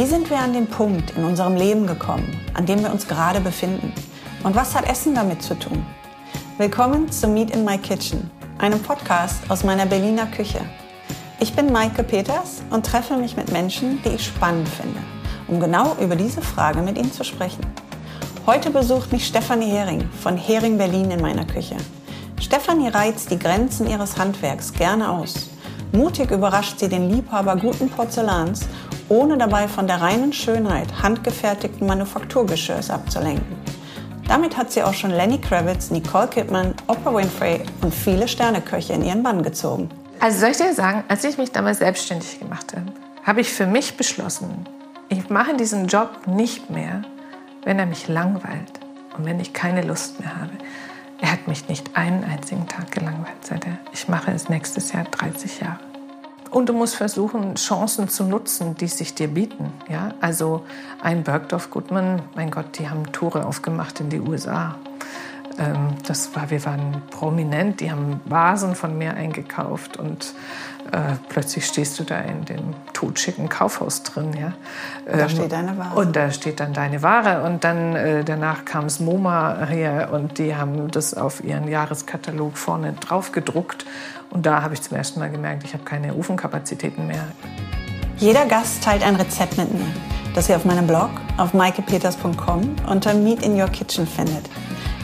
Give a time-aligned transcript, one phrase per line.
[0.00, 3.38] Wie sind wir an den Punkt in unserem Leben gekommen, an dem wir uns gerade
[3.38, 3.92] befinden?
[4.42, 5.84] Und was hat Essen damit zu tun?
[6.56, 10.60] Willkommen zu Meet in My Kitchen, einem Podcast aus meiner Berliner Küche.
[11.38, 15.00] Ich bin Maike Peters und treffe mich mit Menschen, die ich spannend finde,
[15.48, 17.66] um genau über diese Frage mit ihnen zu sprechen.
[18.46, 21.76] Heute besucht mich Stefanie Hering von Hering Berlin in meiner Küche.
[22.40, 25.50] Stefanie reizt die Grenzen ihres Handwerks gerne aus.
[25.92, 28.66] Mutig überrascht sie den Liebhaber guten Porzellans,
[29.10, 33.56] ohne dabei von der reinen Schönheit handgefertigten Manufakturgeschirrs abzulenken.
[34.26, 39.02] Damit hat sie auch schon Lenny Kravitz, Nicole Kidman, Oprah Winfrey und viele Sterneköche in
[39.02, 39.90] ihren Bann gezogen.
[40.20, 42.92] Also soll ich dir sagen, als ich mich damals selbstständig gemacht habe,
[43.24, 44.66] habe ich für mich beschlossen,
[45.08, 47.02] ich mache diesen Job nicht mehr,
[47.64, 48.78] wenn er mich langweilt
[49.18, 50.52] und wenn ich keine Lust mehr habe.
[51.20, 53.78] Er hat mich nicht einen einzigen Tag gelangweilt, seit er.
[53.92, 55.89] Ich mache es nächstes Jahr 30 Jahre.
[56.50, 59.72] Und du musst versuchen, Chancen zu nutzen, die sich dir bieten.
[59.88, 60.14] Ja?
[60.20, 60.64] Also
[61.00, 64.74] ein Bergdorf Goodman, mein Gott, die haben Tore aufgemacht in die USA.
[65.58, 70.34] Ähm, das war, wir waren prominent, die haben Vasen von mir eingekauft und
[70.92, 74.32] äh, plötzlich stehst du da in dem totschicken Kaufhaus drin.
[74.32, 74.54] Ja?
[75.06, 75.94] Ähm, da steht deine Ware.
[76.00, 77.42] Und da steht dann deine Ware.
[77.44, 82.56] Und dann äh, danach kam es MoMA her und die haben das auf ihren Jahreskatalog
[82.56, 83.84] vorne drauf gedruckt.
[84.30, 87.24] Und da habe ich zum ersten Mal gemerkt, ich habe keine Ofenkapazitäten mehr.
[88.16, 89.86] Jeder Gast teilt ein Rezept mit mir,
[90.34, 94.48] das ihr auf meinem Blog auf maikepeters.com unter Meet in Your Kitchen findet.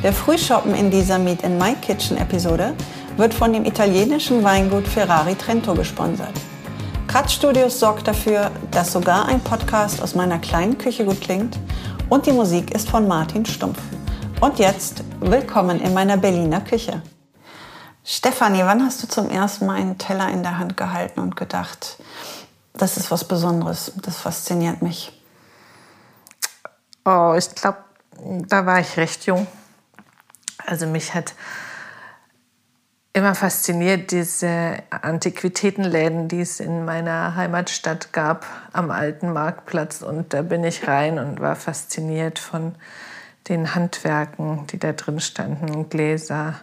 [0.02, 2.74] Der Frühshoppen in dieser Meet in My Kitchen Episode
[3.16, 6.34] wird von dem italienischen Weingut Ferrari Trento gesponsert.
[7.08, 11.58] Kratz Studios sorgt dafür, dass sogar ein Podcast aus meiner kleinen Küche gut klingt
[12.10, 13.80] und die Musik ist von Martin Stumpf.
[14.41, 17.00] Und jetzt willkommen in meiner Berliner Küche.
[18.08, 21.96] Stefanie, wann hast du zum ersten Mal einen Teller in der Hand gehalten und gedacht,
[22.72, 25.20] das ist was Besonderes, das fasziniert mich?
[27.04, 27.78] Oh, ich glaube,
[28.48, 29.48] da war ich recht jung.
[30.64, 31.34] Also mich hat
[33.12, 40.02] immer fasziniert diese Antiquitätenläden, die es in meiner Heimatstadt gab, am alten Marktplatz.
[40.02, 42.76] Und da bin ich rein und war fasziniert von
[43.48, 46.54] den Handwerken, die da drin standen, Gläser,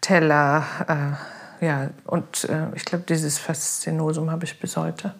[0.00, 0.64] Teller.
[1.60, 5.14] Äh, ja, und äh, ich glaube, dieses Faszinosum habe ich bis heute.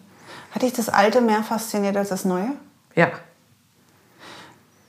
[0.51, 2.51] Hat dich das Alte mehr fasziniert als das Neue?
[2.95, 3.11] Ja,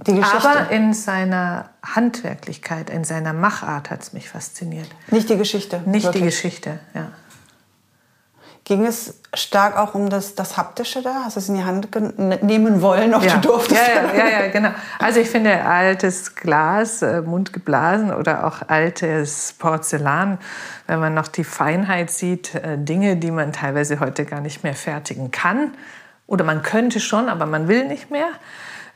[0.07, 0.49] die Geschichte.
[0.49, 4.89] Aber in seiner Handwerklichkeit, in seiner Machart hat es mich fasziniert.
[5.11, 5.81] Nicht die Geschichte.
[5.87, 6.23] Nicht wirklich.
[6.23, 7.13] die Geschichte, ja.
[8.65, 11.23] Ging es stark auch um das, das Haptische da?
[11.25, 11.89] Hast du es in die Hand
[12.43, 13.35] nehmen wollen, ob ja.
[13.35, 13.81] du durftest?
[13.81, 14.71] Ja, ja, ja, ja, genau.
[15.01, 20.39] Also ich finde altes Glas, äh, mundgeblasen oder auch altes Porzellan,
[20.87, 24.75] wenn man noch die Feinheit sieht, äh, Dinge, die man teilweise heute gar nicht mehr
[24.75, 25.75] fertigen kann.
[26.29, 28.29] Oder man könnte schon, aber man will nicht mehr.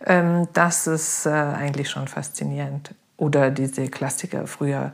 [0.04, 2.94] Ähm, das ist äh, eigentlich schon faszinierend.
[3.16, 4.92] Oder diese Klassiker früher,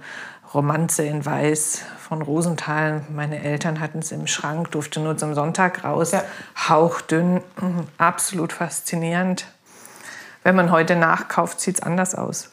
[0.55, 3.03] Romanze in Weiß von Rosenthal.
[3.15, 6.13] Meine Eltern hatten es im Schrank, durfte nur zum Sonntag raus.
[6.13, 6.23] Ja.
[6.69, 7.41] Hauchdünn,
[7.99, 9.47] absolut faszinierend.
[10.43, 12.51] Wenn man heute nachkauft, sieht es anders aus.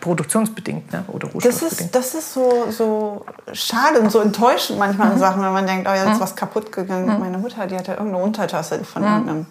[0.00, 1.04] Produktionsbedingt ne?
[1.08, 5.18] oder das ist, das ist so, so schade und so enttäuschend manchmal mhm.
[5.18, 6.20] Sachen, wenn man denkt, oh, jetzt ist mhm.
[6.20, 7.04] was kaputt gegangen.
[7.04, 7.20] Mhm.
[7.20, 9.08] Meine Mutter, die hatte irgendeine Untertasse von mhm.
[9.08, 9.46] irgendeinem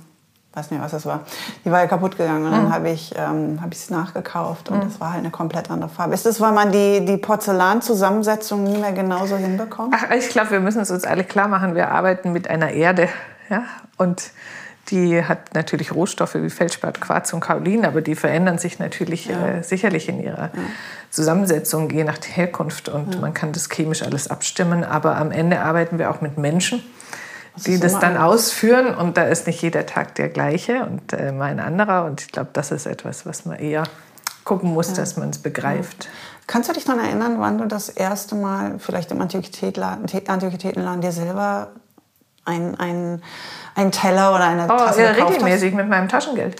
[0.57, 1.21] weiß nicht, was das war.
[1.63, 2.73] Die war ja kaputt gegangen und dann mhm.
[2.73, 4.81] habe ich ähm, hab es nachgekauft und mhm.
[4.81, 6.13] das war halt eine komplett andere Farbe.
[6.13, 9.93] Ist das, weil man die, die Porzellanzusammensetzung nie mehr genauso hinbekommt?
[9.95, 11.75] Ach, ich glaube, wir müssen es uns alle klar machen.
[11.75, 13.07] Wir arbeiten mit einer Erde
[13.49, 13.63] ja?
[13.97, 14.31] und
[14.89, 19.47] die hat natürlich Rohstoffe wie Feldspat, Quarz und Kaolin, aber die verändern sich natürlich ja.
[19.47, 20.61] äh, sicherlich in ihrer ja.
[21.09, 23.21] Zusammensetzung je nach Herkunft und ja.
[23.21, 24.85] man kann das chemisch alles abstimmen.
[24.85, 26.81] Aber am Ende arbeiten wir auch mit Menschen
[27.65, 31.59] die das dann ausführen und da ist nicht jeder Tag der gleiche und äh, mein
[31.59, 33.83] anderer und ich glaube, das ist etwas, was man eher
[34.43, 34.95] gucken muss, ja.
[34.95, 36.05] dass man es begreift.
[36.05, 36.11] Ja.
[36.47, 41.71] Kannst du dich daran erinnern, wann du das erste Mal vielleicht im Antiquitätenladen dir selber
[42.45, 43.21] ein, ein,
[43.75, 45.77] ein Teller oder eine oh, Tasse ja, regelmäßig hast?
[45.77, 46.55] mit meinem Taschengeld.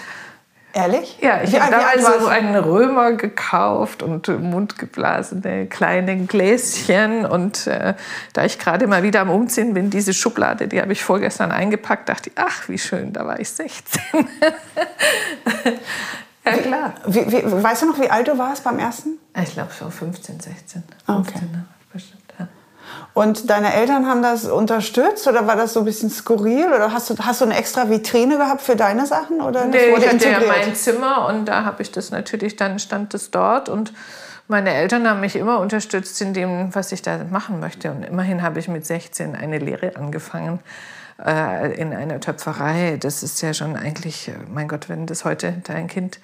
[0.78, 1.18] Ehrlich?
[1.22, 7.26] Ja, ich habe damals so einen Römer gekauft und mundgeblasene kleine Gläschen.
[7.26, 7.96] Und äh,
[8.34, 12.08] da ich gerade mal wieder am Umziehen bin, diese Schublade, die habe ich vorgestern eingepackt,
[12.10, 14.02] dachte ich, ach, wie schön, da war ich 16.
[16.46, 16.94] ja, klar.
[17.08, 19.18] Wie, wie, weißt du noch, wie alt du warst beim ersten?
[19.42, 20.84] Ich glaube so 15, 16.
[21.08, 21.46] 15, okay.
[21.52, 21.66] Ne?
[23.18, 26.68] Und deine Eltern haben das unterstützt oder war das so ein bisschen skurril?
[26.68, 29.42] Oder hast du, hast du eine extra Vitrine gehabt für deine Sachen?
[29.42, 33.16] Oder nee, ich hatte ja mein Zimmer und da habe ich das natürlich, dann stand
[33.16, 33.92] es dort und
[34.48, 37.90] meine Eltern haben mich immer unterstützt in dem, was ich da machen möchte.
[37.90, 40.60] Und immerhin habe ich mit 16 eine Lehre angefangen
[41.26, 42.98] äh, in einer Töpferei.
[43.00, 46.20] Das ist ja schon eigentlich, äh, mein Gott, wenn das heute dein Kind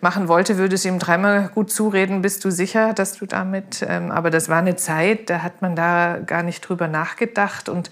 [0.00, 4.10] machen wollte, würde es ihm dreimal gut zureden, bist du sicher, dass du damit, ähm,
[4.10, 7.68] aber das war eine Zeit, da hat man da gar nicht drüber nachgedacht.
[7.68, 7.90] Und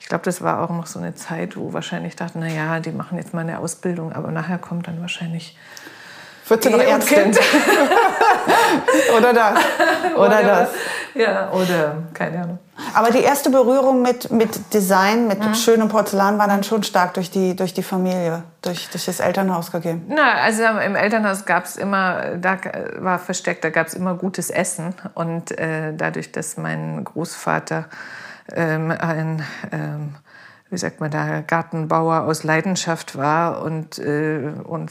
[0.00, 2.92] ich glaube, das war auch noch so eine Zeit, wo wahrscheinlich dachten, na ja, die
[2.92, 5.56] machen jetzt mal eine Ausbildung, aber nachher kommt dann wahrscheinlich
[6.48, 7.30] wird sie noch Ärztin?
[9.16, 9.58] oder das.
[10.16, 10.68] Oder das.
[11.14, 12.58] Ja, oder keine Ahnung.
[12.94, 15.54] Aber die erste Berührung mit, mit Design, mit mhm.
[15.54, 19.72] schönem Porzellan war dann schon stark durch die, durch die Familie, durch, durch das Elternhaus
[19.72, 20.04] gegeben.
[20.08, 22.58] Na, also im Elternhaus gab es immer, da
[22.98, 24.94] war versteckt, da gab es immer gutes Essen.
[25.14, 27.86] Und äh, dadurch, dass mein Großvater
[28.54, 29.42] ähm, ein
[29.72, 30.14] ähm,
[30.68, 34.90] wie sagt man da, Gartenbauer aus Leidenschaft war und, äh, und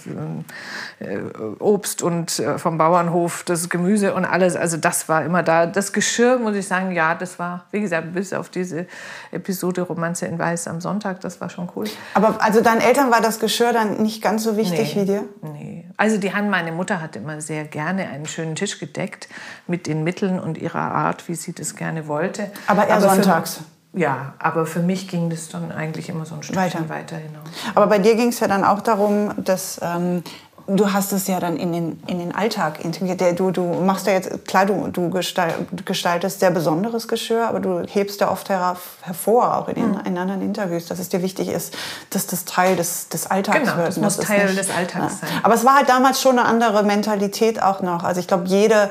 [1.00, 1.19] äh,
[1.60, 4.56] Obst und äh, vom Bauernhof das Gemüse und alles.
[4.56, 5.66] Also das war immer da.
[5.66, 8.88] Das Geschirr, muss ich sagen, ja, das war, wie gesagt, bis auf diese
[9.31, 11.88] Episode Romanze in Weiß am Sonntag, das war schon cool.
[12.13, 15.24] Aber also deinen Eltern war das Geschirr dann nicht ganz so wichtig nee, wie dir?
[15.42, 15.89] Nee.
[15.98, 19.27] Also die haben, meine Mutter hat immer sehr gerne einen schönen Tisch gedeckt
[19.68, 22.50] mit den Mitteln und ihrer Art, wie sie das gerne wollte.
[22.68, 23.60] Aber eher Aber sonntags?
[23.96, 27.48] Ja, aber für mich ging das dann eigentlich immer so ein Stückchen weiter, weiter hinaus.
[27.74, 30.22] Aber bei dir ging es ja dann auch darum, dass ähm,
[30.68, 33.40] du hast es ja dann in den, in den Alltag integriert.
[33.40, 38.22] Du, du machst ja jetzt, klar, du, du gestaltest sehr besonderes Geschirr, aber du hebst
[38.22, 40.02] ja oft hervor, auch in, den, mhm.
[40.06, 41.76] in anderen Interviews, dass es dir wichtig ist,
[42.10, 43.88] dass das Teil des, des Alltags genau, wird.
[43.88, 45.28] Das muss das Teil nicht, des Alltags ja.
[45.28, 45.40] sein.
[45.44, 48.04] Aber es war halt damals schon eine andere Mentalität auch noch.
[48.04, 48.90] Also ich glaube, jede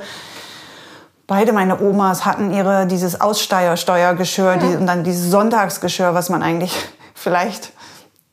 [1.27, 6.75] beide meine Omas hatten ihre dieses Aussteuersteuergeschirr die, und dann dieses Sonntagsgeschirr, was man eigentlich
[7.15, 7.73] vielleicht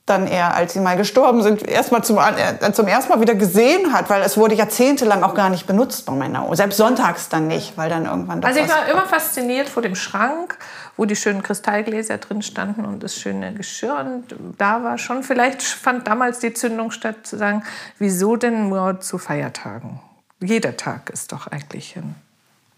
[0.08, 3.94] dann eher, als sie mal gestorben sind, erstmal zum, äh, zum ersten Mal wieder gesehen
[3.94, 6.56] hat, weil es wurde jahrzehntelang auch gar nicht benutzt bei meiner Oma.
[6.56, 8.44] Selbst sonntags dann nicht, weil dann irgendwann.
[8.44, 10.58] Also ich war immer fasziniert vor dem Schrank,
[10.98, 13.96] wo die schönen Kristallgläser drin standen und das schöne Geschirr.
[14.00, 17.64] Und da war schon, vielleicht fand damals die Zündung statt, zu sagen,
[17.98, 20.02] wieso denn nur zu Feiertagen?
[20.42, 22.16] Jeder Tag ist doch eigentlich ein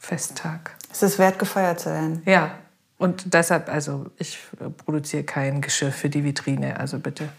[0.04, 0.72] Festtag.
[0.92, 2.22] Es ist wert, gefeiert zu werden.
[2.26, 2.52] Ja.
[2.98, 4.38] Und deshalb, also ich
[4.86, 7.30] produziere kein Geschirr für die Vitrine, also bitte.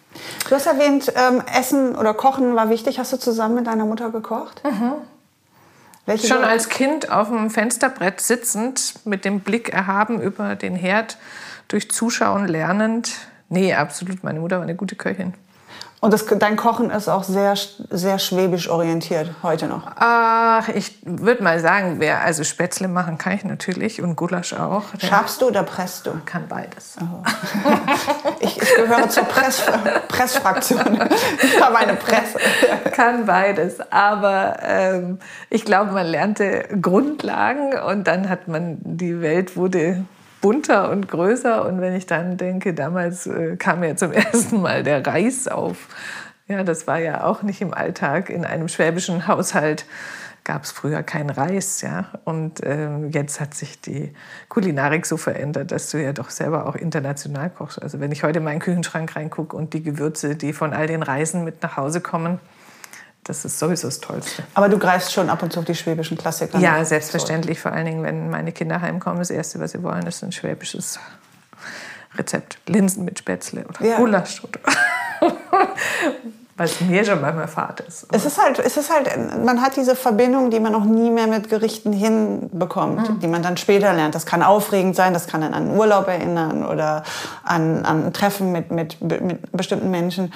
[0.49, 2.99] Du hast erwähnt, ähm, Essen oder Kochen war wichtig.
[2.99, 4.63] Hast du zusammen mit deiner Mutter gekocht?
[4.65, 4.95] Mhm.
[6.07, 11.19] Welche Schon als Kind auf dem Fensterbrett sitzend, mit dem Blick erhaben über den Herd,
[11.69, 13.13] durch Zuschauen lernend.
[13.51, 14.25] Nee, absolut.
[14.25, 15.35] Meine Mutter war eine gute Köchin.
[16.05, 17.55] Und das, dein Kochen ist auch sehr,
[17.89, 19.87] sehr schwäbisch orientiert heute noch.
[19.97, 24.83] Ach, ich würde mal sagen, wer also Spätzle machen kann ich natürlich und Gulasch auch.
[24.99, 26.11] Schabst du oder presst du?
[26.27, 26.99] Kann beides.
[27.01, 27.25] Oh.
[28.41, 29.63] ich, ich, gehöre zur Press,
[30.09, 31.09] Pressfraktion.
[31.43, 32.39] Ich habe eine Presse.
[32.93, 33.81] Kann beides.
[33.91, 40.05] Aber ähm, ich glaube, man lernte Grundlagen und dann hat man die Welt wurde
[40.45, 41.65] bunter und größer.
[41.65, 45.89] Und wenn ich dann denke, damals äh, kam ja zum ersten Mal der Reis auf.
[46.49, 48.29] Ja, das war ja auch nicht im Alltag.
[48.29, 49.87] In einem schwäbischen Haushalt
[50.45, 51.81] gab es früher keinen Reis.
[51.81, 52.11] Ja?
[52.25, 54.13] Und äh, jetzt hat sich die
[54.51, 57.83] Kulinarik so verändert, dass du ja doch selber auch international kochst.
[57.83, 61.03] Also wenn ich heute in meinen Küchenschrank reingucke und die Gewürze, die von all den
[61.03, 62.39] Reisen mit nach Hause kommen,
[63.25, 64.45] das ist sowieso das Tollste.
[64.55, 66.59] Aber du greifst schon ab und zu auf die schwäbischen Klassiker.
[66.59, 67.59] Ja, selbstverständlich.
[67.59, 70.99] Vor allen Dingen, wenn meine Kinder heimkommen, das Erste, was sie wollen, ist ein schwäbisches
[72.17, 72.59] Rezept.
[72.67, 73.97] Linsen mit Spätzle oder ja.
[73.97, 74.43] Gulasch.
[74.45, 74.61] Oder
[76.57, 78.07] was mir schon manchmal Fahrt ist.
[78.13, 79.09] Es ist, halt, es ist halt,
[79.45, 83.21] man hat diese Verbindung, die man noch nie mehr mit Gerichten hinbekommt, mhm.
[83.21, 84.15] die man dann später lernt.
[84.15, 87.03] Das kann aufregend sein, das kann dann an Urlaub erinnern oder
[87.43, 90.33] an, an Treffen mit, mit, mit bestimmten Menschen.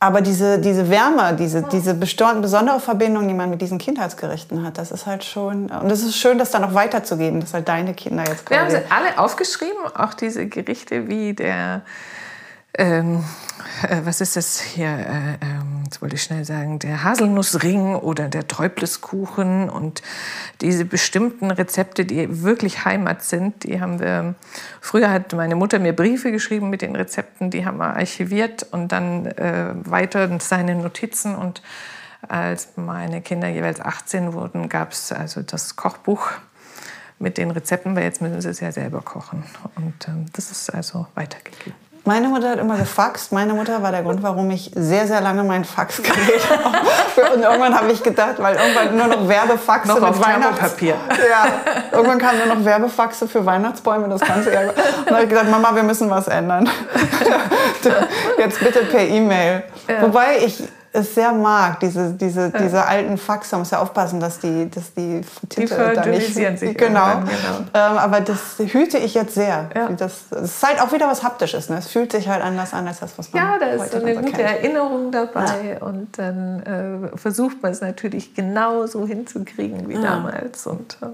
[0.00, 4.92] Aber diese, diese Wärme, diese, diese besondere Verbindung, die man mit diesen Kindheitsgerichten hat, das
[4.92, 5.70] ist halt schon.
[5.70, 8.70] Und es ist schön, das dann noch weiterzugeben, dass halt deine Kinder jetzt Wir haben
[8.70, 11.82] sie alle aufgeschrieben, auch diese Gerichte wie der
[12.74, 13.24] ähm,
[13.82, 18.28] äh, was ist das hier, äh, äh, jetzt wollte ich schnell sagen, der Haselnussring oder
[18.28, 20.02] der Träubleskuchen und
[20.60, 24.34] diese bestimmten Rezepte, die wirklich Heimat sind, die haben wir,
[24.80, 28.92] früher hat meine Mutter mir Briefe geschrieben mit den Rezepten, die haben wir archiviert und
[28.92, 31.62] dann äh, weiter seine Notizen und
[32.26, 36.30] als meine Kinder jeweils 18 wurden, gab es also das Kochbuch
[37.18, 39.44] mit den Rezepten, weil jetzt müssen sie es ja selber kochen.
[39.76, 41.87] Und ähm, das ist also weitergegeben.
[42.08, 43.32] Meine Mutter hat immer gefaxt.
[43.32, 47.34] Meine Mutter war der Grund, warum ich sehr, sehr lange mein Faxgerät habe.
[47.34, 50.94] Und irgendwann habe ich gedacht, weil irgendwann nur noch Werbefaxe noch mit Weihnachtspapier.
[51.30, 51.46] Ja,
[51.92, 54.62] irgendwann kamen nur noch Werbefaxe für Weihnachtsbäume, das ganze Jahr.
[54.68, 54.74] Und
[55.04, 56.66] dann habe ich gesagt, Mama, wir müssen was ändern.
[58.38, 59.64] Jetzt bitte per E-Mail.
[59.86, 60.00] Ja.
[60.00, 62.58] Wobei ich es sehr mag, diese, diese, ja.
[62.58, 63.54] diese alten Faxe.
[63.54, 66.34] Man muss ja aufpassen, dass die, dass die Tinte die da nicht...
[66.34, 67.20] sich genau.
[67.20, 67.26] genau.
[67.74, 69.68] Ähm, aber das hüte ich jetzt sehr.
[69.74, 69.88] Ja.
[69.90, 71.68] Das, das, ist halt auch wieder was Haptisches.
[71.68, 71.78] Ne?
[71.78, 74.14] Es fühlt sich halt anders an, als das, was man Ja, da ist so eine
[74.14, 74.40] gute kennt.
[74.40, 75.78] Erinnerung dabei.
[75.80, 75.86] Ja.
[75.86, 76.62] Und dann
[77.12, 80.66] äh, versucht man es natürlich genauso hinzukriegen wie damals.
[80.66, 81.06] Und, äh,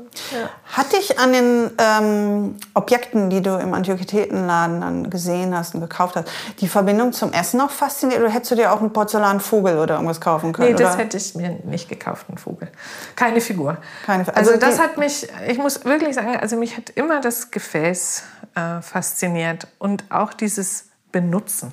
[0.72, 6.16] Hat dich an den ähm, Objekten, die du im Antiquitätenladen dann gesehen hast und gekauft
[6.16, 6.28] hast,
[6.60, 8.20] die Verbindung zum Essen auch fasziniert?
[8.20, 10.72] Oder hättest du dir auch einen Porzellanvogel oder irgendwas kaufen können?
[10.72, 11.04] Nee, das oder?
[11.04, 12.70] hätte ich mir nicht gekauft, einen Vogel.
[13.16, 13.78] Keine Figur.
[14.04, 17.50] Keine, also, also das hat mich, ich muss wirklich sagen, also mich hat immer das
[17.50, 21.72] Gefäß äh, fasziniert und auch dieses Benutzen.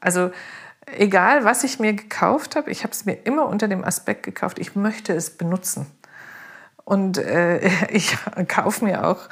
[0.00, 0.30] Also
[0.86, 4.58] egal, was ich mir gekauft habe, ich habe es mir immer unter dem Aspekt gekauft,
[4.58, 5.86] ich möchte es benutzen.
[6.88, 8.16] Und äh, ich
[8.48, 9.28] kaufe mir auch,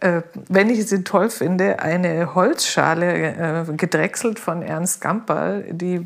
[0.00, 6.04] äh, wenn ich sie toll finde, eine Holzschale äh, gedrechselt von Ernst Gamperl, die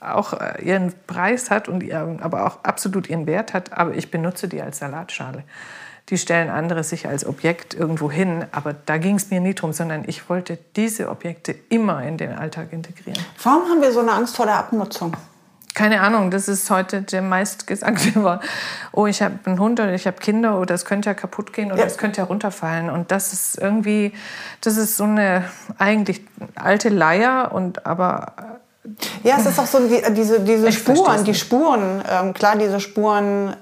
[0.00, 3.72] auch äh, ihren Preis hat und ihren, aber auch absolut ihren Wert hat.
[3.72, 5.44] Aber ich benutze die als Salatschale.
[6.08, 9.72] Die stellen andere sich als Objekt irgendwo hin, aber da ging es mir nie drum,
[9.72, 13.24] sondern ich wollte diese Objekte immer in den Alltag integrieren.
[13.44, 15.16] Warum haben wir so eine Angst vor der Abnutzung?
[15.76, 18.42] Keine Ahnung, das ist heute der meistgesagte Wort.
[18.92, 21.70] Oh, ich habe einen Hund oder ich habe Kinder oder es könnte ja kaputt gehen
[21.70, 21.86] oder ja.
[21.86, 22.88] es könnte ja runterfallen.
[22.88, 24.12] Und das ist irgendwie,
[24.62, 25.44] das ist so eine
[25.76, 26.22] eigentlich
[26.54, 28.32] alte Leier und aber.
[29.22, 33.54] Ja, es ist auch so wie, diese, diese Spuren, die Spuren, ähm, klar, diese Spuren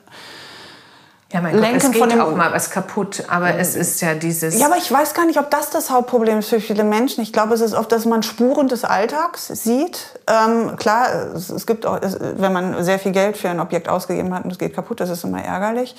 [1.35, 3.57] ja, mein Gott, es geht von dem, auch mal was kaputt, aber ja.
[3.57, 4.57] es ist ja dieses...
[4.57, 7.23] Ja, aber ich weiß gar nicht, ob das das Hauptproblem ist für viele Menschen.
[7.25, 10.21] Ich glaube, es ist oft, dass man Spuren des Alltags sieht.
[10.29, 14.33] Ähm, klar, es, es, gibt auch, wenn man sehr viel Geld für ein Objekt ausgegeben
[14.33, 15.97] hat und es geht kaputt, das ist immer ärgerlich.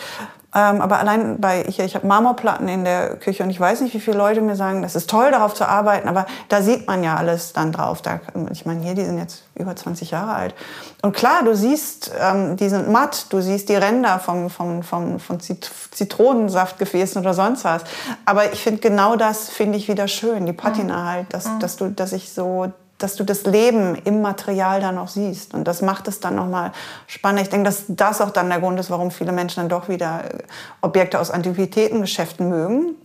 [0.56, 3.94] Ähm, aber allein bei, ich, ich habe Marmorplatten in der Küche und ich weiß nicht,
[3.94, 7.04] wie viele Leute mir sagen, das ist toll, darauf zu arbeiten, aber da sieht man
[7.04, 8.02] ja alles dann drauf.
[8.02, 8.22] Da,
[8.52, 10.56] ich meine, hier, die sind jetzt über 20 Jahre alt.
[11.02, 15.20] Und klar, du siehst, ähm, die sind matt, du siehst die Ränder vom, vom, vom,
[15.20, 17.82] von Zitronensaftgefäßen oder sonst was.
[18.26, 21.06] Aber ich finde, genau das finde ich wieder schön, die Patina mhm.
[21.06, 21.60] halt, dass, mhm.
[21.60, 25.54] dass, du, dass ich so dass du das Leben im Material dann auch siehst.
[25.54, 26.72] Und das macht es dann nochmal
[27.08, 27.42] spannend.
[27.42, 30.24] Ich denke, dass das auch dann der Grund ist, warum viele Menschen dann doch wieder
[30.24, 30.38] äh,
[30.82, 32.96] Objekte aus Antiquitätengeschäften mögen.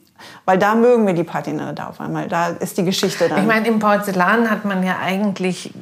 [0.44, 2.28] Weil da mögen wir die Patina da auf einmal.
[2.28, 3.40] Da ist die Geschichte dann.
[3.40, 5.72] Ich meine, im Porzellan hat man ja eigentlich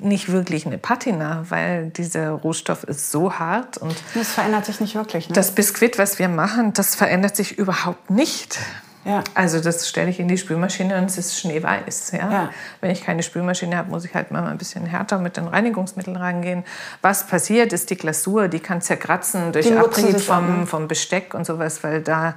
[0.00, 3.78] nicht wirklich eine Patina, weil dieser Rohstoff ist so hart.
[3.78, 5.28] Und das verändert sich nicht wirklich.
[5.28, 5.34] Ne?
[5.34, 8.58] Das Biskuit, was wir machen, das verändert sich überhaupt nicht.
[9.06, 9.22] Ja.
[9.34, 12.12] Also das stelle ich in die Spülmaschine und es ist schneeweiß.
[12.12, 12.30] Ja?
[12.30, 12.50] ja.
[12.80, 16.16] Wenn ich keine Spülmaschine habe, muss ich halt mal ein bisschen härter mit den Reinigungsmitteln
[16.16, 16.64] rangehen.
[17.02, 20.66] Was passiert, ist die Glasur, die kann zerkratzen durch die Abrieb vom, ne?
[20.66, 22.34] vom Besteck und sowas, weil da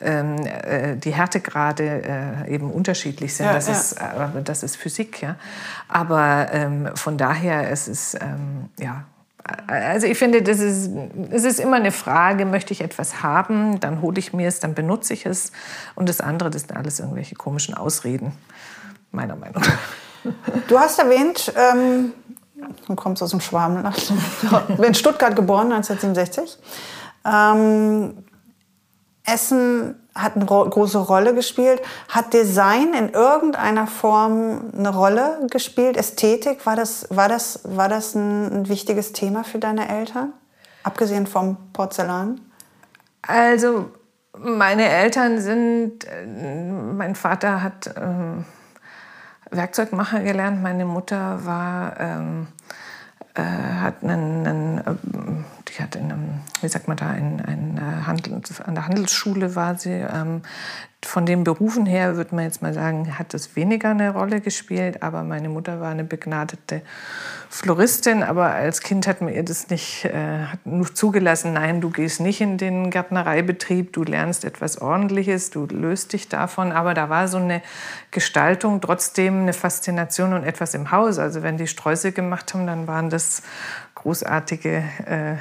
[0.00, 3.46] ähm, äh, die Härtegrade äh, eben unterschiedlich sind.
[3.46, 5.22] Ja, das, Ist, äh, das ist Physik.
[5.22, 5.34] Ja?
[5.88, 9.04] Aber ähm, von daher, es ist ähm, ja,
[9.66, 10.90] also ich finde, das ist,
[11.30, 14.74] es ist immer eine Frage, möchte ich etwas haben, dann hole ich mir es, dann
[14.74, 15.52] benutze ich es.
[15.94, 18.32] Und das andere, das sind alles irgendwelche komischen Ausreden,
[19.10, 19.78] meiner Meinung nach.
[20.68, 22.12] Du hast erwähnt, ähm,
[22.86, 24.12] du kommst aus dem Schwabenland,
[24.78, 26.58] in Stuttgart geboren, 1967.
[27.24, 28.24] Ähm,
[29.24, 31.80] Essen hat eine große Rolle gespielt.
[32.08, 35.96] Hat Design in irgendeiner Form eine Rolle gespielt?
[35.96, 40.32] Ästhetik, war das, war das, war das ein wichtiges Thema für deine Eltern?
[40.82, 42.40] Abgesehen vom Porzellan?
[43.22, 43.90] Also,
[44.38, 48.00] meine Eltern sind, äh, mein Vater hat äh,
[49.50, 52.48] Werkzeugmacher gelernt, meine Mutter war, ähm,
[53.34, 57.78] äh, hat einen, einen äh, die hat in einem, wie sagt man da, in, in
[57.78, 59.90] äh, Handel, an der Handelsschule war sie.
[59.90, 60.42] Ähm,
[61.04, 65.02] von den Berufen her würde man jetzt mal sagen, hat das weniger eine Rolle gespielt,
[65.02, 66.82] aber meine Mutter war eine begnadete
[67.50, 72.20] Floristin, aber als Kind hat mir ihr das nicht äh, nur zugelassen, nein, du gehst
[72.20, 77.26] nicht in den Gärtnereibetrieb, du lernst etwas Ordentliches, du löst dich davon, aber da war
[77.26, 77.62] so eine
[78.12, 81.18] Gestaltung, trotzdem eine Faszination und etwas im Haus.
[81.18, 83.42] Also wenn die Sträuße gemacht haben, dann waren das
[84.02, 85.36] großartige äh, äh,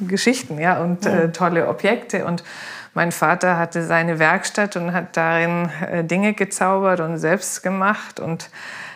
[0.00, 2.24] Geschichten ja, und äh, tolle Objekte.
[2.24, 2.44] Und
[2.94, 8.20] mein Vater hatte seine Werkstatt und hat darin äh, Dinge gezaubert und selbst gemacht.
[8.20, 8.50] Und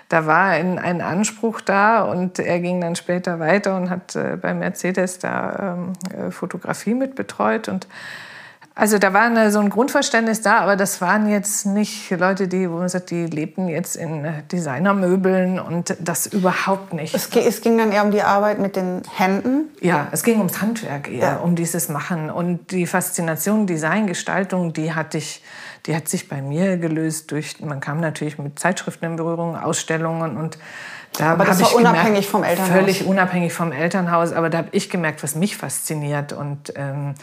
[0.08, 4.36] da war ein, ein, Anspruch da und er ging dann später weiter und hat äh,
[4.36, 7.68] bei Mercedes da ähm, äh, Fotografie mit betreut.
[7.68, 7.86] Und
[8.74, 12.70] also da war eine, so ein Grundverständnis da, aber das waren jetzt nicht Leute, die,
[12.70, 17.14] wo man sagt, die lebten jetzt in Designermöbeln und das überhaupt nicht.
[17.14, 19.68] Es, es ging dann eher um die Arbeit mit den Händen?
[19.82, 21.36] Ja, es ging ums Handwerk eher, ja.
[21.36, 22.30] um dieses Machen.
[22.30, 25.42] Und die Faszination Designgestaltung, die hatte ich,
[25.84, 30.38] die hat sich bei mir gelöst durch, man kam natürlich mit Zeitschriften in Berührung, Ausstellungen
[30.38, 30.56] und
[31.18, 32.72] Da aber das war unabhängig gemerkt, vom Elternhaus?
[32.72, 34.32] Völlig unabhängig vom Elternhaus.
[34.32, 36.32] Aber da habe ich gemerkt, was mich fasziniert.
[36.32, 37.14] Und ähm,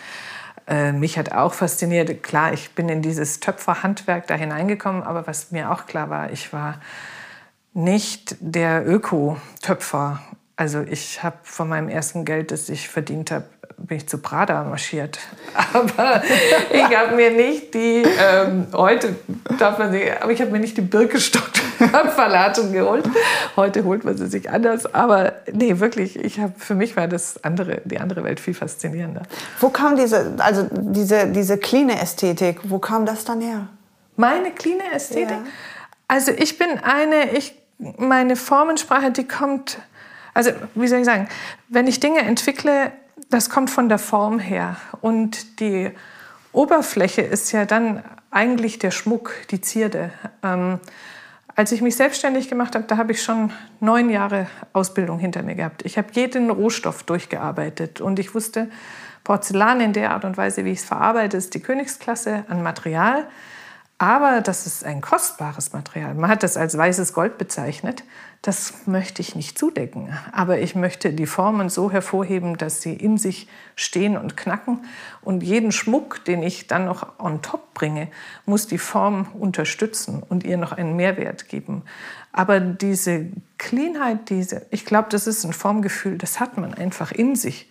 [0.70, 5.02] äh, mich hat auch fasziniert, klar, ich bin in dieses Töpferhandwerk da hineingekommen.
[5.04, 6.80] Aber was mir auch klar war, ich war
[7.74, 10.22] nicht der Öko-Töpfer.
[10.56, 13.46] Also ich habe von meinem ersten Geld, das ich verdient habe,
[13.88, 15.20] bin ich zu Prada marschiert.
[15.74, 16.22] Aber
[16.72, 19.16] ich habe mir nicht die, ähm, heute
[19.58, 23.06] darf man sie, aber ich habe mir nicht die Birkenstock-Verladung geholt.
[23.56, 24.94] Heute holt man sie sich anders.
[24.94, 29.24] Aber nee, wirklich, ich habe, für mich war das andere, die andere Welt viel faszinierender.
[29.60, 33.68] Wo kam diese, also diese, diese clean Ästhetik, wo kam das dann her?
[34.16, 35.30] Meine clean Ästhetik?
[35.30, 35.44] Ja.
[36.08, 37.56] Also ich bin eine, ich,
[37.98, 39.78] meine Formensprache, die kommt,
[40.34, 41.28] also wie soll ich sagen,
[41.70, 42.92] wenn ich Dinge entwickle,
[43.30, 44.78] das kommt von der Form her.
[45.02, 45.92] Und die
[46.52, 50.12] Oberfläche ist ja dann eigentlich der Schmuck, die Zierde.
[50.44, 50.80] Ähm,
[51.56, 55.56] als ich mich selbstständig gemacht habe, da habe ich schon neun Jahre Ausbildung hinter mir
[55.56, 55.84] gehabt.
[55.86, 58.70] Ich habe jeden Rohstoff durchgearbeitet und ich wusste,
[59.24, 63.28] Porzellan in der Art und Weise, wie ich es verarbeite, ist die Königsklasse an Material.
[63.98, 66.14] Aber das ist ein kostbares Material.
[66.14, 68.06] Man hat das als weißes Gold bezeichnet.
[68.42, 70.18] Das möchte ich nicht zudecken.
[70.32, 74.86] Aber ich möchte die Formen so hervorheben, dass sie in sich stehen und knacken.
[75.22, 78.08] Und jeden Schmuck, den ich dann noch on top bringe,
[78.46, 81.84] muss die Form unterstützen und ihr noch einen Mehrwert geben.
[82.32, 83.26] Aber diese
[83.58, 87.70] Cleanheit, diese, ich glaube, das ist ein Formgefühl, das hat man einfach in sich.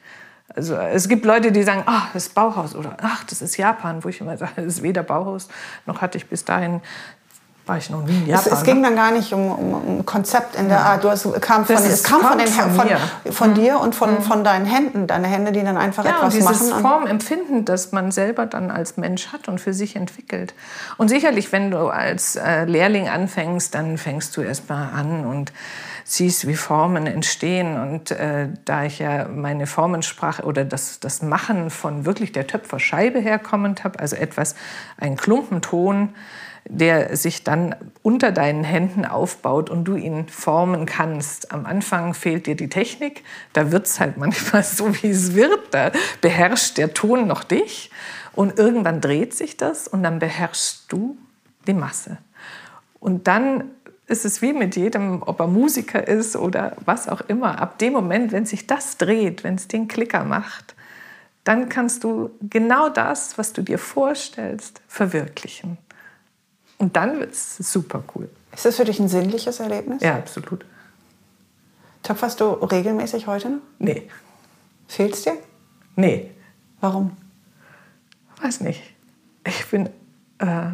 [0.54, 4.02] Also es gibt Leute, die sagen, ach, das ist Bauhaus oder ach, das ist Japan,
[4.02, 5.48] wo ich immer sage, das ist weder Bauhaus,
[5.84, 6.80] noch hatte ich bis dahin
[7.68, 8.44] war ich noch nie in Japan.
[8.46, 10.84] Es, es ging dann gar nicht um, um, um Konzept in der ja.
[10.84, 11.04] Art.
[11.04, 13.54] Du hast, kam von, es kam von, den, von, von, von mhm.
[13.54, 14.22] dir und von, mhm.
[14.22, 15.06] von deinen Händen.
[15.06, 16.82] Deine Hände, die dann einfach ja, etwas und dieses machen.
[16.82, 20.54] Formempfinden, das man selber dann als Mensch hat und für sich entwickelt.
[20.96, 25.52] Und sicherlich, wenn du als äh, Lehrling anfängst, dann fängst du erst mal an und
[26.04, 27.78] siehst, wie Formen entstehen.
[27.78, 33.20] Und äh, da ich ja meine Formensprache oder das, das Machen von wirklich der Töpferscheibe
[33.20, 34.54] herkommend habe, also etwas,
[34.96, 36.14] ein Klumpenton,
[36.68, 41.52] der sich dann unter deinen Händen aufbaut und du ihn formen kannst.
[41.52, 45.72] Am Anfang fehlt dir die Technik, da wird es halt manchmal so, wie es wird,
[45.72, 47.90] da beherrscht der Ton noch dich
[48.34, 51.16] und irgendwann dreht sich das und dann beherrschst du
[51.66, 52.18] die Masse.
[53.00, 53.64] Und dann
[54.06, 57.60] ist es wie mit jedem, ob er Musiker ist oder was auch immer.
[57.60, 60.74] Ab dem Moment, wenn sich das dreht, wenn es den Klicker macht,
[61.44, 65.78] dann kannst du genau das, was du dir vorstellst, verwirklichen.
[66.78, 68.28] Und dann wird es super cool.
[68.52, 70.02] Ist das für dich ein sinnliches Erlebnis?
[70.02, 70.64] Ja, absolut.
[72.02, 73.58] Töpferst du regelmäßig heute noch?
[73.78, 74.08] Nee.
[74.86, 75.36] Fehlt es dir?
[75.96, 76.30] Nee.
[76.80, 77.16] Warum?
[78.40, 78.82] Weiß nicht.
[79.44, 79.86] Ich bin
[80.38, 80.70] äh,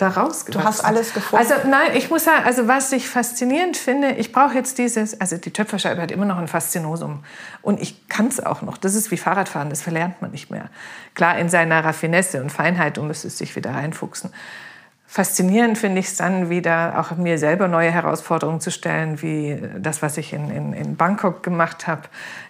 [0.00, 0.52] da rausgewachsen.
[0.52, 1.44] Du hast alles gefunden.
[1.44, 5.36] Also nein, ich muss sagen, also was ich faszinierend finde, ich brauche jetzt dieses, also
[5.36, 7.22] die Töpferscheibe hat immer noch ein Faszinosum
[7.62, 8.78] und ich kann es auch noch.
[8.78, 10.70] Das ist wie Fahrradfahren, das verlernt man nicht mehr.
[11.14, 14.30] Klar in seiner Raffinesse und Feinheit, du müsstest sich wieder reinfuchsen.
[15.12, 20.02] Faszinierend finde ich es dann wieder, auch mir selber neue Herausforderungen zu stellen, wie das,
[20.02, 22.02] was ich in, in, in Bangkok gemacht habe,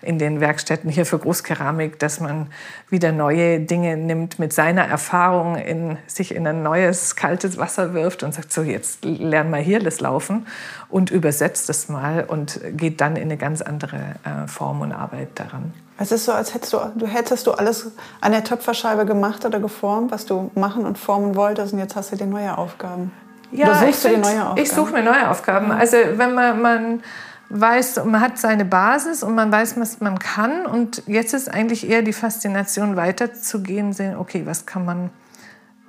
[0.02, 2.48] in den Werkstätten hier für Großkeramik, dass man
[2.90, 8.22] wieder neue Dinge nimmt, mit seiner Erfahrung in, sich in ein neues, kaltes Wasser wirft
[8.22, 10.46] und sagt, so jetzt lern mal hier das Laufen
[10.90, 15.30] und übersetzt es mal und geht dann in eine ganz andere äh, Form und Arbeit
[15.36, 15.72] daran.
[16.00, 19.60] Es ist so, als hättest du, du hättest du alles an der Töpferscheibe gemacht oder
[19.60, 23.12] geformt, was du machen und formen wolltest, und jetzt hast du dir neue Aufgaben.
[23.52, 25.70] Ja, ich, find, ich suche mir neue Aufgaben.
[25.72, 27.02] Also wenn man, man
[27.50, 30.64] weiß, man hat seine Basis und man weiß, was man kann.
[30.64, 35.10] Und jetzt ist eigentlich eher die Faszination, weiterzugehen, sehen, okay, was kann man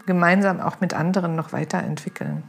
[0.08, 2.44] gemeinsam auch mit anderen noch weiterentwickeln.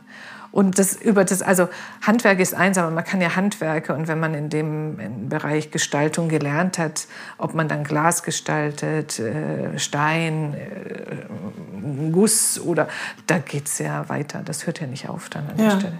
[0.52, 1.68] Und das über das, also
[2.02, 6.28] Handwerk ist eins, aber man kann ja Handwerke und wenn man in dem Bereich Gestaltung
[6.28, 7.06] gelernt hat,
[7.38, 12.86] ob man dann Glas gestaltet, äh, Stein, äh, Guss oder
[13.26, 14.42] da geht es ja weiter.
[14.44, 15.70] Das hört ja nicht auf dann an ja.
[15.70, 15.98] der Stelle.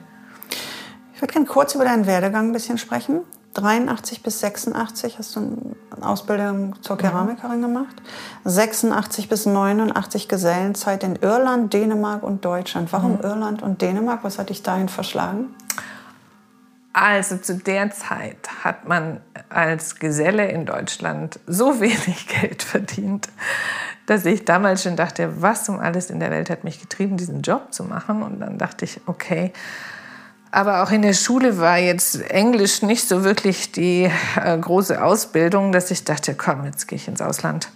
[1.15, 3.21] Ich würde gerne kurz über deinen Werdegang ein bisschen sprechen.
[3.55, 5.41] 83 bis 86 hast du
[5.95, 7.95] eine Ausbildung zur Keramikerin gemacht.
[8.45, 12.93] 86 bis 89 Gesellenzeit in Irland, Dänemark und Deutschland.
[12.93, 13.21] Warum mhm.
[13.23, 14.25] Irland und Dänemark?
[14.25, 15.55] Was hat dich dahin verschlagen?
[16.95, 23.29] Also zu der Zeit hat man als Geselle in Deutschland so wenig Geld verdient,
[24.07, 27.43] dass ich damals schon dachte, was um alles in der Welt hat mich getrieben, diesen
[27.43, 28.23] Job zu machen.
[28.23, 29.53] Und dann dachte ich, okay,
[30.53, 35.73] aber auch in der Schule war jetzt Englisch nicht so wirklich die äh, große Ausbildung,
[35.73, 37.69] dass ich dachte, komm, jetzt gehe ich ins Ausland.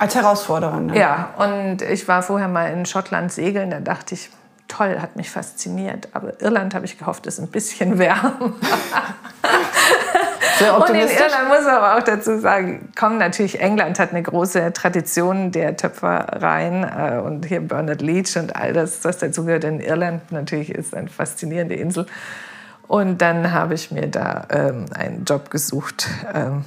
[0.00, 0.86] Als Herausforderung.
[0.86, 0.98] Ne?
[0.98, 4.30] Ja, und ich war vorher mal in Schottland segeln, da dachte ich,
[4.66, 6.08] toll, hat mich fasziniert.
[6.12, 8.34] Aber Irland habe ich gehofft, ist ein bisschen wärmer.
[10.60, 14.72] Und in Irland muss man aber auch dazu sagen, komm, natürlich, England hat eine große
[14.72, 19.64] Tradition der Töpfereien äh, und hier Bernard Leach und all das, was dazugehört.
[19.64, 22.06] In Irland natürlich ist eine faszinierende Insel.
[22.88, 26.64] Und dann habe ich mir da ähm, einen Job gesucht, ähm,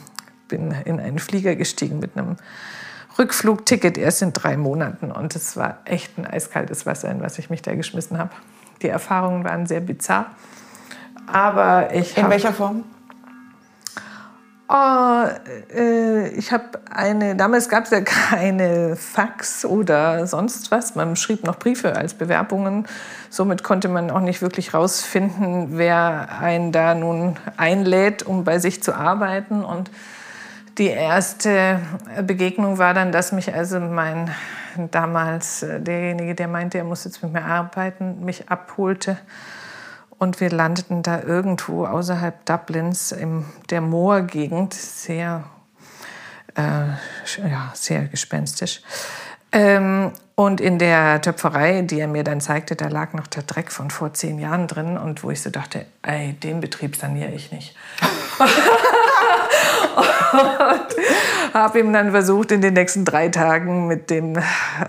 [0.47, 2.37] bin in einen Flieger gestiegen mit einem
[3.17, 5.11] Rückflugticket erst in drei Monaten.
[5.11, 8.31] Und es war echt ein eiskaltes Wasser, in was ich mich da geschmissen habe.
[8.81, 10.31] Die Erfahrungen waren sehr bizarr.
[11.27, 12.83] Aber ich In welcher Form?
[14.67, 15.25] Oh,
[15.75, 20.95] äh, ich habe eine, damals gab es ja keine Fax oder sonst was.
[20.95, 22.87] Man schrieb noch Briefe als Bewerbungen.
[23.29, 28.81] Somit konnte man auch nicht wirklich rausfinden, wer einen da nun einlädt, um bei sich
[28.81, 29.63] zu arbeiten.
[29.63, 29.91] Und
[30.79, 31.79] die erste
[32.23, 34.31] Begegnung war dann, dass mich also mein
[34.89, 39.17] damals derjenige, der meinte, er muss jetzt mit mir arbeiten, mich abholte
[40.17, 45.43] und wir landeten da irgendwo außerhalb Dublins in der Moorgegend, sehr,
[46.55, 46.61] äh,
[47.49, 48.81] ja, sehr gespenstisch.
[49.51, 53.71] Ähm, und in der Töpferei, die er mir dann zeigte, da lag noch der Dreck
[53.71, 57.53] von vor zehn Jahren drin und wo ich so dachte, ey, den Betrieb saniere ich
[57.53, 57.73] nicht.
[59.97, 64.37] und habe ihm dann versucht, in den nächsten drei Tagen mit dem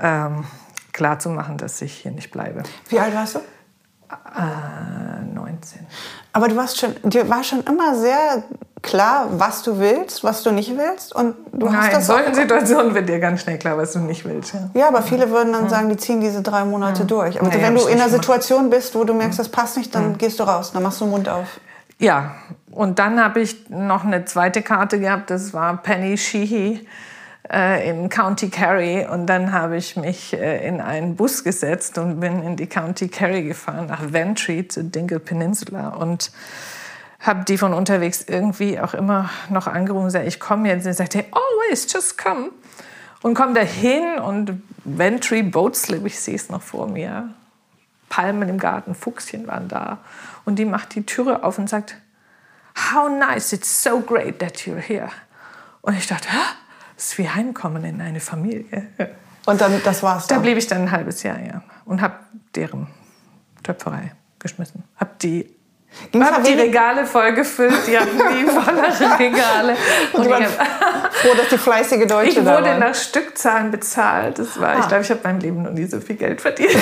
[0.03, 0.45] ähm,
[0.93, 2.65] klarzumachen, dass ich hier nicht bleibe.
[2.89, 3.41] Wie alt warst du?
[4.11, 5.87] Äh, 19.
[6.33, 8.45] Aber du warst schon, dir war schon immer sehr
[8.83, 11.14] klar, was du willst, was du nicht willst.
[11.14, 13.92] Und du Nein, hast in das solchen auch, Situationen wird dir ganz schnell klar, was
[13.92, 14.55] du nicht willst.
[14.55, 14.71] Ja.
[14.75, 17.40] Ja, aber viele würden dann sagen, die ziehen diese drei Monate durch.
[17.40, 18.07] Aber Nee, wenn du in einer.
[18.09, 21.05] Situation bist, wo du merkst, das passt nicht, dann gehst du raus, dann machst du
[21.05, 21.61] den Mund auf.
[21.99, 22.33] Ja,
[22.71, 26.87] und dann habe ich noch eine zweite Karte gehabt, das war Penny Sheehy
[27.51, 29.07] äh, in County Kerry.
[29.07, 33.09] Und dann habe ich mich äh, in einen Bus gesetzt und bin in die County
[33.09, 35.89] Kerry gefahren, nach Ventry, zu Dingle Peninsula.
[35.91, 36.33] Und
[37.21, 40.87] habe die von unterwegs irgendwie auch immer noch angerufen und gesagt, ich komme jetzt.
[40.87, 42.51] Und sie sagte, always, just come.
[43.23, 47.31] Und komme dahin und Ventry Boat Slip, ich sehe es noch vor mir.
[48.09, 49.99] Palmen im Garten, Fuchschen waren da.
[50.45, 51.97] Und die macht die Türe auf und sagt,
[52.77, 55.09] How nice, it's so great that you're here.
[55.81, 56.65] Und ich dachte, "Hä?
[56.97, 58.89] Das ist wie Heimkommen in eine Familie.
[59.47, 60.27] Und dann, das war's.
[60.27, 60.43] Da Dann.
[60.43, 61.63] blieb ich dann ein halbes Jahr, ja.
[61.85, 62.15] Und habe
[62.55, 62.89] deren
[63.63, 64.83] Töpferei geschmissen.
[64.97, 65.55] Hab die,
[66.11, 69.77] Ging's hab da die Regale vollgefüllt, die hatten die vollere Regale.
[70.15, 72.81] Und ich hab- froh, dass die fleißige Deutsche ich da wurde waren.
[72.81, 74.39] nach Stückzahlen bezahlt.
[74.39, 74.79] Das war, Ah.
[74.81, 76.71] ich glaube, ich habe mein Leben noch nie so viel Geld verdient.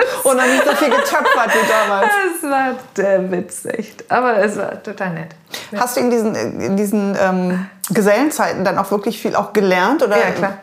[0.24, 2.10] Und dann nicht so viel getöpfert wie damals.
[2.36, 4.10] Es war der Witz, echt.
[4.10, 5.34] Aber es war total nett.
[5.76, 10.02] Hast du in diesen, in diesen ähm, Gesellenzeiten dann auch wirklich viel auch gelernt?
[10.02, 10.18] Oder?
[10.18, 10.58] Ja, klar.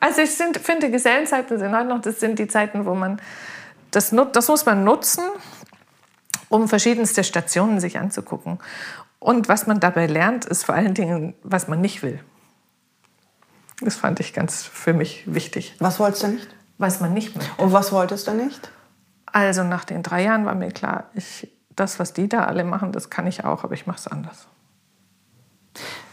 [0.00, 3.20] Also ich sind, finde, Gesellenzeiten sind halt noch, das sind die Zeiten, wo man,
[3.90, 5.24] das, das muss man nutzen,
[6.48, 8.58] um verschiedenste Stationen sich anzugucken.
[9.18, 12.20] Und was man dabei lernt, ist vor allen Dingen, was man nicht will.
[13.82, 15.74] Das fand ich ganz für mich wichtig.
[15.78, 16.48] Was wolltest du nicht?
[16.80, 17.62] Was man nicht möchte.
[17.62, 18.70] Und was wolltest du nicht?
[19.26, 22.90] Also nach den drei Jahren war mir klar, ich, das, was die da alle machen,
[22.90, 24.46] das kann ich auch, aber ich mache es anders.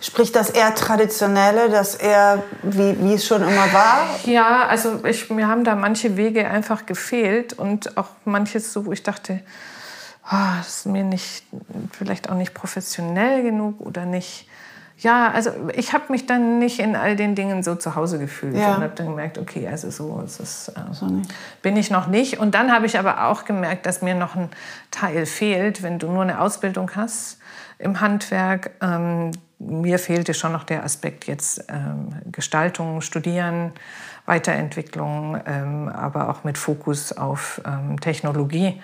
[0.02, 4.10] Sprich das eher traditionelle, das eher wie, wie es schon immer war?
[4.26, 8.92] Ja, also ich, mir haben da manche Wege einfach gefehlt und auch manches so, wo
[8.92, 9.40] ich dachte,
[10.24, 11.46] ah, das ist mir nicht,
[11.92, 14.50] vielleicht auch nicht professionell genug oder nicht.
[15.00, 18.56] Ja, also ich habe mich dann nicht in all den Dingen so zu Hause gefühlt
[18.56, 18.76] Ja.
[18.76, 21.08] und habe dann gemerkt, okay, also so ist äh, So
[21.62, 22.40] bin ich noch nicht.
[22.40, 24.50] Und dann habe ich aber auch gemerkt, dass mir noch ein
[24.90, 27.38] Teil fehlt, wenn du nur eine Ausbildung hast
[27.78, 28.72] im Handwerk.
[28.82, 33.74] Ähm, mir fehlte schon noch der Aspekt jetzt ähm, Gestaltung, Studieren,
[34.26, 38.82] Weiterentwicklung, ähm, aber auch mit Fokus auf ähm, Technologie.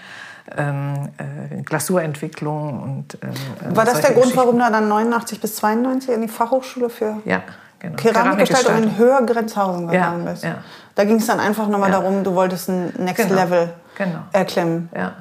[0.58, 6.10] Ähm, äh, Glasurentwicklung und äh, War das der Grund, warum du dann 89 bis 92
[6.14, 7.42] in die Fachhochschule für Ja,
[7.80, 7.96] genau.
[7.96, 10.44] Keramikgestaltung in Höher-Grenzhausen Ja, gegangen bist?
[10.44, 10.56] ja.
[10.96, 12.00] Da ging es dann einfach nochmal Ja.
[12.02, 14.20] darum, du wolltest ein Next Genau, Level genau.
[14.34, 14.90] erklimmen.
[14.96, 15.14] Ja.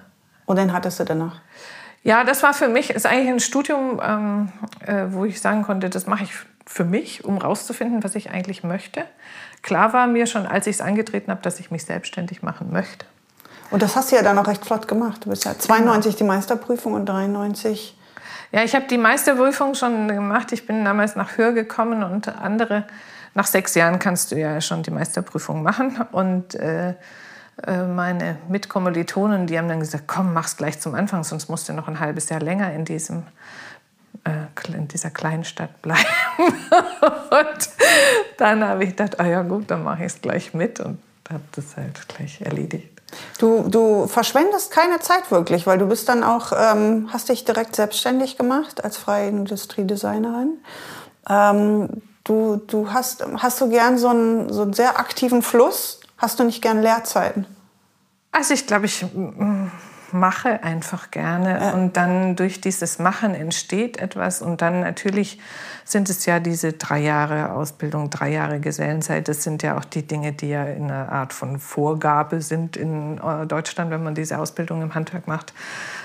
[0.44, 1.36] Und den hattest du danach.
[2.02, 4.48] Ja, das war für mich, ist eigentlich ein Studium, ähm,
[4.84, 6.32] äh, wo ich sagen konnte, das mache ich
[6.66, 9.04] für mich, um rauszufinden, was ich eigentlich möchte.
[9.62, 13.06] Klar war mir schon, als ich es angetreten habe, dass ich mich selbstständig machen möchte.
[13.72, 15.24] Und das hast du ja dann auch recht flott gemacht.
[15.24, 15.64] Du bist ja Genau.
[15.64, 17.96] 92 die Meisterprüfung und 93.
[18.52, 20.52] Ja, ich habe die Meisterprüfung schon gemacht.
[20.52, 22.84] Ich bin damals nach Hör gekommen und andere,
[23.34, 26.02] nach sechs Jahren kannst du ja schon die Meisterprüfung machen.
[26.12, 26.90] Und äh,
[27.66, 31.72] äh, meine Mitkommilitonen, die haben dann gesagt, komm, mach's gleich zum Anfang, sonst musst du
[31.72, 33.22] noch ein halbes Jahr länger in diesem
[34.24, 36.04] äh, in dieser kleinen Stadt bleiben.
[36.38, 37.70] und
[38.36, 40.98] dann habe ich gedacht, ah ja gut, dann mache ich es gleich mit und
[41.30, 42.91] habe das halt gleich erledigt.
[43.38, 47.76] Du, du verschwendest keine Zeit wirklich, weil du bist dann auch, ähm, hast dich direkt
[47.76, 50.58] selbstständig gemacht als freie Industriedesignerin.
[51.28, 51.88] Ähm,
[52.24, 56.00] du, du hast, hast du gern so einen, so einen sehr aktiven Fluss?
[56.18, 57.46] Hast du nicht gern Leerzeiten?
[58.30, 59.04] Also ich glaube, ich
[60.12, 61.70] mache einfach gerne ja.
[61.72, 65.38] und dann durch dieses Machen entsteht etwas und dann natürlich
[65.84, 69.28] sind es ja diese drei Jahre Ausbildung, drei Jahre Gesellenzeit.
[69.28, 73.18] Das sind ja auch die Dinge, die ja in einer Art von Vorgabe sind in
[73.18, 75.52] äh, Deutschland, wenn man diese Ausbildung im Handwerk macht.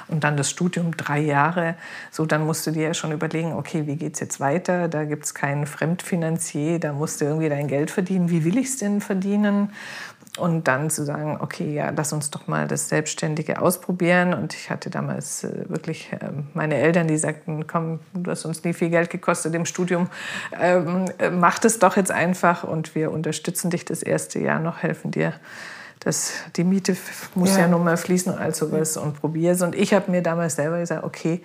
[0.07, 1.75] Und dann das Studium, drei Jahre.
[2.11, 4.87] So, dann musst du dir ja schon überlegen, okay, wie geht es jetzt weiter?
[4.87, 8.29] Da gibt es keinen Fremdfinanzier, da musst du irgendwie dein Geld verdienen.
[8.29, 9.71] Wie will ich es denn verdienen?
[10.37, 14.33] Und dann zu sagen, okay, ja, lass uns doch mal das Selbstständige ausprobieren.
[14.33, 18.63] Und ich hatte damals äh, wirklich äh, meine Eltern, die sagten, komm, du hast uns
[18.63, 20.09] nie viel Geld gekostet im Studium,
[20.59, 24.83] ähm, äh, mach das doch jetzt einfach und wir unterstützen dich das erste Jahr noch,
[24.83, 25.33] helfen dir.
[25.99, 26.95] Das, die Miete
[27.33, 29.61] muss ja, ja nun mal fließen und all sowas und probier's.
[29.61, 31.41] Und ich habe mir damals selber gesagt, okay,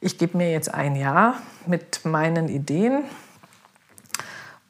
[0.00, 1.34] ich gebe mir jetzt ein Jahr
[1.66, 3.04] mit meinen Ideen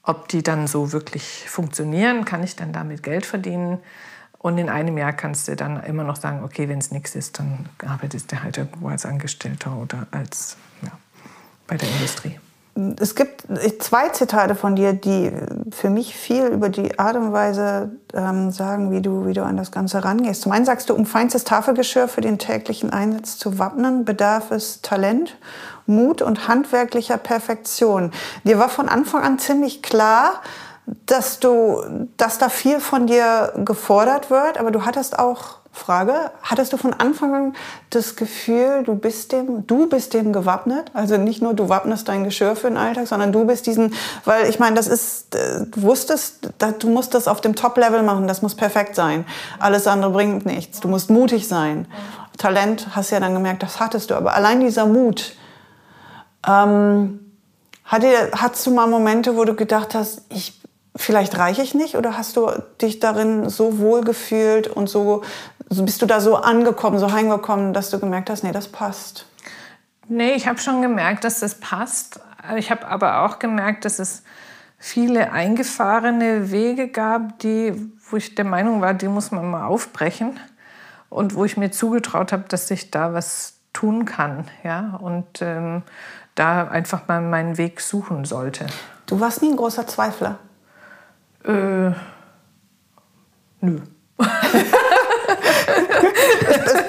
[0.06, 3.78] ob die dann so wirklich funktionieren, kann ich dann damit Geld verdienen.
[4.38, 7.40] Und in einem Jahr kannst du dann immer noch sagen, okay, wenn es nichts ist,
[7.40, 10.92] dann arbeitest du halt irgendwo als Angestellter oder als ja,
[11.66, 12.38] bei der Industrie.
[13.00, 13.44] Es gibt
[13.80, 15.32] zwei Zitate von dir, die
[15.70, 19.56] für mich viel über die Art und Weise ähm, sagen, wie du, wie du an
[19.56, 20.42] das Ganze rangehst.
[20.42, 24.82] Zum einen sagst du, um feinstes Tafelgeschirr für den täglichen Einsatz zu wappnen, bedarf es
[24.82, 25.38] Talent
[25.86, 28.10] Mut und handwerklicher Perfektion.
[28.44, 30.42] Dir war von Anfang an ziemlich klar,
[31.06, 31.82] dass du,
[32.16, 36.94] dass da viel von dir gefordert wird, aber du hattest auch Frage, hattest du von
[36.94, 37.56] Anfang an
[37.90, 40.90] das Gefühl, du bist dem, du bist dem gewappnet?
[40.94, 43.92] Also nicht nur du wappnest dein Geschirr für den Alltag, sondern du bist diesen,
[44.24, 48.26] weil ich meine, das ist, äh, du wusstest, du musst das auf dem Top-Level machen,
[48.26, 49.26] das muss perfekt sein.
[49.58, 50.80] Alles andere bringt nichts.
[50.80, 51.86] Du musst mutig sein.
[52.38, 54.14] Talent hast ja dann gemerkt, das hattest du.
[54.14, 55.34] Aber allein dieser Mut,
[56.48, 57.20] ähm,
[57.84, 60.58] hatte, hattest du mal Momente, wo du gedacht hast, ich,
[60.96, 61.96] vielleicht reiche ich nicht?
[61.96, 65.22] Oder hast du dich darin so wohl gefühlt und so,
[65.68, 69.26] so bist du da so angekommen, so heimgekommen, dass du gemerkt hast, nee, das passt?
[70.08, 72.20] Nee, ich habe schon gemerkt, dass das passt.
[72.56, 74.22] Ich habe aber auch gemerkt, dass es
[74.78, 77.74] viele eingefahrene Wege gab, die,
[78.08, 80.38] wo ich der Meinung war, die muss man mal aufbrechen.
[81.08, 84.44] Und wo ich mir zugetraut habe, dass ich da was tun kann.
[84.62, 84.98] Ja?
[85.00, 85.82] Und ähm,
[86.34, 88.66] da einfach mal meinen Weg suchen sollte.
[89.06, 90.38] Du warst nie ein großer Zweifler?
[91.44, 91.92] Äh,
[93.60, 93.80] nö.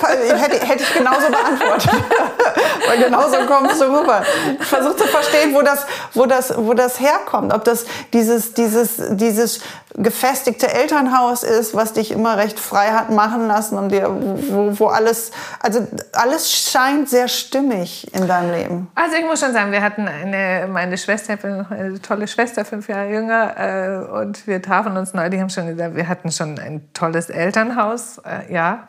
[0.08, 1.92] hätte, hätte ich genauso beantwortet.
[2.88, 4.24] Weil genauso kommst du rüber.
[4.60, 7.54] Ich versuche zu verstehen, wo das, wo, das, wo das herkommt.
[7.54, 9.62] Ob das dieses, dieses, dieses
[9.98, 14.88] gefestigte Elternhaus ist, was dich immer recht frei hat machen lassen und dir, wo, wo
[14.88, 18.88] alles, also alles scheint sehr stimmig in deinem Leben.
[18.94, 22.64] Also ich muss schon sagen, wir hatten eine, meine Schwester, ich bin eine tolle Schwester,
[22.64, 26.60] fünf Jahre jünger, äh, und wir trafen uns neulich, haben schon gesagt, wir hatten schon
[26.60, 28.88] ein tolles Elternhaus, äh, ja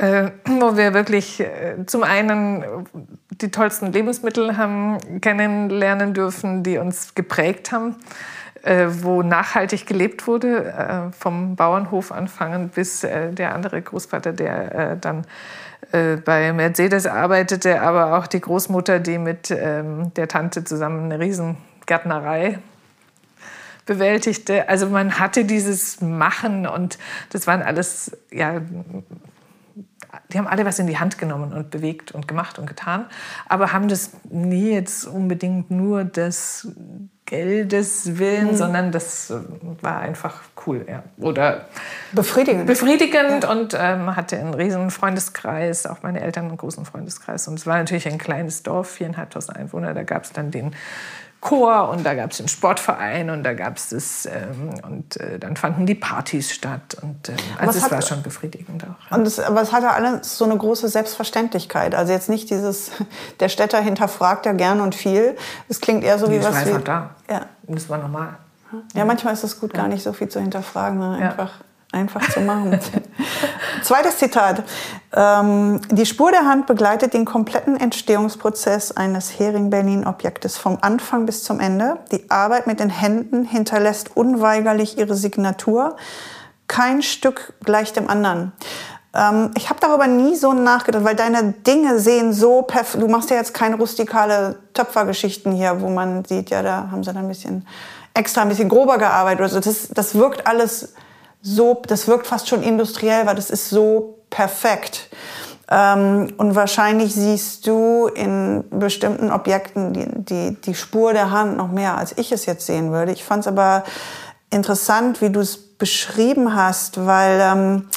[0.00, 2.64] äh, wo wir wirklich äh, zum einen
[3.30, 7.96] die tollsten Lebensmittel haben kennenlernen dürfen, die uns geprägt haben,
[8.62, 14.74] äh, wo nachhaltig gelebt wurde, äh, vom Bauernhof anfangen bis äh, der andere Großvater, der
[14.92, 15.24] äh, dann
[16.24, 22.60] bei Mercedes arbeitete, aber auch die Großmutter, die mit ähm, der Tante zusammen eine Riesengärtnerei
[23.86, 24.68] bewältigte.
[24.68, 26.96] Also man hatte dieses Machen und
[27.30, 28.60] das waren alles ja,
[30.32, 33.06] die haben alle was in die Hand genommen und bewegt und gemacht und getan,
[33.48, 36.68] aber haben das nie jetzt unbedingt nur des
[37.30, 38.56] Geldes willen, mhm.
[38.56, 39.32] sondern das
[39.82, 41.04] war einfach cool, ja.
[41.16, 41.66] Oder
[42.10, 42.66] befriedigend.
[42.66, 43.50] Befriedigend ja.
[43.52, 47.46] und ähm, hatte einen riesen Freundeskreis, auch meine Eltern einen großen Freundeskreis.
[47.46, 49.94] Und es war natürlich ein kleines Dorf, viereinhalbtausend Einwohner.
[49.94, 50.74] Da gab es dann den
[51.40, 55.38] Chor und da gab es den Sportverein und da gab es das ähm, und äh,
[55.38, 59.10] dann fanden die Partys statt und äh, also es war schon befriedigend auch.
[59.10, 59.16] Ja.
[59.16, 61.94] Und das, aber es hatte alles so eine große Selbstverständlichkeit.
[61.94, 62.90] Also jetzt nicht dieses,
[63.40, 65.34] der Städter hinterfragt ja gern und viel.
[65.68, 66.52] Es klingt eher so wie was.
[66.52, 67.10] War einfach da.
[67.30, 67.46] Ja.
[67.66, 68.36] Und das war normal.
[68.94, 70.98] Ja, manchmal ist es gut, gar nicht so viel zu hinterfragen.
[70.98, 71.16] Ne?
[71.16, 71.54] Einfach
[71.92, 72.78] einfach zu machen.
[73.82, 74.62] Zweites Zitat.
[75.14, 81.58] Ähm, die Spur der Hand begleitet den kompletten Entstehungsprozess eines Hering-Berlin-Objektes vom Anfang bis zum
[81.60, 81.98] Ende.
[82.12, 85.96] Die Arbeit mit den Händen hinterlässt unweigerlich ihre Signatur.
[86.68, 88.52] Kein Stück gleich dem anderen.
[89.12, 93.02] Ähm, ich habe darüber nie so nachgedacht, weil deine Dinge sehen so perfekt.
[93.02, 97.12] Du machst ja jetzt keine rustikale Töpfergeschichten hier, wo man sieht, ja, da haben sie
[97.12, 97.66] dann ein bisschen
[98.14, 99.40] extra, ein bisschen grober gearbeitet.
[99.40, 100.94] Also das, das wirkt alles
[101.42, 105.08] so, das wirkt fast schon industriell, weil das ist so perfekt.
[105.70, 111.70] Ähm, und wahrscheinlich siehst du in bestimmten Objekten die, die, die Spur der Hand noch
[111.70, 113.12] mehr, als ich es jetzt sehen würde.
[113.12, 113.84] Ich fand es aber
[114.50, 117.88] interessant, wie du es beschrieben hast, weil ähm,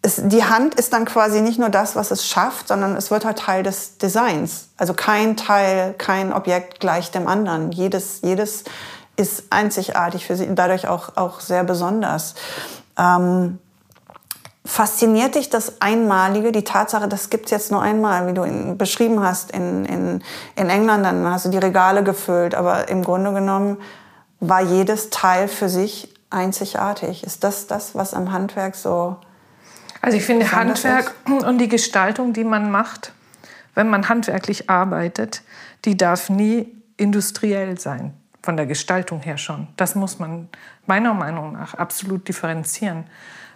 [0.00, 3.24] es, die Hand ist dann quasi nicht nur das, was es schafft, sondern es wird
[3.24, 4.68] halt Teil des Designs.
[4.76, 7.72] Also kein Teil, kein Objekt gleich dem anderen.
[7.72, 8.64] Jedes, jedes
[9.16, 12.34] ist einzigartig für sie und dadurch auch, auch sehr besonders.
[12.98, 13.58] Ähm,
[14.66, 19.22] Fasziniert dich das Einmalige, die Tatsache, das gibt's jetzt nur einmal, wie du in, beschrieben
[19.22, 20.22] hast in, in,
[20.56, 23.76] in England, dann hast du die Regale gefüllt, aber im Grunde genommen
[24.40, 27.24] war jedes Teil für sich einzigartig.
[27.24, 29.16] Ist das das, was am Handwerk so...
[30.00, 31.44] Also ich finde Handwerk ist?
[31.46, 33.12] und die Gestaltung, die man macht,
[33.74, 35.42] wenn man handwerklich arbeitet,
[35.84, 39.68] die darf nie industriell sein, von der Gestaltung her schon.
[39.76, 40.48] Das muss man
[40.86, 43.04] meiner Meinung nach absolut differenzieren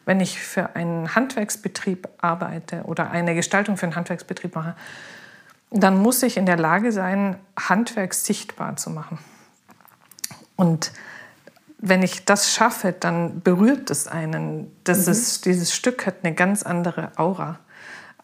[0.08, 4.74] wenn ich für einen Handwerksbetrieb arbeite oder eine Gestaltung für einen Handwerksbetrieb mache,
[5.70, 9.18] dann muss ich in der Lage sein, Handwerk sichtbar zu machen.
[10.56, 10.92] Und
[11.76, 14.74] wenn ich das schaffe, dann berührt es einen.
[14.82, 15.12] Das mhm.
[15.12, 17.58] ist, dieses Stück hat eine ganz andere Aura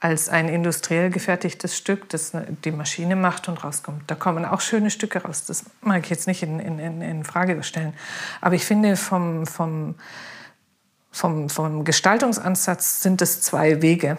[0.04, 4.02] als ein industriell gefertigtes Stück, das die Maschine macht und rauskommt.
[4.06, 5.46] Da kommen auch schöne Stücke raus.
[5.46, 7.94] Das mag ich jetzt nicht in, in, in Frage stellen.
[8.42, 9.94] Aber ich finde, vom, vom
[11.10, 14.18] vom, vom Gestaltungsansatz sind es zwei Wege.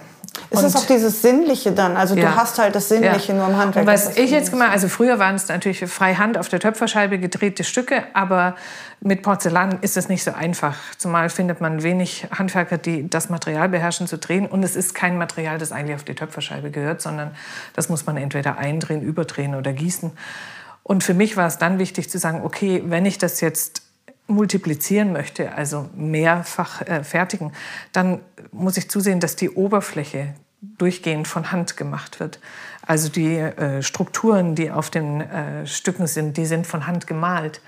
[0.49, 1.97] Ist es auch dieses Sinnliche dann?
[1.97, 2.23] Also ja.
[2.23, 3.37] du hast halt das Sinnliche ja.
[3.37, 3.85] nur im Handwerk.
[3.85, 7.63] Und was ich jetzt gemacht also früher waren es natürlich freihand auf der Töpferscheibe gedrehte
[7.63, 8.55] Stücke, aber
[9.01, 10.75] mit Porzellan ist es nicht so einfach.
[10.97, 14.47] Zumal findet man wenig Handwerker, die das Material beherrschen zu drehen.
[14.47, 17.31] Und es ist kein Material, das eigentlich auf die Töpferscheibe gehört, sondern
[17.73, 20.11] das muss man entweder eindrehen, überdrehen oder gießen.
[20.83, 23.84] Und für mich war es dann wichtig zu sagen, okay, wenn ich das jetzt
[24.27, 27.53] multiplizieren möchte, also mehrfach äh, fertigen,
[27.91, 30.33] dann muss ich zusehen, dass die Oberfläche
[30.77, 32.39] durchgehend von Hand gemacht wird.
[32.85, 37.61] Also die äh, Strukturen, die auf den äh, Stücken sind, die sind von Hand gemalt.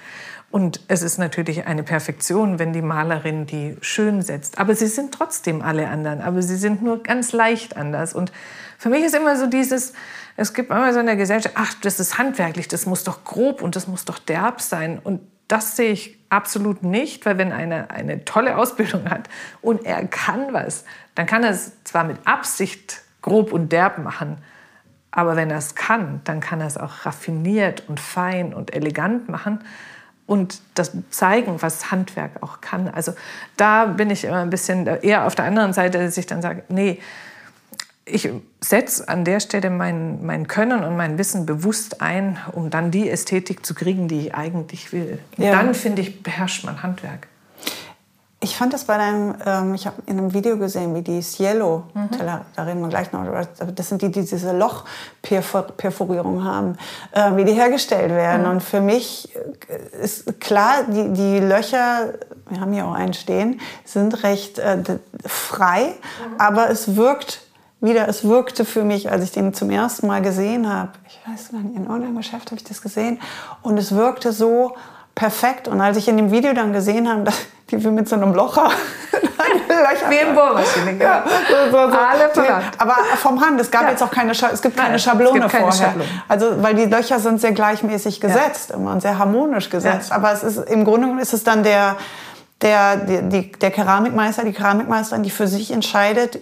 [0.49, 4.59] Und es ist natürlich eine Perfektion, wenn die Malerin die schön setzt.
[4.59, 6.21] Aber sie sind trotzdem alle anderen.
[6.21, 8.13] Aber sie sind nur ganz leicht anders.
[8.13, 8.31] Und
[8.77, 9.93] für mich ist immer so dieses,
[10.37, 13.61] es gibt immer so in der Gesellschaft, ach, das ist handwerklich, das muss doch grob
[13.61, 14.99] und das muss doch derb sein.
[15.03, 19.29] Und das sehe ich absolut nicht, weil wenn einer eine tolle Ausbildung hat
[19.61, 20.85] und er kann was,
[21.15, 24.37] dann kann er es zwar mit Absicht grob und derb machen,
[25.11, 29.29] aber wenn er es kann, dann kann er es auch raffiniert und fein und elegant
[29.29, 29.59] machen
[30.27, 32.89] und das zeigen, was Handwerk auch kann.
[32.89, 33.13] Also
[33.55, 36.63] da bin ich immer ein bisschen eher auf der anderen Seite, dass ich dann sage,
[36.69, 36.99] nee,
[38.09, 38.29] ich
[38.61, 43.09] setze an der Stelle mein, mein Können und mein Wissen bewusst ein, um dann die
[43.09, 45.19] Ästhetik zu kriegen, die ich eigentlich will.
[45.37, 45.51] Ja.
[45.51, 47.27] Dann, finde ich, beherrscht man Handwerk.
[48.39, 51.85] Ich fand das bei deinem, ähm, ich habe in einem Video gesehen, wie die Cielo,
[51.95, 52.09] mhm.
[52.55, 53.25] da reden wir gleich noch,
[53.73, 56.77] das sind die, die diese Lochperforierung haben,
[57.13, 58.43] äh, wie die hergestellt werden.
[58.43, 58.51] Mhm.
[58.51, 62.13] Und für mich äh, ist klar, die, die Löcher,
[62.47, 64.83] wir haben hier auch einen stehen, sind recht äh,
[65.25, 66.39] frei, mhm.
[66.39, 67.41] aber es wirkt
[67.79, 71.51] wieder, es wirkte für mich, als ich den zum ersten Mal gesehen habe, ich weiß
[71.51, 73.19] nicht, in irgendeinem Geschäft habe ich das gesehen,
[73.61, 74.75] und es wirkte so
[75.17, 75.67] perfekt.
[75.67, 77.35] Und als ich in dem Video dann gesehen habe, dass
[77.69, 78.69] die wir mit so einem Locher
[80.09, 81.23] wie im Bohrmaschine, ja.
[81.49, 81.97] So, so, so.
[81.97, 82.71] Alle verlangt.
[82.77, 83.89] Aber vom Hand, es gab ja.
[83.89, 85.87] jetzt auch keine, es gibt keine Nein, Schablone gibt keine vorher.
[85.87, 86.09] Schablone.
[86.29, 88.75] Also, weil die Löcher sind sehr gleichmäßig gesetzt ja.
[88.75, 90.11] immer und sehr harmonisch gesetzt.
[90.11, 90.15] Ja.
[90.15, 91.97] Aber es ist, im Grunde ist es dann der,
[92.61, 96.39] der, die, der Keramikmeister, die Keramikmeisterin, die für sich entscheidet,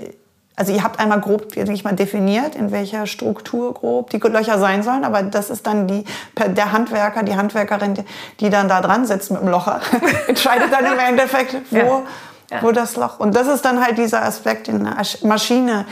[0.55, 4.83] also ihr habt einmal grob, ich mal, definiert, in welcher Struktur grob die Löcher sein
[4.83, 6.05] sollen, aber das ist dann die,
[6.47, 7.95] der Handwerker, die Handwerkerin,
[8.39, 9.81] die dann da dran sitzt mit dem Locher,
[10.27, 12.03] entscheidet dann im Endeffekt, wo, ja.
[12.51, 12.61] Ja.
[12.61, 13.19] wo das Loch.
[13.19, 15.85] Und das ist dann halt dieser Aspekt in der Maschine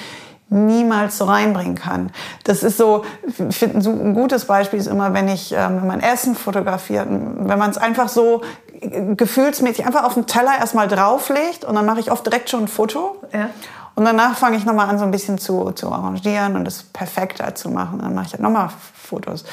[0.49, 2.11] niemals so reinbringen kann.
[2.43, 3.03] Das ist so,
[3.49, 7.59] ich finde ein gutes Beispiel ist immer, wenn ich, ähm, wenn man Essen fotografiert, wenn
[7.59, 8.41] man es einfach so
[8.81, 12.67] gefühlsmäßig einfach auf den Teller erstmal drauflegt und dann mache ich oft direkt schon ein
[12.67, 13.17] Foto.
[13.33, 13.49] Ja.
[13.95, 17.53] Und danach fange ich nochmal an, so ein bisschen zu, zu arrangieren und es perfekter
[17.53, 17.99] zu machen.
[17.99, 19.45] Dann mache ich halt nochmal Fotos.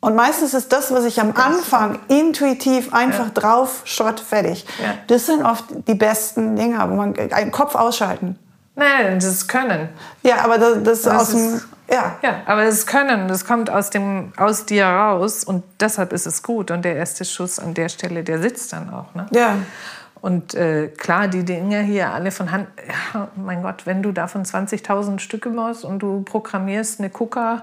[0.00, 3.32] Und meistens ist das, was ich am Anfang intuitiv einfach ja.
[3.34, 4.64] drauf, Shot, fertig.
[4.82, 4.94] Ja.
[5.08, 8.38] Das sind oft die besten Dinge, wo man einen Kopf ausschalten.
[8.76, 9.88] Nein, das ist Können.
[10.22, 12.16] Ja, aber das, das, das aus dem, ja.
[12.22, 16.26] ja, aber das ist Können, das kommt aus, dem, aus dir raus und deshalb ist
[16.26, 16.70] es gut.
[16.70, 19.14] Und der erste Schuss an der Stelle, der sitzt dann auch.
[19.14, 19.26] Ne?
[19.32, 19.56] Ja.
[20.26, 22.66] Und äh, klar, die Dinge hier alle von Hand,
[23.14, 27.62] ja, mein Gott, wenn du davon 20.000 Stücke machst und du programmierst eine Kuka,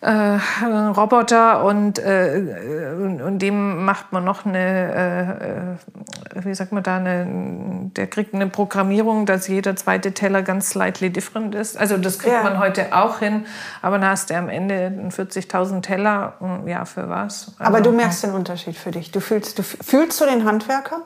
[0.00, 5.76] äh, Roboter und, äh, und, und, dem macht man noch eine,
[6.34, 7.26] äh, äh, wie sagt man da, eine,
[7.96, 11.76] der kriegt eine Programmierung, dass jeder zweite Teller ganz slightly different ist.
[11.76, 12.44] Also das kriegt ja.
[12.44, 13.44] man heute auch hin,
[13.82, 17.52] aber dann hast du am Ende 40.000 Teller, hm, ja, für was?
[17.58, 19.10] Also, aber du merkst den Unterschied für dich.
[19.10, 21.02] Du fühlst, du fühlst du den Handwerker?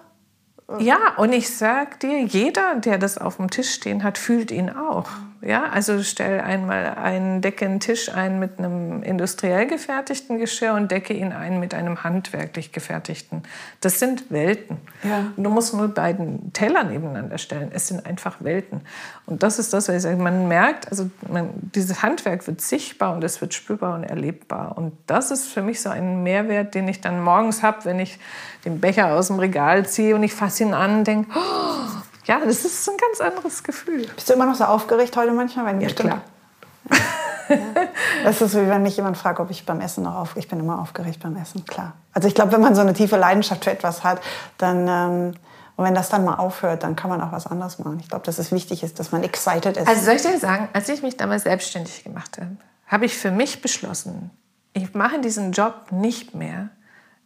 [0.78, 4.68] Ja, und ich sag dir, jeder, der das auf dem Tisch stehen hat, fühlt ihn
[4.68, 5.08] auch.
[5.42, 10.90] Ja, also stell einmal einen, decke einen Tisch ein mit einem industriell gefertigten Geschirr und
[10.90, 13.44] decke ihn ein mit einem handwerklich gefertigten.
[13.80, 14.78] Das sind Welten.
[15.04, 15.26] Ja.
[15.36, 17.70] Du musst nur beiden Teller nebeneinander stellen.
[17.72, 18.80] Es sind einfach Welten.
[19.26, 20.16] Und das ist das, was ich sage.
[20.16, 24.76] Man merkt, also man, dieses Handwerk wird sichtbar und es wird spürbar und erlebbar.
[24.76, 28.18] Und das ist für mich so ein Mehrwert, den ich dann morgens habe, wenn ich
[28.66, 31.86] den Becher aus dem Regal ziehe und ich fasse ihn an und denke, oh,
[32.26, 34.06] ja, das ist ein ganz anderes Gefühl.
[34.14, 35.66] Bist du immer noch so aufgeregt heute manchmal?
[35.66, 36.22] Wenn ja, klar.
[36.90, 36.96] ja.
[38.24, 40.36] Das ist so, wie wenn mich jemand fragt, ob ich beim Essen noch auf.
[40.36, 41.92] Ich bin immer aufgeregt beim Essen, klar.
[42.12, 44.20] Also ich glaube, wenn man so eine tiefe Leidenschaft für etwas hat,
[44.58, 45.34] dann ähm,
[45.76, 47.98] und wenn das dann mal aufhört, dann kann man auch was anderes machen.
[48.00, 49.86] Ich glaube, dass es wichtig ist, dass man excited ist.
[49.86, 52.56] Also soll ich dir sagen, als ich mich damals selbstständig gemacht habe,
[52.86, 54.30] habe ich für mich beschlossen,
[54.72, 56.70] ich mache diesen Job nicht mehr,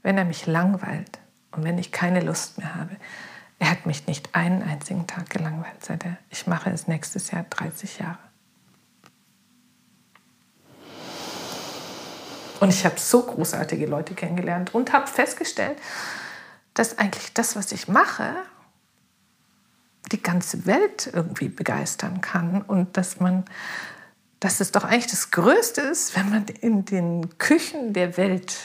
[0.03, 1.20] wenn er mich langweilt
[1.53, 2.97] und wenn ich keine Lust mehr habe.
[3.59, 6.17] Er hat mich nicht einen einzigen Tag gelangweilt, seit er.
[6.31, 8.19] Ich mache es nächstes Jahr 30 Jahre.
[12.61, 15.79] Und ich habe so großartige Leute kennengelernt und habe festgestellt,
[16.75, 18.35] dass eigentlich das, was ich mache,
[20.13, 23.45] die ganze Welt irgendwie begeistern kann und dass man,
[24.41, 28.57] dass es doch eigentlich das Größte ist, wenn man in den Küchen der Welt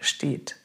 [0.00, 0.56] steht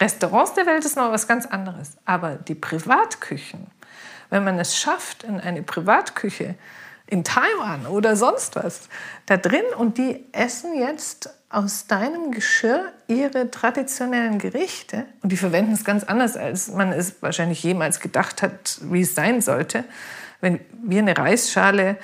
[0.00, 1.92] Restaurants der Welt ist noch was ganz anderes.
[2.04, 3.68] Aber die Privatküchen,
[4.30, 6.56] wenn man es schafft, in eine Privatküche
[7.06, 8.88] in Taiwan oder sonst was,
[9.26, 15.72] da drin und die essen jetzt aus deinem Geschirr ihre traditionellen Gerichte und die verwenden
[15.72, 19.84] es ganz anders, als man es wahrscheinlich jemals gedacht hat, wie es sein sollte.
[20.40, 21.96] Wenn wir eine Reisschale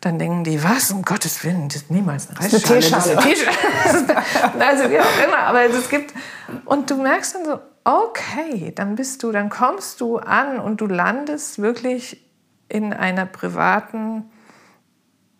[0.00, 2.80] dann denken die, was, um Gottes Willen, das ist niemals eine Reisschale.
[2.80, 4.24] Das ist eine Teeschale.
[4.66, 6.14] also wie auch immer, aber es gibt,
[6.64, 10.86] und du merkst dann so, okay, dann bist du, dann kommst du an und du
[10.86, 12.24] landest wirklich
[12.68, 14.30] in einer privaten,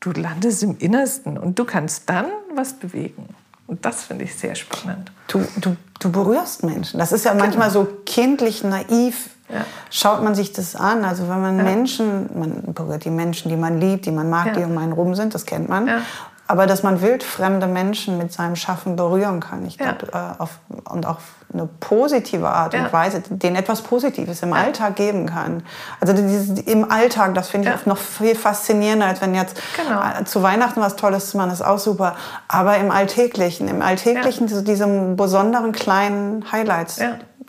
[0.00, 3.34] du landest im Innersten und du kannst dann was bewegen.
[3.66, 5.12] Und das finde ich sehr spannend.
[5.28, 6.98] Du, du, du berührst Menschen.
[6.98, 7.84] Das ist ja manchmal genau.
[7.84, 9.64] so kindlich, naiv, ja.
[9.90, 11.04] schaut man sich das an.
[11.04, 11.62] Also wenn man ja.
[11.62, 14.52] Menschen, man berührt die Menschen, die man liebt, die man mag, ja.
[14.54, 15.88] die um einen rum sind, das kennt man.
[16.50, 21.06] Aber dass man wildfremde Menschen mit seinem Schaffen berühren kann, ich glaube, äh, auf, und
[21.06, 21.18] auf
[21.52, 25.62] eine positive Art und Weise, denen etwas Positives im Alltag geben kann.
[26.00, 30.00] Also dieses, im Alltag, das finde ich oft noch viel faszinierender, als wenn jetzt genau.
[30.00, 32.16] Äh, zu Weihnachten was Tolles zu machen, ist auch super.
[32.48, 34.60] Aber im Alltäglichen, im Alltäglichen ja.
[34.62, 37.00] diese besonderen kleinen Highlights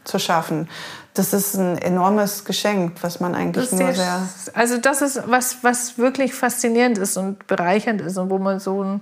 [0.04, 0.68] zu schaffen
[1.14, 4.28] das ist ein enormes Geschenk, was man eigentlich nur sehr.
[4.54, 8.82] Also, das ist was, was wirklich faszinierend ist und bereichernd ist und wo man so
[8.82, 9.02] einen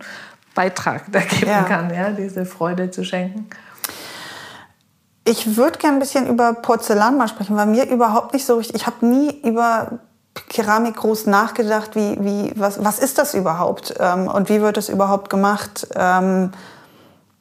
[0.56, 1.64] Beitrag da geben ja.
[1.64, 3.48] kann, ja, diese Freude zu schenken.
[5.24, 8.76] Ich würde gerne ein bisschen über Porzellan mal sprechen, weil mir überhaupt nicht so richtig.
[8.76, 10.00] Ich habe nie über
[10.48, 14.90] Keramik groß nachgedacht, wie, wie, was, was ist das überhaupt ähm, und wie wird das
[14.90, 15.88] überhaupt gemacht?
[15.96, 16.52] Ähm,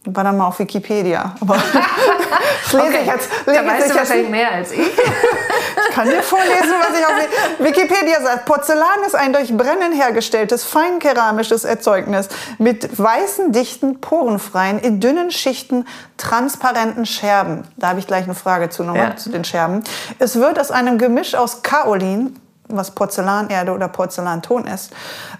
[0.04, 1.34] war dann mal auf Wikipedia.
[1.40, 1.56] Aber
[2.64, 2.98] das lese okay.
[3.02, 3.28] ich jetzt.
[3.46, 4.78] Lese da weißt ich du wahrscheinlich mehr als ich.
[5.88, 8.46] ich kann dir vorlesen, was ich auf Wikipedia sagt.
[8.46, 12.28] Porzellan ist ein durch Brennen hergestelltes, feinkeramisches Erzeugnis
[12.58, 15.86] mit weißen, dichten, porenfreien, in dünnen Schichten
[16.16, 17.64] transparenten Scherben.
[17.76, 19.16] Da habe ich gleich eine Frage zu nochmal ja.
[19.16, 19.82] zu den Scherben.
[20.18, 22.38] Es wird aus einem Gemisch aus Kaolin,
[22.68, 24.92] was Porzellanerde oder Porzellanton ist,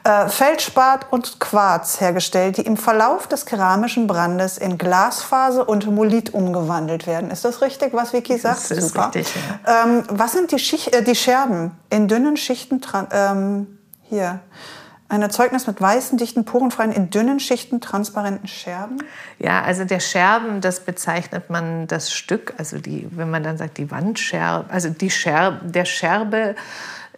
[0.05, 6.35] äh, Feldspat und Quarz hergestellt, die im Verlauf des keramischen Brandes in Glasphase und Molit
[6.35, 7.31] umgewandelt werden.
[7.31, 8.71] Ist das richtig, was Vicky sagt?
[8.71, 9.07] Das ist Super.
[9.15, 9.35] richtig.
[9.67, 9.85] Ja.
[9.85, 12.81] Ähm, was sind die, Schicht, äh, die Scherben in dünnen Schichten?
[13.13, 14.41] Ähm, hier.
[15.11, 18.99] Ein Erzeugnis mit weißen, dichten, porenfreien, in dünnen Schichten transparenten Scherben?
[19.39, 23.79] Ja, also der Scherben, das bezeichnet man das Stück, also die, wenn man dann sagt,
[23.79, 26.57] die Wandscherbe, also die Scherbe, der Scherbe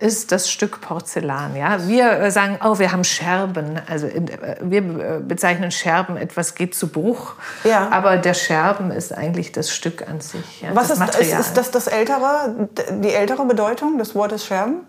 [0.00, 1.54] ist das Stück Porzellan.
[1.54, 1.86] Ja?
[1.86, 3.80] Wir äh, sagen, oh, wir haben Scherben.
[3.86, 7.34] Also äh, wir äh, bezeichnen Scherben, etwas geht zu Bruch.
[7.64, 7.88] Ja.
[7.90, 10.62] Aber der Scherben ist eigentlich das Stück an sich.
[10.62, 11.40] Ja, Was das ist, Material.
[11.40, 12.68] ist, ist das das ältere,
[13.02, 14.86] die ältere Bedeutung des Wortes Scherben?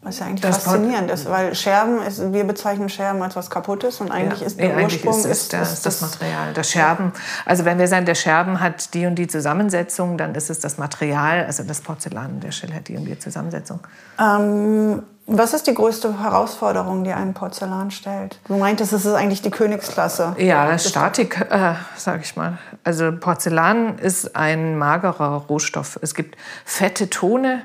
[0.00, 4.00] Was ja eigentlich das faszinierend ist, weil Scherben, ist, wir bezeichnen Scherben als was Kaputtes
[4.00, 6.52] und eigentlich ja, ist der nee, Ursprung ist, ist, der, ist, das, Material.
[6.54, 7.12] Das Scherben,
[7.44, 10.78] also wenn wir sagen, der Scherben hat die und die Zusammensetzung, dann ist es das
[10.78, 13.80] Material, also das Porzellan der Schell hat die und die Zusammensetzung.
[14.20, 18.40] Ähm, was ist die größte Herausforderung, die ein Porzellan stellt?
[18.46, 20.36] Du meintest, es ist eigentlich die Königsklasse.
[20.38, 22.56] Ja, Statik, äh, sage ich mal.
[22.82, 25.98] Also Porzellan ist ein magerer Rohstoff.
[26.00, 27.62] Es gibt fette Tone,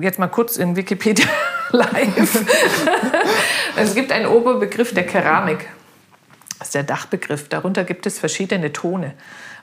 [0.00, 1.26] jetzt mal kurz in Wikipedia
[1.70, 2.44] live.
[3.76, 5.68] es gibt einen Oberbegriff der Keramik.
[6.58, 7.48] Das ist der Dachbegriff.
[7.48, 9.14] Darunter gibt es verschiedene Tone.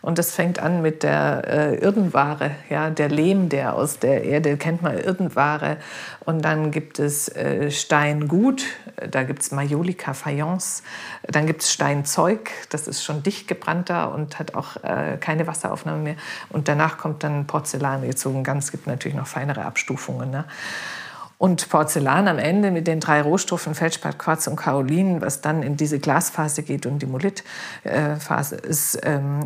[0.02, 4.58] Und das fängt an mit der äh, Irdenware, ja, der Lehm, der aus der Erde,
[4.58, 5.78] kennt man Irdenware.
[6.26, 8.64] Und dann gibt es äh, Steingut,
[9.10, 10.84] da gibt es Majolika, Fayence.
[11.28, 16.02] Dann gibt es Steinzeug, das ist schon dicht gebrannter und hat auch äh, keine Wasseraufnahme
[16.02, 16.16] mehr.
[16.50, 18.44] Und danach kommt dann Porzellan gezogen.
[18.44, 20.32] Ganz gibt natürlich noch feinere Abstufungen.
[20.32, 20.46] Ne?
[21.38, 25.78] Und Porzellan am Ende mit den drei Rohstoffen Feldspat, Quarz und Kaolin, was dann in
[25.78, 29.42] diese Glasphase geht und die Molitphase, ist ähm,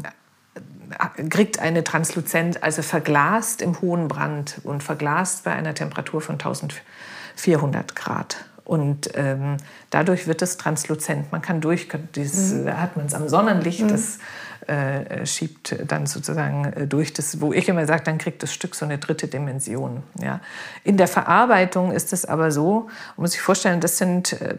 [1.30, 7.96] kriegt eine Transluzenz, also verglast im hohen Brand und verglast bei einer Temperatur von 1400
[7.96, 8.46] Grad.
[8.64, 9.58] Und ähm,
[9.90, 11.32] dadurch wird es transluzent.
[11.32, 12.80] Man kann durch, dieses, mhm.
[12.80, 13.88] hat man es am Sonnenlicht, mhm.
[13.90, 14.20] das
[14.68, 18.76] äh, schiebt dann sozusagen äh, durch das, wo ich immer sage, dann kriegt das Stück
[18.76, 20.04] so eine dritte Dimension.
[20.22, 20.40] Ja.
[20.84, 24.56] In der Verarbeitung ist es aber so, man muss sich vorstellen, das sind äh,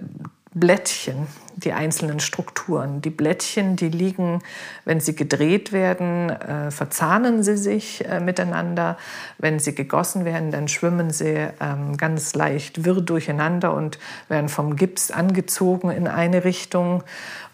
[0.55, 1.27] Blättchen,
[1.57, 3.01] die einzelnen Strukturen.
[3.01, 4.43] Die Blättchen, die liegen,
[4.85, 8.99] wenn sie gedreht werden, äh, verzahnen sie sich äh, miteinander.
[9.39, 13.99] Wenn sie gegossen werden, dann schwimmen sie ähm, ganz leicht wirr durcheinander und
[14.29, 17.03] werden vom Gips angezogen in eine Richtung.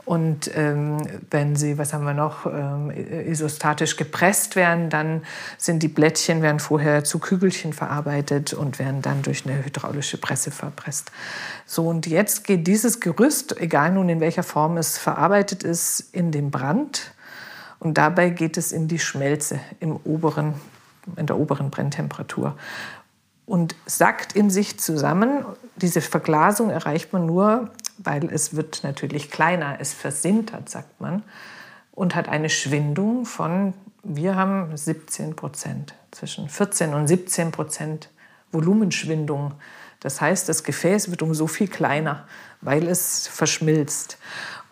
[0.09, 5.23] Und ähm, wenn sie, was haben wir noch, ähm, isostatisch gepresst werden, dann
[5.59, 10.51] sind die Blättchen, werden vorher zu Kügelchen verarbeitet und werden dann durch eine hydraulische Presse
[10.51, 11.13] verpresst.
[11.67, 16.33] So, und jetzt geht dieses Gerüst, egal nun in welcher Form es verarbeitet ist, in
[16.33, 17.13] den Brand.
[17.79, 20.55] Und dabei geht es in die Schmelze im oberen,
[21.17, 22.57] in der oberen Brenntemperatur
[23.45, 25.45] und sackt in sich zusammen.
[25.77, 31.23] Diese Verglasung erreicht man nur, weil es wird natürlich kleiner, es versintert, sagt man,
[31.93, 38.09] und hat eine Schwindung von, wir haben 17 Prozent, zwischen 14 und 17 Prozent
[38.53, 39.55] Volumenschwindung.
[40.01, 42.27] Das heißt, das Gefäß wird um so viel kleiner,
[42.61, 44.19] weil es verschmilzt.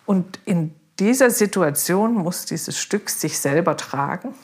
[0.07, 4.35] Und in dieser Situation muss dieses Stück sich selber tragen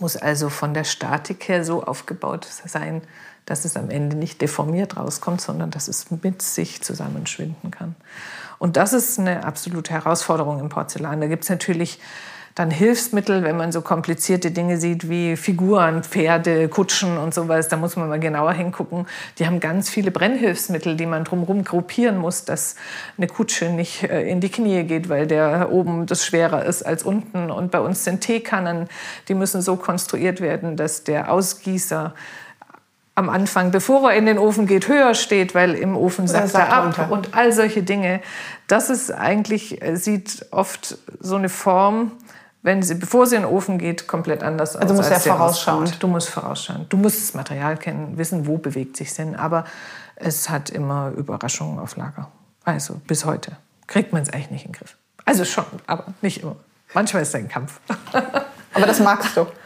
[0.00, 3.02] muss also von der Statik her so aufgebaut sein,
[3.46, 7.94] dass es am Ende nicht deformiert rauskommt, sondern dass es mit sich zusammenschwinden kann.
[8.58, 11.20] Und das ist eine absolute Herausforderung im Porzellan.
[11.20, 12.00] Da gibt es natürlich
[12.54, 17.76] dann Hilfsmittel, wenn man so komplizierte Dinge sieht wie Figuren, Pferde, Kutschen und sowas, da
[17.76, 19.06] muss man mal genauer hingucken.
[19.38, 22.76] Die haben ganz viele Brennhilfsmittel, die man drumherum gruppieren muss, dass
[23.18, 27.02] eine Kutsche nicht äh, in die Knie geht, weil der oben das schwerer ist als
[27.02, 27.50] unten.
[27.50, 28.86] Und bei uns sind Teekannen,
[29.26, 32.14] die müssen so konstruiert werden, dass der Ausgießer
[33.14, 36.72] am Anfang, bevor er in den Ofen geht, höher steht, weil im Ofen sackt er
[36.72, 37.10] ab runter.
[37.10, 38.20] und all solche Dinge.
[38.66, 42.12] Das ist eigentlich, äh, sieht oft so eine Form,
[42.62, 45.00] wenn sie, bevor sie in den Ofen geht, komplett anders also aus.
[45.00, 45.92] Also musst ja vorausschauen.
[46.00, 46.86] Du musst vorausschauen.
[46.88, 49.36] Du musst das Material kennen, wissen, wo bewegt sich denn.
[49.36, 49.64] Aber
[50.16, 52.30] es hat immer Überraschungen auf Lager.
[52.64, 53.52] Also bis heute
[53.86, 54.96] kriegt man es eigentlich nicht in den Griff.
[55.24, 56.56] Also schon, aber nicht immer.
[56.94, 57.80] Manchmal ist es ein Kampf.
[58.72, 59.46] aber das magst du.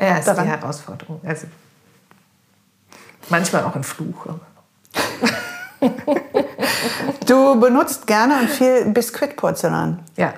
[0.00, 1.20] Ja, ist die Herausforderung.
[1.24, 1.48] Also
[3.30, 4.26] manchmal auch ein Fluch.
[7.26, 10.00] du benutzt gerne und viel Biskuitporzellan.
[10.16, 10.32] Ja.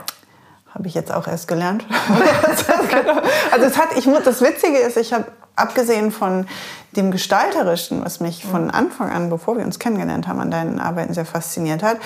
[0.75, 1.85] Habe ich jetzt auch erst gelernt.
[3.51, 5.27] also es hat, ich, das Witzige ist, ich habe
[5.57, 6.47] abgesehen von
[6.97, 11.15] dem Gestalterischen, was mich von Anfang an, bevor wir uns kennengelernt haben, an deinen Arbeiten
[11.15, 11.99] sehr fasziniert hat,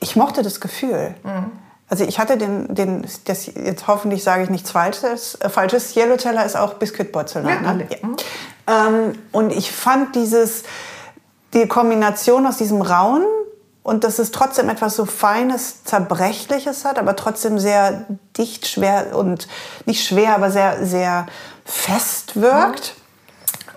[0.00, 1.14] ich mochte das Gefühl.
[1.22, 1.52] Mhm.
[1.88, 5.96] Also ich hatte den, den das, jetzt hoffentlich sage ich nichts Falsches, äh, Falsches.
[5.96, 7.64] Yellowteller ist auch Biskuitporzellan.
[7.64, 7.86] Ja, ne?
[7.90, 8.08] ja.
[8.70, 10.62] Ähm, und ich fand dieses,
[11.54, 13.24] die Kombination aus diesem Rauen
[13.82, 18.04] und dass es trotzdem etwas so Feines, Zerbrechliches hat, aber trotzdem sehr
[18.36, 19.48] dicht, schwer und
[19.86, 21.26] nicht schwer, aber sehr, sehr
[21.64, 22.94] fest wirkt.
[22.94, 23.00] Mhm.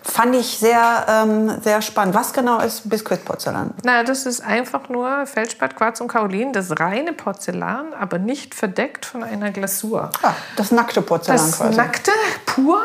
[0.05, 2.13] Fand ich sehr, ähm, sehr spannend.
[2.13, 3.73] Was genau ist Biskuitporzellan?
[3.83, 9.05] Na, das ist einfach nur Feldspat, Quarz und Kaolin, das reine Porzellan, aber nicht verdeckt
[9.05, 10.09] von einer Glasur.
[10.21, 11.69] Ah, das nackte Porzellan das quasi.
[11.69, 12.11] Das nackte,
[12.45, 12.81] pur.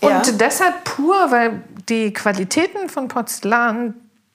[0.00, 0.32] Und ja.
[0.32, 3.94] deshalb pur, weil die Qualitäten von Porzellan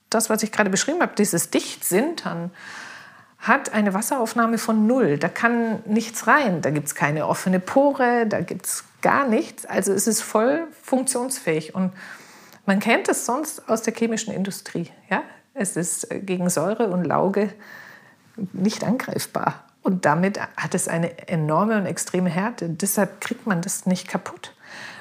[0.09, 2.51] das, was ich gerade beschrieben habe, dieses Dichtsintern,
[3.39, 5.17] hat eine Wasseraufnahme von null.
[5.17, 6.61] Da kann nichts rein.
[6.61, 9.65] Da gibt es keine offene Pore, da gibt es gar nichts.
[9.65, 11.75] Also es ist voll funktionsfähig.
[11.75, 11.91] Und
[12.65, 14.89] Man kennt es sonst aus der chemischen Industrie.
[15.09, 15.21] Ja?
[15.53, 17.53] Es ist gegen Säure und Lauge
[18.53, 19.65] nicht angreifbar.
[19.83, 22.69] Und damit hat es eine enorme und extreme Härte.
[22.69, 24.54] Deshalb kriegt man das nicht kaputt.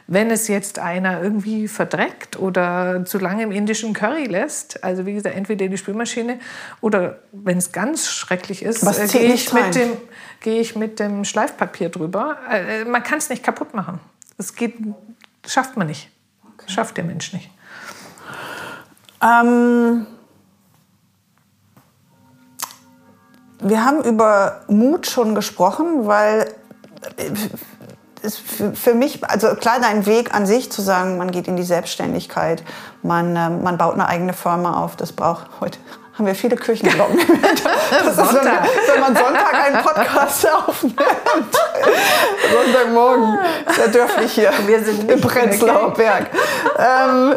[0.06, 5.14] Wenn es jetzt einer irgendwie verdreckt oder zu lange im indischen Curry lässt, also wie
[5.14, 6.38] gesagt, entweder die Spülmaschine
[6.82, 9.96] oder wenn es ganz schrecklich ist, äh, gehe ich, mit dem,
[10.40, 12.36] geh ich mit dem Schleifpapier drüber.
[12.50, 13.98] Äh, man kann es nicht kaputt machen.
[14.36, 14.74] Das geht,
[15.46, 16.10] schafft man nicht.
[16.52, 16.70] Okay.
[16.70, 17.50] Schafft der Mensch nicht.
[19.22, 20.06] Ähm,
[23.60, 26.52] wir haben über Mut schon gesprochen, weil
[28.24, 31.62] ist für, mich, also klar, dein Weg an sich zu sagen, man geht in die
[31.62, 32.62] Selbstständigkeit,
[33.02, 35.78] man, äh, man baut eine eigene Firma auf, das braucht heute.
[36.14, 37.18] Haben wir viele Kirchenglocken.
[37.90, 41.00] Das ist, wenn, wenn man Sonntag einen Podcast aufnimmt.
[42.52, 43.38] Sonntagmorgen.
[43.74, 46.26] Sehr dürflich hier wir sind im Prenzlauer Berg.
[46.78, 47.34] Ähm,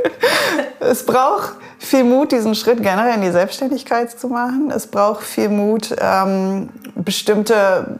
[0.80, 4.70] es braucht viel Mut, diesen Schritt generell in die Selbstständigkeit zu machen.
[4.74, 7.98] Es braucht viel Mut, ähm, bestimmte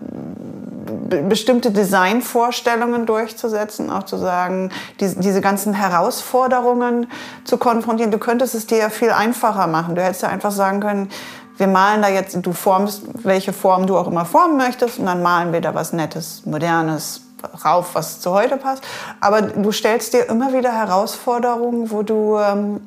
[1.29, 4.71] bestimmte Designvorstellungen durchzusetzen, auch zu sagen,
[5.01, 7.07] die, diese ganzen Herausforderungen
[7.45, 8.11] zu konfrontieren.
[8.11, 9.95] Du könntest es dir ja viel einfacher machen.
[9.95, 11.11] Du hättest ja einfach sagen können,
[11.57, 15.23] wir malen da jetzt, du formst, welche Form du auch immer formen möchtest, und dann
[15.23, 17.21] malen wir da was Nettes, Modernes
[17.65, 18.83] rauf, was zu heute passt.
[19.21, 22.81] Aber du stellst dir immer wieder Herausforderungen, wo du, ähm,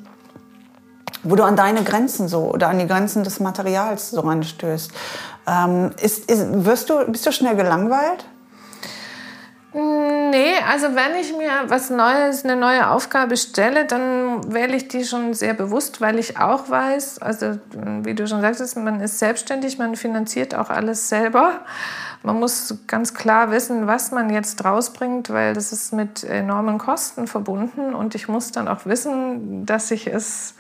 [1.24, 4.92] wo du an deine Grenzen so oder an die Grenzen des Materials so anstößt.
[5.48, 8.26] Ähm, ist, ist, wirst du, bist du schnell gelangweilt?
[9.74, 15.04] Nee, also wenn ich mir was Neues, eine neue Aufgabe stelle, dann wähle ich die
[15.04, 17.60] schon sehr bewusst, weil ich auch weiß, also
[18.02, 21.62] wie du schon sagtest, man ist selbstständig, man finanziert auch alles selber.
[22.24, 27.28] Man muss ganz klar wissen, was man jetzt rausbringt, weil das ist mit enormen Kosten
[27.28, 30.56] verbunden und ich muss dann auch wissen, dass ich es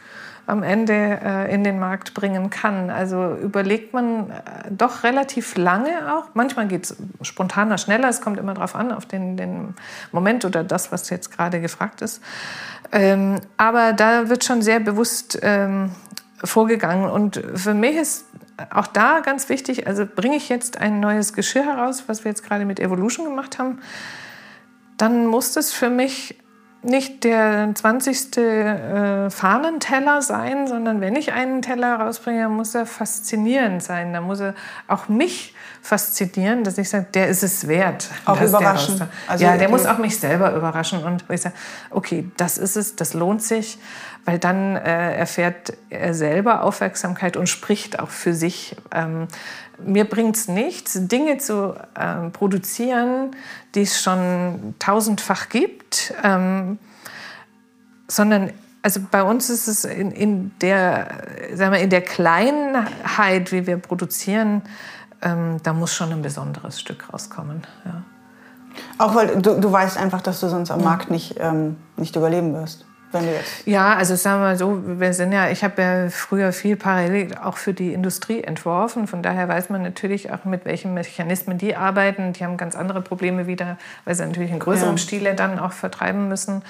[0.47, 2.89] am Ende äh, in den Markt bringen kann.
[2.89, 4.33] Also überlegt man äh,
[4.71, 6.29] doch relativ lange auch.
[6.33, 8.07] Manchmal geht es spontaner, schneller.
[8.07, 9.75] Es kommt immer darauf an, auf den, den
[10.13, 12.23] Moment oder das, was jetzt gerade gefragt ist.
[12.93, 15.91] Ähm, aber da wird schon sehr bewusst ähm,
[16.41, 17.09] vorgegangen.
[17.09, 18.25] Und für mich ist
[18.69, 22.43] auch da ganz wichtig, also bringe ich jetzt ein neues Geschirr heraus, was wir jetzt
[22.43, 23.79] gerade mit Evolution gemacht haben,
[24.95, 26.39] dann muss das für mich
[26.87, 28.37] nicht der 20.
[28.37, 34.13] Äh, Fahnenteller sein, sondern wenn ich einen Teller rausbringe, muss er faszinierend sein.
[34.13, 34.55] Da muss er
[34.87, 38.09] auch mich faszinieren, dass ich sage, der ist es wert.
[38.25, 38.97] Auch überraschen.
[38.97, 41.03] Der also ja, der muss auch mich selber überraschen.
[41.03, 41.55] Und ich sage,
[41.91, 43.77] okay, das ist es, das lohnt sich,
[44.25, 48.75] weil dann äh, erfährt er selber Aufmerksamkeit und spricht auch für sich.
[48.93, 49.27] Ähm,
[49.79, 53.35] mir bringt es nichts, Dinge zu äh, produzieren,
[53.75, 56.79] die es schon tausendfach gibt, ähm,
[58.07, 58.51] sondern
[58.81, 61.07] also bei uns ist es in, in, der,
[61.53, 64.61] sagen wir, in der Kleinheit, wie wir produzieren,
[65.21, 67.67] ähm, da muss schon ein besonderes Stück rauskommen.
[67.85, 68.03] Ja.
[68.97, 70.83] Auch weil du, du weißt einfach, dass du sonst am.
[70.83, 72.85] Markt nicht, ähm, nicht überleben wirst.
[73.11, 76.09] Wenn du jetzt ja, also sagen wir mal so, wir sind ja, ich habe ja
[76.09, 79.07] früher viel parallel auch für die Industrie entworfen.
[79.07, 82.33] Von daher weiß man natürlich auch, mit welchen Mechanismen die arbeiten.
[82.33, 84.97] Die haben ganz andere Probleme wieder, weil sie natürlich in größerem ja.
[84.97, 86.63] Stile dann auch vertreiben müssen.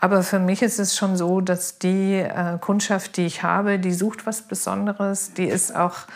[0.00, 3.92] Aber für mich ist es schon so, dass die äh, Kundschaft, die ich habe, die
[3.92, 5.34] sucht was Besonderes.
[5.34, 6.06] Die ist auch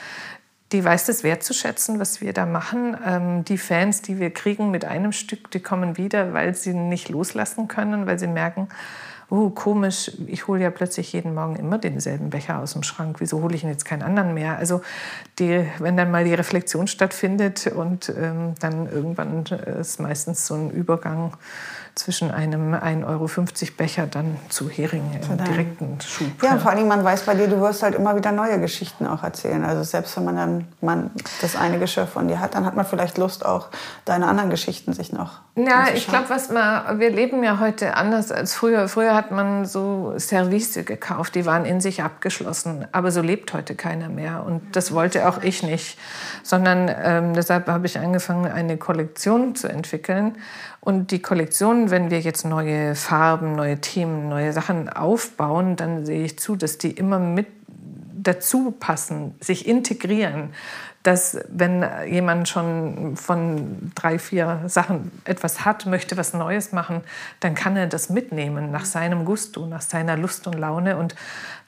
[0.73, 2.97] die weiß das wertzuschätzen, was wir da machen.
[3.05, 7.09] Ähm, die Fans, die wir kriegen mit einem Stück, die kommen wieder, weil sie nicht
[7.09, 8.69] loslassen können, weil sie merken,
[9.31, 13.43] oh komisch, ich hole ja plötzlich jeden Morgen immer denselben Becher aus dem Schrank, wieso
[13.43, 14.57] hole ich ihn jetzt keinen anderen mehr?
[14.57, 14.81] Also
[15.39, 20.71] die, wenn dann mal die Reflexion stattfindet und ähm, dann irgendwann ist meistens so ein
[20.71, 21.35] Übergang
[21.99, 23.29] zwischen einem 1,50 Euro
[23.77, 26.29] Becher dann zu Hering im direkten Schub.
[26.43, 29.07] Ja, ja, vor allem man weiß bei dir, du wirst halt immer wieder neue Geschichten
[29.07, 29.65] auch erzählen.
[29.65, 32.87] Also selbst wenn man dann man das eine Geschirr von dir hat, dann hat man
[32.87, 33.69] vielleicht Lust auch
[34.05, 35.41] deine anderen Geschichten sich noch.
[35.57, 38.89] Ja, ich glaube, was man, wir leben ja heute anders als früher.
[38.89, 42.87] Früher hat man so Service gekauft, die waren in sich abgeschlossen.
[42.93, 44.45] Aber so lebt heute keiner mehr.
[44.47, 45.99] Und das wollte auch ich nicht.
[46.45, 50.37] Sondern ähm, deshalb habe ich angefangen, eine Kollektion zu entwickeln.
[50.81, 56.25] Und die Kollektion, wenn wir jetzt neue Farben, neue Themen, neue Sachen aufbauen, dann sehe
[56.25, 57.47] ich zu, dass die immer mit
[58.15, 60.51] dazu passen, sich integrieren.
[61.05, 67.03] dass wenn jemand schon von drei, vier Sachen etwas hat, möchte was Neues machen,
[67.41, 71.15] dann kann er das mitnehmen nach seinem Gusto, nach seiner Lust und Laune und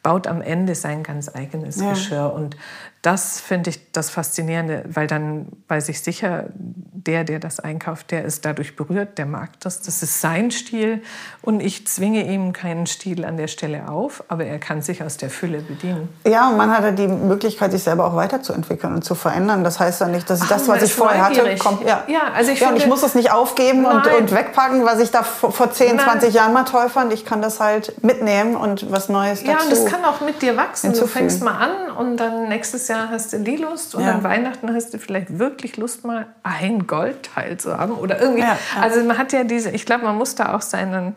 [0.03, 1.91] baut am Ende sein ganz eigenes ja.
[1.91, 2.33] Geschirr.
[2.33, 2.57] Und
[3.03, 8.27] das finde ich das Faszinierende, weil dann weiß ich sicher, der, der das einkauft, der
[8.27, 11.03] ist dadurch berührt, der mag das, das ist sein Stil
[11.41, 15.17] und ich zwinge ihm keinen Stil an der Stelle auf, aber er kann sich aus
[15.17, 16.11] der Fülle bedienen.
[16.27, 19.65] Ja, und man hat ja die Möglichkeit, sich selber auch weiterzuentwickeln und zu verändern.
[19.65, 21.83] Das heißt ja nicht, dass Ach, das, was ich vorher hatte, kommt.
[21.87, 25.01] Ja, ja also ich, ja, und ich muss es nicht aufgeben und, und, wegpacken, was
[25.01, 26.05] ich da vor, vor 10, Nein.
[26.05, 27.15] 20 Jahren mal toll fand.
[27.15, 30.43] Ich kann das halt mitnehmen und was Neues dazu Ja, und das kann auch mit
[30.43, 30.93] dir wachsen.
[30.93, 34.13] Du fängst mal an und dann nächstes Jahr hast du die Lust und ja.
[34.13, 38.43] an Weihnachten hast du vielleicht wirklich Lust, mal ein Goldteil zu haben oder irgendwie.
[38.43, 38.83] Ja, ja.
[38.83, 41.15] Also man hat ja diese, ich glaube, man muss da auch seinen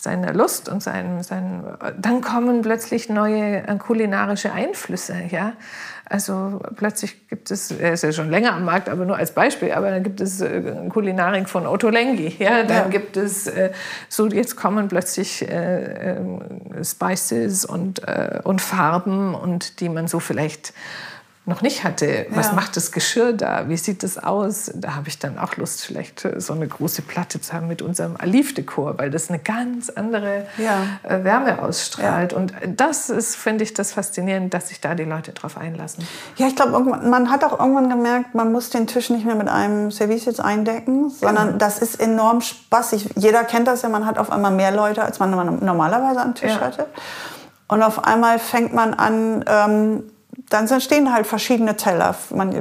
[0.00, 1.64] seine Lust und sein, sein,
[1.98, 5.54] dann kommen plötzlich neue äh, kulinarische Einflüsse, ja.
[6.10, 9.72] Also plötzlich gibt es, er ist ja schon länger am Markt, aber nur als Beispiel,
[9.72, 12.88] aber dann gibt es äh, Kulinarik von Otto Lengi, ja, dann ja.
[12.88, 13.72] gibt es äh,
[14.08, 16.16] so jetzt kommen plötzlich äh, äh,
[16.82, 20.72] Spices und, äh, und Farben und die man so vielleicht
[21.48, 22.26] noch nicht hatte.
[22.30, 22.52] Was ja.
[22.52, 23.68] macht das Geschirr da?
[23.68, 24.70] Wie sieht das aus?
[24.74, 27.80] Da habe ich dann auch Lust, vielleicht äh, so eine große Platte zu haben mit
[27.80, 30.82] unserem Alif-Dekor, weil das eine ganz andere ja.
[31.02, 32.32] Äh, Wärme ausstrahlt.
[32.32, 32.38] Ja.
[32.38, 36.06] Und das ist, finde ich, das Faszinierende, dass sich da die Leute drauf einlassen.
[36.36, 39.48] Ja, ich glaube, man hat auch irgendwann gemerkt, man muss den Tisch nicht mehr mit
[39.48, 41.58] einem Service jetzt eindecken, sondern genau.
[41.58, 43.08] das ist enorm spaßig.
[43.16, 45.30] Jeder kennt das ja, man hat auf einmal mehr Leute, als man
[45.64, 46.86] normalerweise am Tisch hatte.
[47.68, 50.02] Und auf einmal fängt man an, ähm,
[50.48, 52.14] dann stehen halt verschiedene Teller,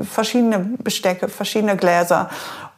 [0.03, 2.29] verschiedene Bestecke, verschiedene Gläser.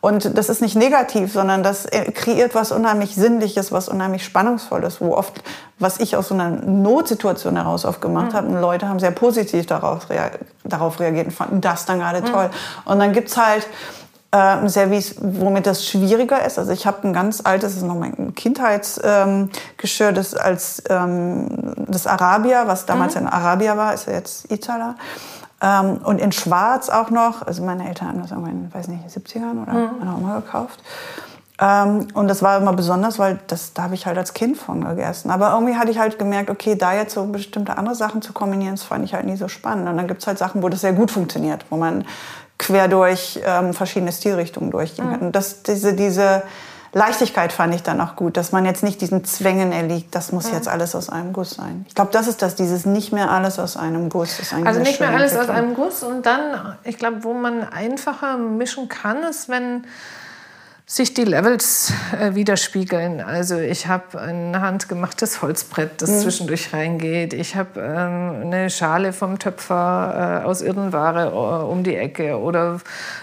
[0.01, 5.01] Und das ist nicht negativ, sondern das äh, kreiert was unheimlich Sinnliches, was unheimlich Spannungsvolles,
[5.01, 5.43] wo oft,
[5.77, 8.37] was ich aus so einer Notsituation heraus oft gemacht mhm.
[8.37, 10.31] habe, und Leute haben sehr positiv darauf, rea
[10.63, 12.25] darauf reagiert und fanden das dann gerade mhm.
[12.27, 12.49] toll.
[12.85, 13.67] Und dann gibt's halt
[14.31, 16.59] äh, ein Service, womit das schwieriger ist.
[16.59, 21.73] Also ich habe ein ganz altes, das ist noch mein Kindheitsgeschirr, ähm, das als ähm,
[21.87, 23.21] das Arabia, was damals mhm.
[23.21, 24.95] in Arabia war, ist ja jetzt Itala.
[25.61, 27.45] Ähm, und in Schwarz auch noch.
[27.45, 29.99] Also meine Eltern haben das irgendwann, weiß nicht, 70ern oder mhm.
[29.99, 30.79] meine Oma gekauft.
[31.61, 34.85] Ähm, und das war immer besonders, weil das, da habe ich halt als Kind von
[34.85, 35.29] gegessen.
[35.29, 38.75] Aber irgendwie hatte ich halt gemerkt, okay, da jetzt so bestimmte andere Sachen zu kombinieren,
[38.75, 39.89] das fand ich halt nie so spannend.
[39.89, 42.05] Und dann gibt es halt Sachen, wo das sehr gut funktioniert, wo man
[42.59, 45.11] quer durch ähm, verschiedene Stilrichtungen durchgehen mhm.
[45.11, 45.19] kann.
[45.21, 46.43] Und das, diese, diese
[46.93, 50.49] Leichtigkeit fand ich dann auch gut, dass man jetzt nicht diesen Zwängen erliegt, das muss
[50.49, 50.55] mhm.
[50.55, 51.85] jetzt alles aus einem Guss sein.
[51.87, 54.39] Ich glaube, das ist das, dieses nicht mehr alles aus einem Guss.
[54.39, 58.37] Ist also nicht mehr alles aus einem Guss und dann, ich glaube, wo man einfacher
[58.37, 59.85] mischen kann, ist, wenn
[60.91, 63.21] sich die Levels äh, widerspiegeln.
[63.21, 66.19] Also ich habe ein handgemachtes Holzbrett, das mhm.
[66.21, 67.33] zwischendurch reingeht.
[67.35, 71.29] Ich habe ähm, eine Schale vom Töpfer äh, aus Irdenware
[71.67, 72.79] um die Ecke oder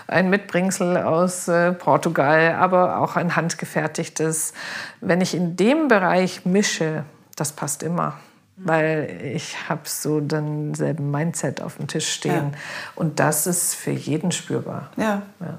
[0.06, 4.52] ein Mitbringsel aus äh, Portugal, aber auch ein handgefertigtes.
[5.00, 7.02] Wenn ich in dem Bereich mische,
[7.34, 8.14] das passt immer
[8.58, 12.32] weil ich habe so denselben Mindset auf dem Tisch stehen.
[12.32, 12.58] Ja.
[12.94, 14.90] Und das ist für jeden spürbar.
[14.96, 15.20] Ja.
[15.40, 15.58] ja.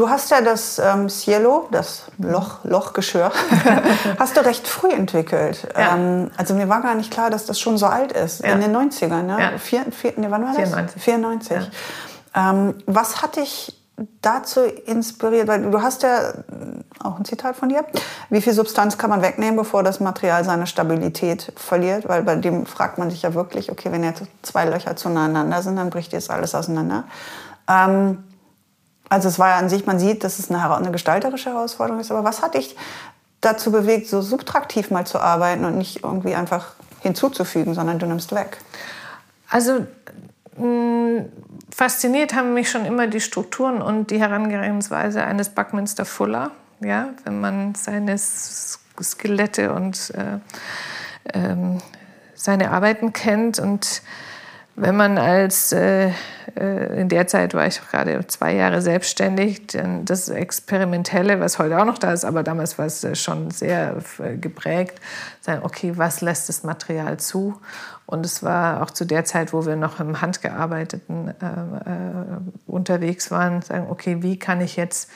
[0.00, 3.30] Du hast ja das ähm, Cielo, das Loch, Lochgeschirr,
[4.18, 5.68] hast du recht früh entwickelt.
[5.76, 5.94] Ja.
[5.94, 8.54] Ähm, also mir war gar nicht klar, dass das schon so alt ist, ja.
[8.54, 9.24] in den 90ern.
[9.24, 9.36] Ne?
[9.38, 9.58] Ja.
[9.58, 10.70] Vier, vier, nee, wann war das?
[10.70, 11.02] 94.
[11.02, 11.70] 94.
[12.34, 12.50] Ja.
[12.50, 13.78] Ähm, was hat dich
[14.22, 15.48] dazu inspiriert?
[15.48, 16.32] Weil du hast ja
[17.04, 17.84] auch ein Zitat von dir.
[18.30, 22.08] Wie viel Substanz kann man wegnehmen, bevor das Material seine Stabilität verliert?
[22.08, 25.76] Weil bei dem fragt man sich ja wirklich, okay, wenn jetzt zwei Löcher zueinander sind,
[25.76, 27.04] dann bricht jetzt alles auseinander.
[27.68, 28.24] Ähm,
[29.10, 32.10] also es war ja an sich, man sieht, dass es eine, eine gestalterische Herausforderung ist.
[32.10, 32.76] Aber was hat dich
[33.40, 38.32] dazu bewegt, so subtraktiv mal zu arbeiten und nicht irgendwie einfach hinzuzufügen, sondern du nimmst
[38.32, 38.58] weg?
[39.50, 39.84] Also
[40.56, 41.24] mh,
[41.74, 46.52] fasziniert haben mich schon immer die Strukturen und die Herangehensweise eines Buckminster Fuller.
[46.82, 50.38] Ja, wenn man seine Skelette und äh,
[51.34, 51.78] ähm,
[52.34, 54.02] seine Arbeiten kennt und
[54.80, 56.10] wenn man als, äh,
[56.56, 59.66] äh, in der Zeit war ich gerade zwei Jahre selbstständig,
[60.04, 63.98] das Experimentelle, was heute auch noch da ist, aber damals war es äh, schon sehr
[64.18, 64.98] äh, geprägt,
[65.42, 67.60] sagen, okay, was lässt das Material zu?
[68.06, 71.32] Und es war auch zu der Zeit, wo wir noch im Handgearbeiteten äh,
[72.66, 75.10] unterwegs waren, sagen, okay, wie kann ich jetzt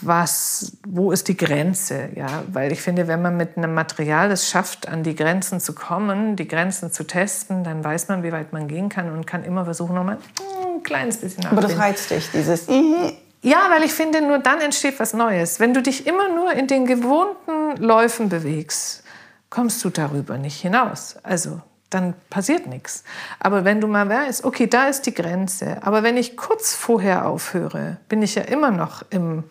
[0.00, 2.08] was, wo ist die Grenze?
[2.14, 5.74] Ja, weil ich finde, wenn man mit einem Material es schafft, an die Grenzen zu
[5.74, 9.44] kommen, die Grenzen zu testen, dann weiß man, wie weit man gehen kann und kann
[9.44, 10.18] immer versuchen, nochmal
[10.74, 12.66] ein kleines bisschen Aber das reizt dich, dieses.
[13.42, 15.60] Ja, weil ich finde, nur dann entsteht was Neues.
[15.60, 19.02] Wenn du dich immer nur in den gewohnten Läufen bewegst,
[19.48, 21.16] kommst du darüber nicht hinaus.
[21.22, 21.60] Also
[21.90, 23.02] dann passiert nichts.
[23.40, 27.26] Aber wenn du mal weißt, okay, da ist die Grenze, aber wenn ich kurz vorher
[27.26, 29.44] aufhöre, bin ich ja immer noch im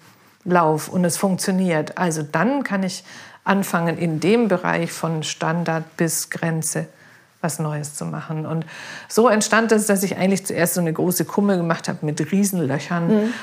[0.51, 1.97] Lauf und es funktioniert.
[1.97, 3.03] Also dann kann ich
[3.43, 6.87] anfangen, in dem Bereich von Standard bis Grenze
[7.41, 8.45] was Neues zu machen.
[8.45, 8.65] Und
[9.07, 13.07] so entstand es, dass ich eigentlich zuerst so eine große Kumme gemacht habe mit Riesenlöchern.
[13.07, 13.33] Mhm.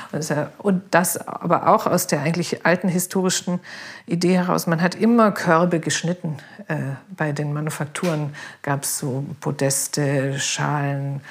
[0.59, 3.59] Und das aber auch aus der eigentlich alten historischen
[4.05, 4.67] Idee heraus.
[4.67, 6.37] Man hat immer Körbe geschnitten.
[6.67, 6.75] Äh,
[7.09, 11.21] bei den Manufakturen gab es so Podeste, Schalen,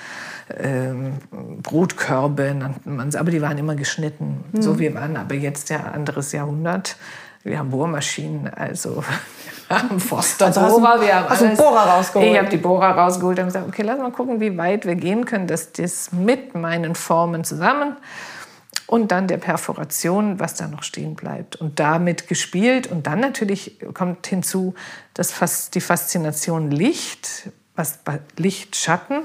[0.55, 1.15] ähm,
[1.63, 3.17] Brotkörbe nannten man es.
[3.17, 4.45] Aber die waren immer geschnitten.
[4.53, 4.63] Mhm.
[4.63, 6.97] So wie waren aber jetzt ja anderes Jahrhundert.
[7.43, 9.05] Wir haben Bohrmaschinen, also
[9.69, 11.59] wir haben Forster also Bohrer, wir haben hast alles.
[11.59, 12.33] Bohrer rausgeholt?
[12.33, 15.25] Ich habe die Bohrer rausgeholt und gesagt, okay, lass mal gucken, wie weit wir gehen
[15.25, 17.97] können, dass das mit meinen Formen zusammen
[18.87, 21.57] und dann der Perforation, was da noch stehen bleibt.
[21.57, 22.87] Und damit gespielt.
[22.87, 24.75] Und dann natürlich kommt hinzu
[25.15, 28.01] dass die Faszination Licht, was
[28.37, 29.23] Licht, Schatten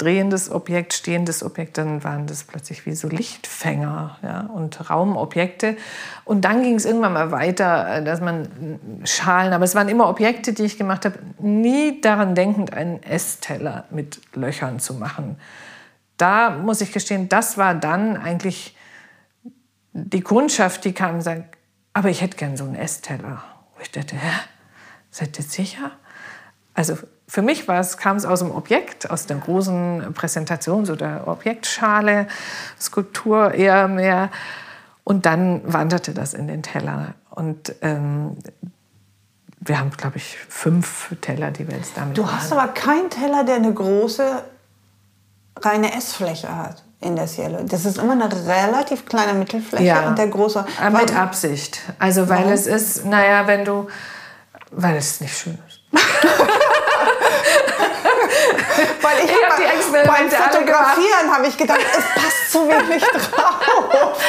[0.00, 5.76] drehendes Objekt, stehendes Objekt, dann waren das plötzlich wie so Lichtfänger ja, und Raumobjekte.
[6.24, 8.48] Und dann ging es irgendwann mal weiter, äh, dass man
[9.04, 13.84] Schalen, aber es waren immer Objekte, die ich gemacht habe, nie daran denkend, einen Essteller
[13.90, 15.36] mit Löchern zu machen.
[16.16, 18.76] Da muss ich gestehen, das war dann eigentlich
[19.92, 21.44] die Kundschaft, die kam und sagte,
[21.92, 23.42] aber ich hätte gern so einen Essteller.
[23.74, 24.32] Wo ich dachte, hä,
[25.10, 25.92] seid ihr sicher?
[26.74, 26.96] Also
[27.30, 32.26] für mich kam es aus dem Objekt, aus der großen Präsentations- oder Objektschale,
[32.80, 34.30] Skulptur eher mehr.
[35.04, 37.14] Und dann wanderte das in den Teller.
[37.30, 38.36] Und ähm,
[39.60, 43.44] wir haben, glaube ich, fünf Teller, die wir jetzt damit Du hast aber keinen Teller,
[43.44, 44.42] der eine große,
[45.60, 47.62] reine Essfläche hat in der Cielo.
[47.62, 50.66] Das ist immer eine relativ kleine Mittelfläche ja, und der große.
[50.80, 50.98] Warum?
[50.98, 51.78] Mit Absicht.
[52.00, 52.52] Also, weil Warum?
[52.52, 53.86] es ist, naja, wenn du,
[54.72, 55.80] weil es nicht schön ist.
[59.02, 63.02] Weil ich, ich habe die Experimente beim Fotografieren habe ich gedacht, es passt zu wenig
[63.12, 64.22] drauf.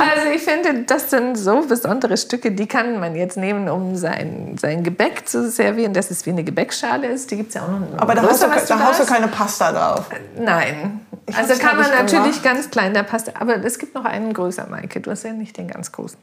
[0.00, 4.56] Also ich finde, das sind so besondere Stücke, die kann man jetzt nehmen, um sein,
[4.60, 7.30] sein Gebäck zu servieren, dass es wie eine Gebäckschale ist.
[7.32, 7.98] Die gibt es ja auch noch.
[7.98, 10.06] Aber da, hast du, da hast du keine Pasta drauf.
[10.38, 11.00] Nein.
[11.28, 12.44] Ich also kann man natürlich gemacht.
[12.44, 15.00] ganz klein der Pasta, aber es gibt noch einen größer, Maike.
[15.00, 16.18] Du hast ja nicht den ganz großen.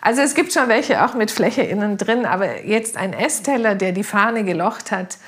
[0.00, 3.92] Also es gibt schon welche auch mit Fläche innen drin, aber jetzt ein Essteller, der
[3.92, 5.18] die Fahne gelocht hat,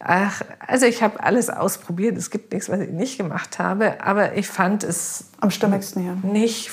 [0.00, 2.16] Ach, also ich habe alles ausprobiert.
[2.16, 4.02] Es gibt nichts, was ich nicht gemacht habe.
[4.02, 6.14] Aber ich fand es am stimmigsten ja.
[6.22, 6.70] nicht.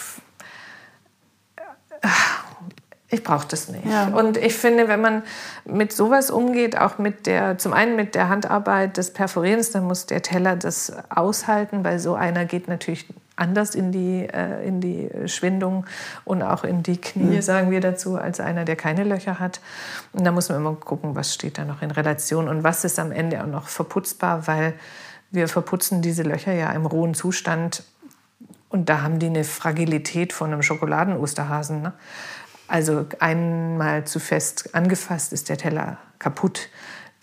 [3.14, 3.86] Ich brauche das nicht.
[3.86, 4.08] Ja.
[4.08, 5.24] Und ich finde, wenn man
[5.66, 10.06] mit sowas umgeht, auch mit der, zum einen mit der Handarbeit des Perforierens, dann muss
[10.06, 13.06] der Teller das aushalten, weil so einer geht natürlich
[13.36, 15.86] anders in die, äh, in die Schwindung
[16.26, 17.42] und auch in die Knie, mhm.
[17.42, 19.62] sagen wir dazu, als einer, der keine Löcher hat.
[20.14, 23.00] Und da muss man immer gucken, was steht da noch in Relation und was ist
[23.00, 24.74] am Ende auch noch verputzbar, weil
[25.32, 27.84] wir verputzen diese Löcher ja im rohen Zustand
[28.70, 31.82] und da haben die eine Fragilität von einem Schokoladen-Osterhasen.
[31.82, 31.94] Ne?
[32.68, 36.70] Also einmal zu fest angefasst ist der Teller kaputt.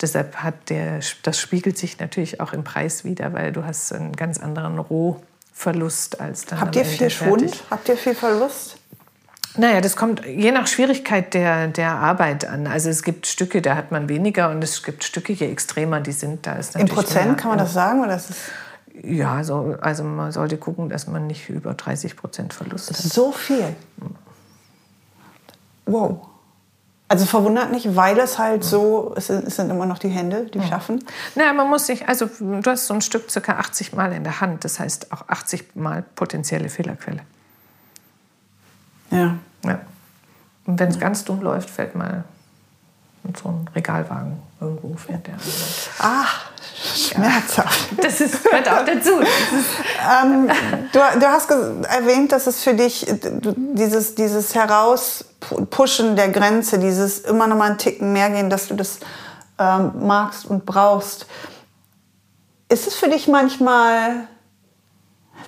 [0.01, 4.15] Deshalb hat der, das spiegelt sich natürlich auch im Preis wieder, weil du hast einen
[4.15, 5.21] ganz anderen Roh
[5.59, 6.61] Verlust als dann.
[6.61, 7.65] Habt ihr viel Schwund?
[7.69, 8.77] Habt ihr viel Verlust?
[9.57, 12.65] Naja, das kommt je nach Schwierigkeit der, der Arbeit an.
[12.65, 16.13] Also es gibt Stücke, da hat man weniger und es gibt Stücke, je extremer die
[16.13, 18.01] sind, da ist In Prozent mehr, kann man das sagen?
[18.01, 18.37] Oder ist es
[19.03, 22.95] ja, so, also man sollte gucken, dass man nicht über 30 Prozent Verlust hat.
[22.95, 23.75] So viel?
[25.85, 26.25] Wow.
[27.09, 31.03] Also verwundert nicht, weil es halt so, es sind immer noch die Hände, die schaffen.
[31.33, 34.41] Naja, man muss sich, also du hast so ein Stück circa 80 Mal in der
[34.41, 37.21] Hand, das heißt auch 80 Mal potenzielle Fehlerquelle.
[39.09, 39.37] Ja.
[39.65, 39.81] ja.
[40.67, 42.25] Und wenn es ganz dumm läuft, fällt mal
[43.41, 45.35] so ein Regalwagen irgendwo fährt der.
[45.99, 46.49] Ach,
[46.95, 47.91] schmerzhaft.
[47.91, 49.11] Ja, das ist, gehört auch dazu.
[49.19, 50.49] ähm,
[50.91, 53.05] du, du, hast erwähnt, dass es für dich
[53.55, 58.75] dieses, dieses Herauspushen der Grenze, dieses immer noch mal einen Ticken mehr gehen, dass du
[58.75, 58.99] das
[59.57, 61.27] ähm, magst und brauchst.
[62.69, 64.27] Ist es für dich manchmal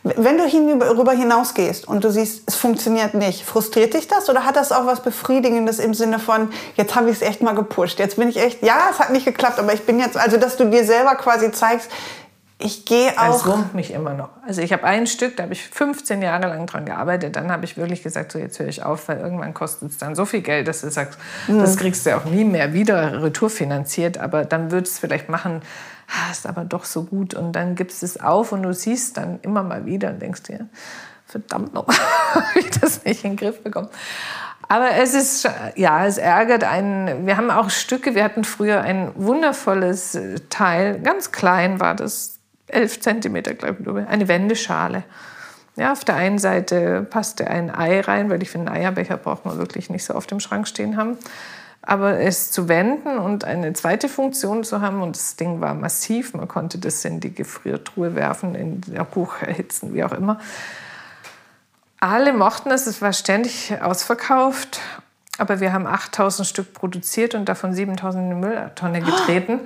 [0.04, 4.56] wenn du darüber hinausgehst und du siehst, es funktioniert nicht, frustriert dich das oder hat
[4.56, 8.18] das auch was Befriedigendes im Sinne von, jetzt habe ich es echt mal gepusht, jetzt
[8.18, 10.66] bin ich echt, ja, es hat nicht geklappt, aber ich bin jetzt, also dass du
[10.66, 11.90] dir selber quasi zeigst,
[12.64, 13.36] ich gehe auch.
[13.36, 14.30] Es wurmt mich immer noch.
[14.46, 17.36] Also ich habe ein Stück, da habe ich 15 Jahre lang dran gearbeitet.
[17.36, 20.16] Dann habe ich wirklich gesagt, so jetzt höre ich auf, weil irgendwann kostet es dann
[20.16, 21.60] so viel Geld, dass du sagst, mhm.
[21.60, 24.20] das kriegst du ja auch nie mehr wieder retourfinanziert.
[24.20, 25.62] Aber dann würdest du es vielleicht machen,
[26.12, 27.34] ah, ist aber doch so gut.
[27.34, 30.44] Und dann gibst du es auf und du siehst dann immer mal wieder und denkst
[30.44, 30.68] dir,
[31.26, 31.88] verdammt noch,
[32.34, 33.90] habe ich das nicht in den Griff bekommen.
[34.68, 37.26] Aber es ist, ja, es ärgert einen.
[37.26, 40.18] Wir haben auch Stücke, wir hatten früher ein wundervolles
[40.50, 42.38] Teil, ganz klein war das,
[42.68, 45.04] elf Zentimeter, glaube ich, eine Wendeschale.
[45.76, 49.46] Ja, auf der einen Seite passte ein Ei rein, weil ich finde, einen Eierbecher braucht
[49.46, 51.18] man wirklich nicht so oft im Schrank stehen haben.
[51.84, 56.34] Aber es zu wenden und eine zweite Funktion zu haben, und das Ding war massiv,
[56.34, 60.40] man konnte das in die Gefriertruhe werfen, in der Kuch erhitzen, wie auch immer.
[62.00, 64.80] Alle mochten es, es war ständig ausverkauft,
[65.38, 69.62] aber wir haben 8000 Stück produziert und davon 7000 in die Mülltonne getreten.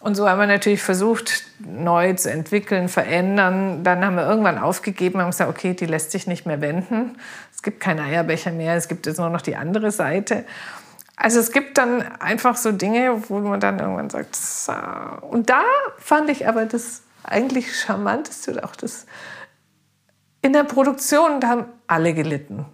[0.00, 3.84] Und so haben wir natürlich versucht, neu zu entwickeln, verändern.
[3.84, 7.16] Dann haben wir irgendwann aufgegeben und gesagt, okay, die lässt sich nicht mehr wenden.
[7.54, 10.44] Es gibt keine Eierbecher mehr, es gibt jetzt nur noch die andere Seite.
[11.16, 14.72] Also es gibt dann einfach so Dinge, wo man dann irgendwann sagt, so.
[15.22, 15.62] und da
[15.98, 19.06] fand ich aber das eigentlich charmanteste oder auch das
[20.42, 22.66] in der Produktion, da haben alle gelitten.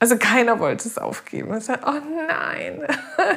[0.00, 1.54] Also keiner wollte es aufgeben.
[1.54, 1.92] Es sagt, oh
[2.26, 2.82] nein.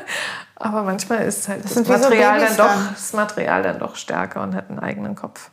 [0.55, 4.55] Aber manchmal ist halt das, das Material, dann doch, das Material dann doch stärker und
[4.55, 5.51] hat einen eigenen Kopf.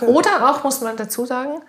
[0.00, 1.60] Oder auch, muss man dazu sagen,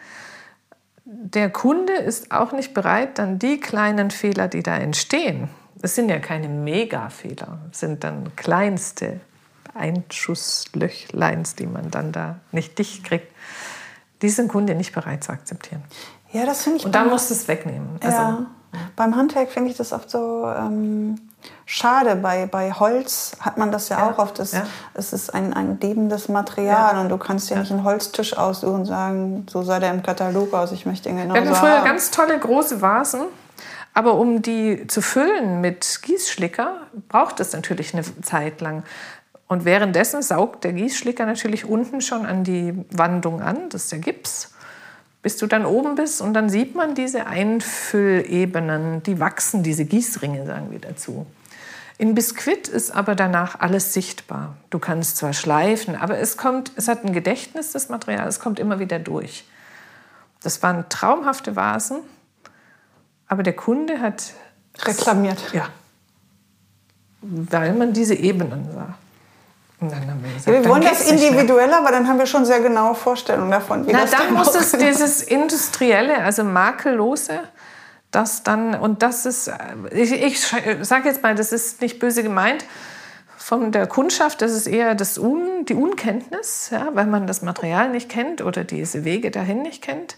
[1.03, 5.49] der Kunde ist auch nicht bereit, dann die kleinen Fehler, die da entstehen,
[5.81, 9.19] es sind ja keine Mega-Fehler, es sind dann kleinste
[9.73, 13.31] Einschusslöchleins, die man dann da nicht dicht kriegt,
[14.21, 15.83] die ein Kunde nicht bereit zu akzeptieren.
[16.31, 16.85] Ja, das finde ich.
[16.85, 17.97] Und dann musst du es wegnehmen.
[18.03, 18.45] Also, ja.
[18.95, 21.19] Beim Handwerk finde ich das oft so ähm,
[21.65, 22.15] schade.
[22.15, 24.11] Bei, bei Holz hat man das ja, ja.
[24.11, 24.37] auch oft.
[24.37, 24.63] Das, ja.
[24.93, 27.01] Es ist ein, ein lebendes Material ja.
[27.01, 30.53] und du kannst dir nicht einen Holztisch aussuchen und sagen, so sah der im Katalog
[30.53, 31.85] aus, ich möchte ihn genau Wir hatten früher haben.
[31.85, 33.21] ganz tolle große Vasen.
[33.99, 38.83] Aber um die zu füllen mit Gießschlicker, braucht es natürlich eine Zeit lang.
[39.49, 43.99] Und währenddessen saugt der Gießschlicker natürlich unten schon an die Wandung an, das ist der
[43.99, 44.53] Gips
[45.21, 50.45] bis du dann oben bist und dann sieht man diese Einfüllebenen, die wachsen, diese Gießringe
[50.45, 51.25] sagen wir dazu.
[51.97, 54.55] In Biskuit ist aber danach alles sichtbar.
[54.69, 58.59] Du kannst zwar schleifen, aber es kommt, es hat ein Gedächtnis, das Material, es kommt
[58.59, 59.45] immer wieder durch.
[60.41, 61.97] Das waren traumhafte Vasen,
[63.29, 64.33] aber der Kunde hat
[64.83, 65.53] reklamiert.
[65.53, 65.69] Ja,
[67.21, 68.95] weil man diese Ebenen sah.
[69.79, 72.43] Und dann haben wir gesagt, ja, wir wollen das individuell, aber dann haben wir schon
[72.45, 77.39] sehr genaue Vorstellungen davon, wie Na, das dann muss es dieses industrielle, also makellose,
[78.11, 79.49] das dann und das ist,
[79.91, 80.41] ich, ich
[80.81, 82.65] sage jetzt mal, das ist nicht böse gemeint
[83.37, 87.89] von der Kundschaft, das ist eher das Un, die Unkenntnis, ja, weil man das Material
[87.89, 90.17] nicht kennt oder diese Wege dahin nicht kennt.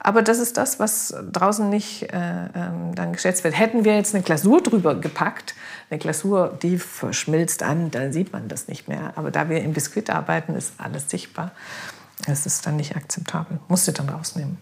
[0.00, 2.16] Aber das ist das, was draußen nicht äh,
[2.54, 3.58] ähm, dann geschätzt wird.
[3.58, 5.54] Hätten wir jetzt eine Glasur drüber gepackt,
[5.90, 9.12] eine Glasur, die verschmilzt an, dann sieht man das nicht mehr.
[9.16, 11.50] Aber da wir im Biskuit arbeiten, ist alles sichtbar.
[12.26, 13.58] Es ist dann nicht akzeptabel.
[13.68, 14.58] Musst du dann rausnehmen.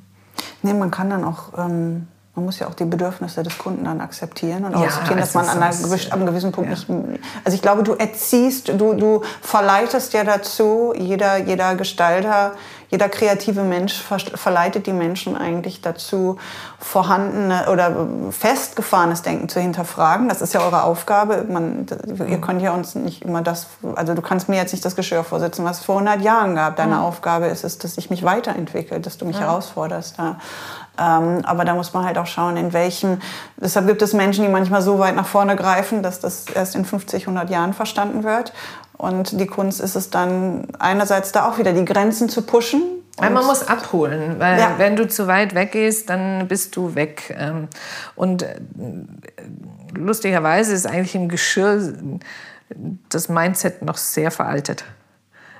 [0.62, 4.02] Nee, man kann dann auch ähm, man muss ja auch die Bedürfnisse des Kunden dann
[4.02, 6.94] akzeptieren und ja, akzeptieren, dass man an einem gewissen, gewissen Punkt ja.
[6.94, 7.24] nicht.
[7.44, 12.52] Also ich glaube, du erziehst, du, du verleitest ja dazu, jeder, jeder Gestalter,
[12.88, 16.38] jeder kreative Mensch verleitet die Menschen eigentlich dazu,
[16.78, 20.28] vorhandene oder festgefahrenes Denken zu hinterfragen.
[20.28, 21.44] Das ist ja eure Aufgabe.
[21.48, 21.86] Man,
[22.28, 23.66] ihr könnt ja uns nicht immer das,
[23.96, 26.76] also du kannst mir jetzt nicht das Geschirr vorsetzen, was es vor 100 Jahren gab.
[26.76, 27.02] Deine mhm.
[27.02, 29.46] Aufgabe ist es, dass ich mich weiterentwickle, dass du mich ja.
[29.46, 30.18] herausforderst.
[30.18, 30.36] Ja.
[30.98, 33.18] Ähm, aber da muss man halt auch schauen, in welchem.
[33.56, 36.84] Deshalb gibt es Menschen, die manchmal so weit nach vorne greifen, dass das erst in
[36.84, 38.52] 50, 100 Jahren verstanden wird.
[38.98, 42.82] Und die Kunst ist es dann einerseits da auch wieder die Grenzen zu pushen.
[43.18, 44.74] Weil man muss abholen, weil ja.
[44.76, 47.34] wenn du zu weit weggehst, dann bist du weg.
[47.38, 47.68] Ähm,
[48.14, 48.60] und äh,
[49.94, 51.94] lustigerweise ist eigentlich im Geschirr
[53.08, 54.84] das Mindset noch sehr veraltet.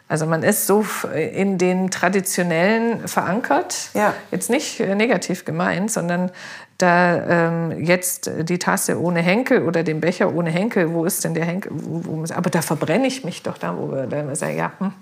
[0.09, 0.85] Also man ist so
[1.15, 4.15] in den traditionellen verankert, ja.
[4.31, 6.31] jetzt nicht äh, negativ gemeint, sondern
[6.79, 11.35] da ähm, jetzt die Tasse ohne Henkel oder den Becher ohne Henkel, wo ist denn
[11.35, 11.73] der Henkel?
[11.75, 14.93] Wo, wo, aber da verbrenne ich mich doch da, wo wir dann sagen, ja, hm,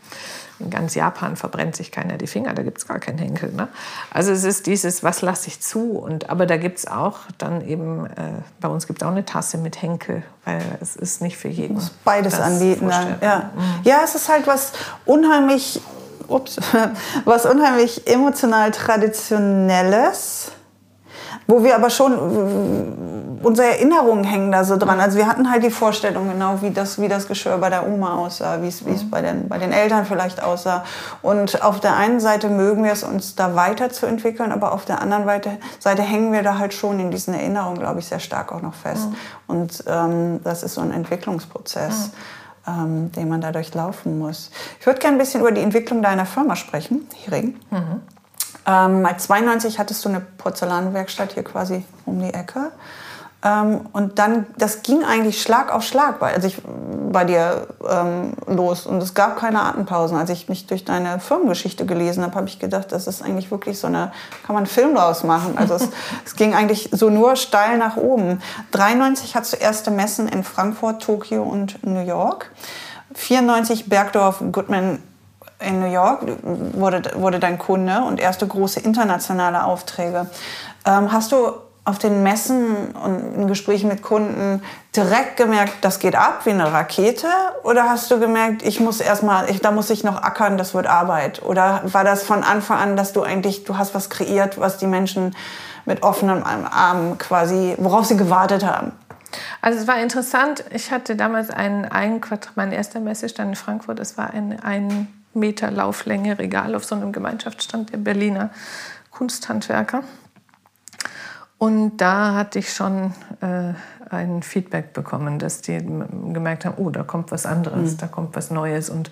[0.61, 3.53] in ganz Japan verbrennt sich keiner die Finger, da gibt es gar keinen Henkel.
[3.53, 3.69] Ne?
[4.11, 5.93] Also es ist dieses, was lasse ich zu?
[5.99, 9.25] Und, aber da gibt es auch dann eben, äh, bei uns gibt es auch eine
[9.25, 11.75] Tasse mit Henkel, weil es ist nicht für jeden.
[11.75, 12.89] Muss beides anbieten.
[12.89, 13.51] Dann, ja.
[13.55, 13.63] Mhm.
[13.85, 14.73] ja, es ist halt was
[15.05, 15.81] unheimlich,
[16.29, 16.59] ups,
[17.25, 20.53] was unheimlich emotional Traditionelles
[21.47, 22.19] wo wir aber schon,
[23.43, 25.01] unsere Erinnerungen hängen da so dran.
[25.01, 28.17] Also wir hatten halt die Vorstellung genau, wie das, wie das Geschirr bei der Oma
[28.17, 30.85] aussah, wie es, es bei, den, bei den Eltern vielleicht aussah.
[31.23, 35.25] Und auf der einen Seite mögen wir es uns da weiterzuentwickeln, aber auf der anderen
[35.25, 38.63] Seite, Seite hängen wir da halt schon in diesen Erinnerungen, glaube ich, sehr stark auch
[38.63, 39.09] noch fest.
[39.09, 39.17] Mhm.
[39.47, 42.09] Und ähm, das ist so ein Entwicklungsprozess.
[42.09, 42.13] Mhm.
[42.67, 44.51] Ähm, den man dadurch laufen muss.
[44.81, 47.61] Ich würde gerne ein bisschen über die Entwicklung deiner Firma sprechen, Hering.
[47.71, 48.01] Mhm.
[48.67, 52.73] Ähm, als 92 hattest du eine Porzellanwerkstatt hier quasi um die Ecke.
[53.45, 56.57] Ähm, und dann, das ging eigentlich Schlag auf Schlag bei, also ich,
[57.13, 58.87] bei dir ähm, los.
[58.87, 60.17] Und es gab keine Atempausen.
[60.17, 63.79] Als ich mich durch deine Firmengeschichte gelesen habe, habe ich gedacht, das ist eigentlich wirklich
[63.79, 64.13] so eine,
[64.47, 65.59] kann man einen Film draus machen.
[65.59, 65.89] Also es,
[66.25, 68.41] es ging eigentlich so nur steil nach oben.
[68.71, 72.51] 93 hast du erste Messen in Frankfurt, Tokio und New York.
[73.13, 75.01] 94 Bergdorf Goodman
[75.65, 80.27] in New York wurde, wurde dein Kunde und erste große internationale Aufträge.
[80.87, 81.53] Ähm, hast du
[81.87, 84.63] auf den Messen und in Gesprächen mit Kunden
[84.97, 87.29] direkt gemerkt, das geht ab wie eine Rakete?
[87.63, 91.43] Oder hast du gemerkt, ich muss erstmal, da muss ich noch ackern, das wird Arbeit?
[91.43, 94.87] Oder war das von Anfang an, dass du eigentlich, du hast was kreiert, was die
[94.87, 95.37] Menschen
[95.85, 98.93] mit offenen Armen quasi, worauf sie gewartet haben?
[99.61, 100.65] Also es war interessant.
[100.71, 102.21] Ich hatte damals einen, einen
[102.55, 107.13] mein erster Messestand in Frankfurt, es war ein, ein Meter Lauflänge Regal auf so einem
[107.13, 108.51] Gemeinschaftsstand der Berliner
[109.11, 110.03] Kunsthandwerker.
[111.59, 113.73] Und da hatte ich schon äh,
[114.11, 117.99] ein Feedback bekommen, dass die gemerkt haben, oh, da kommt was anderes, mhm.
[117.99, 118.91] da kommt was Neues.
[118.91, 119.11] Und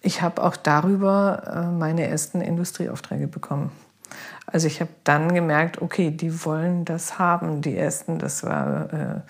[0.00, 3.72] ich habe auch darüber äh, meine ersten Industrieaufträge bekommen.
[4.46, 7.60] Also ich habe dann gemerkt, okay, die wollen das haben.
[7.62, 9.20] Die ersten, das war äh,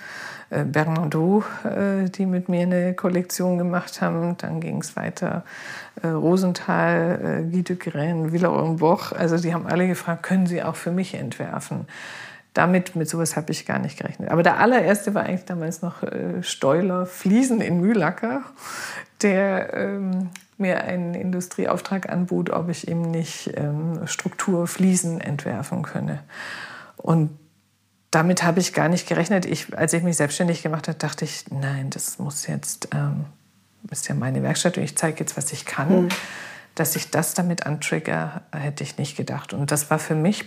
[0.50, 4.36] äh Bernardo, äh, die mit mir eine Kollektion gemacht haben.
[4.38, 5.44] Dann ging es weiter
[6.02, 9.12] äh, Rosenthal, äh, Guy de Guerin, Villeroy-Boch.
[9.12, 11.86] Also die haben alle gefragt, können Sie auch für mich entwerfen?
[12.56, 14.30] damit, mit sowas habe ich gar nicht gerechnet.
[14.30, 18.42] Aber der allererste war eigentlich damals noch äh, Steuler Fliesen in Mühlacker,
[19.20, 26.20] der ähm, mir einen Industrieauftrag anbot, ob ich ihm nicht ähm, Strukturfliesen entwerfen könne.
[26.96, 27.30] Und
[28.10, 29.44] damit habe ich gar nicht gerechnet.
[29.44, 33.26] Ich, als ich mich selbstständig gemacht habe, dachte ich, nein, das muss jetzt, ähm,
[33.90, 36.02] ist ja meine Werkstatt und ich zeige jetzt, was ich kann.
[36.02, 36.08] Mhm.
[36.74, 39.54] Dass ich das damit antrigger, hätte ich nicht gedacht.
[39.54, 40.44] Und das war für mich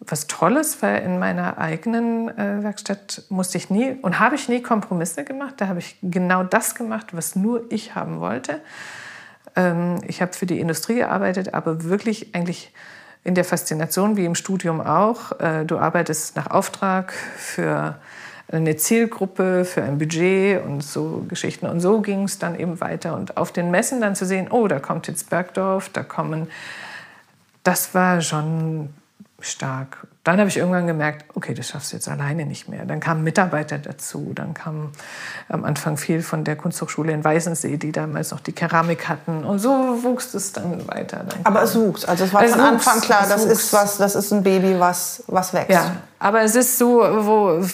[0.00, 4.62] was Tolles, weil in meiner eigenen äh, Werkstatt musste ich nie und habe ich nie
[4.62, 5.54] Kompromisse gemacht.
[5.58, 8.60] Da habe ich genau das gemacht, was nur ich haben wollte.
[9.54, 12.72] Ähm, ich habe für die Industrie gearbeitet, aber wirklich eigentlich
[13.24, 15.38] in der Faszination wie im Studium auch.
[15.40, 17.96] Äh, du arbeitest nach Auftrag für
[18.50, 21.66] eine Zielgruppe, für ein Budget und so Geschichten.
[21.66, 23.14] Und so ging es dann eben weiter.
[23.16, 26.48] Und auf den Messen dann zu sehen, oh, da kommt jetzt Bergdorf, da kommen,
[27.62, 28.90] das war schon
[29.42, 30.06] stark.
[30.24, 32.84] Dann habe ich irgendwann gemerkt, okay, das schaffst du jetzt alleine nicht mehr.
[32.84, 34.92] Dann kamen Mitarbeiter dazu, dann kam
[35.48, 39.44] am Anfang viel von der Kunsthochschule in Weißensee, die damals noch die Keramik hatten.
[39.44, 41.24] Und so wuchs es dann weiter.
[41.28, 43.98] Dann aber es wuchs, also es war es von wuchs, Anfang klar, das ist was,
[43.98, 45.70] das ist ein Baby, was, was wächst.
[45.70, 47.64] Ja, aber es ist so, wo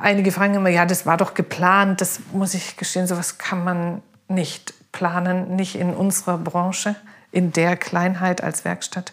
[0.00, 4.02] einige fragen immer, ja, das war doch geplant, das muss ich gestehen, sowas kann man
[4.28, 6.96] nicht planen, nicht in unserer Branche,
[7.30, 9.12] in der Kleinheit als Werkstatt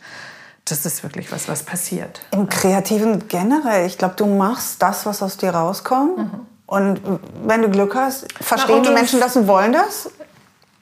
[0.71, 2.21] das ist wirklich was, was passiert.
[2.31, 3.85] Im Kreativen generell.
[3.85, 6.17] Ich glaube, du machst das, was aus dir rauskommt.
[6.17, 6.31] Mhm.
[6.65, 7.01] Und
[7.45, 10.11] wenn du Glück hast, verstehen die Menschen das und wollen das?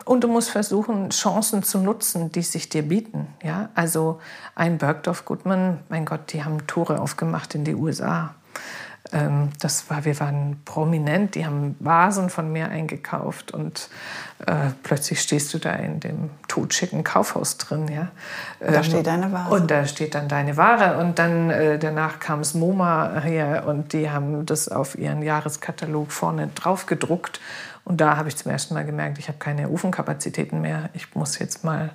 [0.03, 3.27] Und du musst versuchen, Chancen zu nutzen, die sich dir bieten.
[3.43, 3.69] Ja?
[3.75, 4.19] Also
[4.55, 8.35] ein Bergdorf Goodman, mein Gott, die haben Tore aufgemacht in die USA.
[9.13, 13.89] Ähm, das war, wir waren prominent, die haben Vasen von mir eingekauft und
[14.45, 17.87] äh, plötzlich stehst du da in dem totschicken Kaufhaus drin.
[17.87, 18.09] Ja?
[18.61, 19.53] Ähm, da steht deine Ware.
[19.53, 20.97] Und da steht dann deine Ware.
[20.97, 26.11] Und dann äh, danach kam es MoMA her und die haben das auf ihren Jahreskatalog
[26.11, 27.39] vorne drauf gedruckt.
[27.85, 30.89] Und da habe ich zum ersten Mal gemerkt, ich habe keine Ofenkapazitäten mehr.
[30.93, 31.91] Ich muss jetzt mal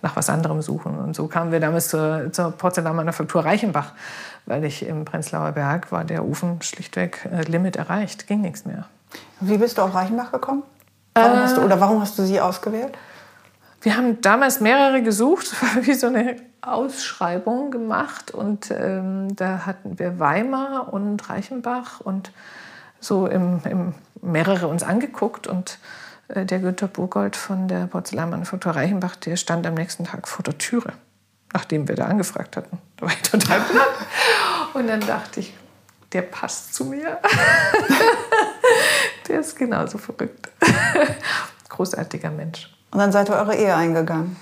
[0.00, 0.96] nach was anderem suchen.
[0.98, 3.92] Und so kamen wir damals zur, zur Porzellanmanufaktur Reichenbach
[4.48, 8.86] weil ich im Prenzlauer Berg war der Ofen schlichtweg äh, Limit erreicht, ging nichts mehr.
[9.40, 10.62] Wie bist du auf Reichenbach gekommen?
[11.14, 12.96] Warum hast du, oder warum hast du sie ausgewählt?
[13.82, 20.18] Wir haben damals mehrere gesucht, wie so eine Ausschreibung gemacht und ähm, da hatten wir
[20.18, 22.32] Weimar und Reichenbach und
[23.00, 25.78] so im, im mehrere uns angeguckt und
[26.28, 30.58] äh, der Günter Burgold von der Porzellanmanufaktur Reichenbach, der stand am nächsten Tag vor der
[30.58, 30.92] Türe
[31.52, 32.78] nachdem wir da angefragt hatten.
[32.96, 33.88] Da war ich total platt.
[34.74, 35.54] Und dann dachte ich,
[36.12, 37.18] der passt zu mir.
[39.28, 40.48] der ist genauso verrückt.
[41.68, 42.74] Großartiger Mensch.
[42.90, 44.36] Und dann seid ihr eure Ehe eingegangen?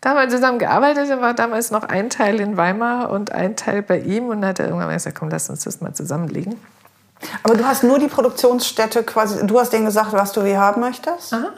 [0.00, 3.56] Da haben wir zusammen gearbeitet, da war damals noch ein Teil in Weimar und ein
[3.56, 4.28] Teil bei ihm.
[4.28, 6.56] Und dann hat er irgendwann mal gesagt, komm, lass uns das mal zusammenlegen.
[7.42, 10.80] Aber du hast nur die Produktionsstätte quasi, du hast denen gesagt, was du wie haben
[10.80, 11.34] möchtest?
[11.34, 11.50] Aha.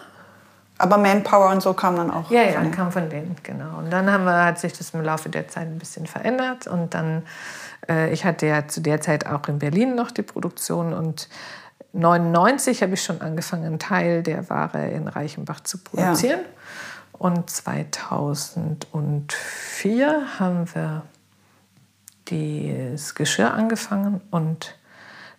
[0.82, 2.28] Aber Manpower und so kam dann auch.
[2.28, 3.78] Ja, ja, kam von denen, genau.
[3.78, 6.66] Und dann haben wir, hat sich das im Laufe der Zeit ein bisschen verändert.
[6.66, 7.22] Und dann,
[7.88, 11.28] äh, ich hatte ja zu der Zeit auch in Berlin noch die Produktion und
[11.94, 16.40] 1999 habe ich schon angefangen, einen Teil der Ware in Reichenbach zu produzieren.
[16.40, 16.46] Ja.
[17.12, 21.02] Und 2004 haben wir
[22.24, 24.74] das Geschirr angefangen und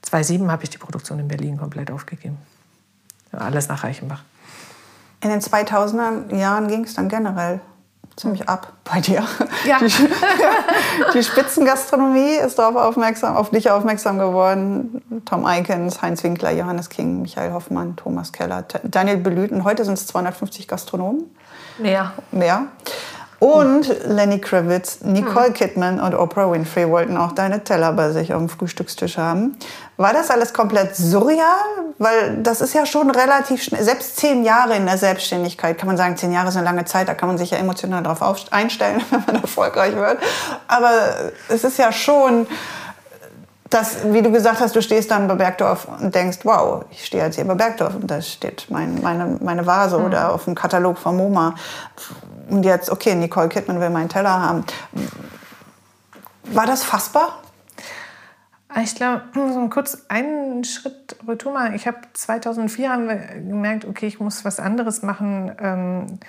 [0.04, 2.38] 2007 habe ich die Produktion in Berlin komplett aufgegeben.
[3.34, 4.24] Alles nach Reichenbach.
[5.24, 7.62] In den 2000er Jahren ging es dann generell
[8.16, 9.24] ziemlich ab bei dir.
[9.66, 9.80] Ja.
[9.80, 9.88] Die,
[11.14, 15.02] die Spitzengastronomie ist darauf aufmerksam, auf dich aufmerksam geworden.
[15.26, 19.64] Tom Eikens, Heinz Winkler, Johannes King, Michael Hoffmann, Thomas Keller, Daniel Belüten.
[19.64, 21.24] Heute sind es 250 Gastronomen.
[21.78, 22.12] Mehr.
[22.32, 22.68] Mehr.
[23.44, 28.40] Und Lenny Kravitz, Nicole Kidman und Oprah Winfrey wollten auch deine Teller bei sich auf
[28.40, 29.58] dem Frühstückstisch haben.
[29.98, 31.44] War das alles komplett surreal?
[31.98, 35.98] Weil das ist ja schon relativ schnell, selbst zehn Jahre in der Selbstständigkeit, kann man
[35.98, 39.02] sagen, zehn Jahre ist eine lange Zeit, da kann man sich ja emotional darauf einstellen,
[39.10, 40.20] wenn man erfolgreich wird.
[40.70, 42.48] Aber es ist ja schon,
[43.74, 47.24] dass, wie du gesagt hast, du stehst dann bei Bergdorf und denkst, wow, ich stehe
[47.24, 50.06] jetzt hier bei Bergdorf und da steht mein, meine, meine Vase mhm.
[50.06, 51.56] oder auf dem Katalog von MoMA
[52.50, 54.66] und jetzt, okay, Nicole Kidman will meinen Teller haben.
[56.46, 57.40] War das fassbar?
[58.82, 61.76] Ich glaube, so kurz einen Schritt retour machen.
[61.76, 65.52] Ich habe 2004 haben wir gemerkt, okay, ich muss was anderes machen.
[65.60, 66.20] Ähm,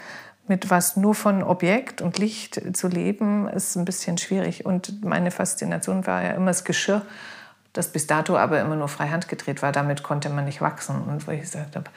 [0.47, 4.67] mit was nur von Objekt und Licht zu leben, ist ein bisschen schwierig.
[4.67, 7.03] Und meine Faszination war ja immer das Geschirr,
[7.75, 9.73] das bis dato aber immer nur freihand gedreht war.
[9.73, 11.03] Damit konnte man nicht wachsen.
[11.03, 11.91] Und wo ich gesagt habe,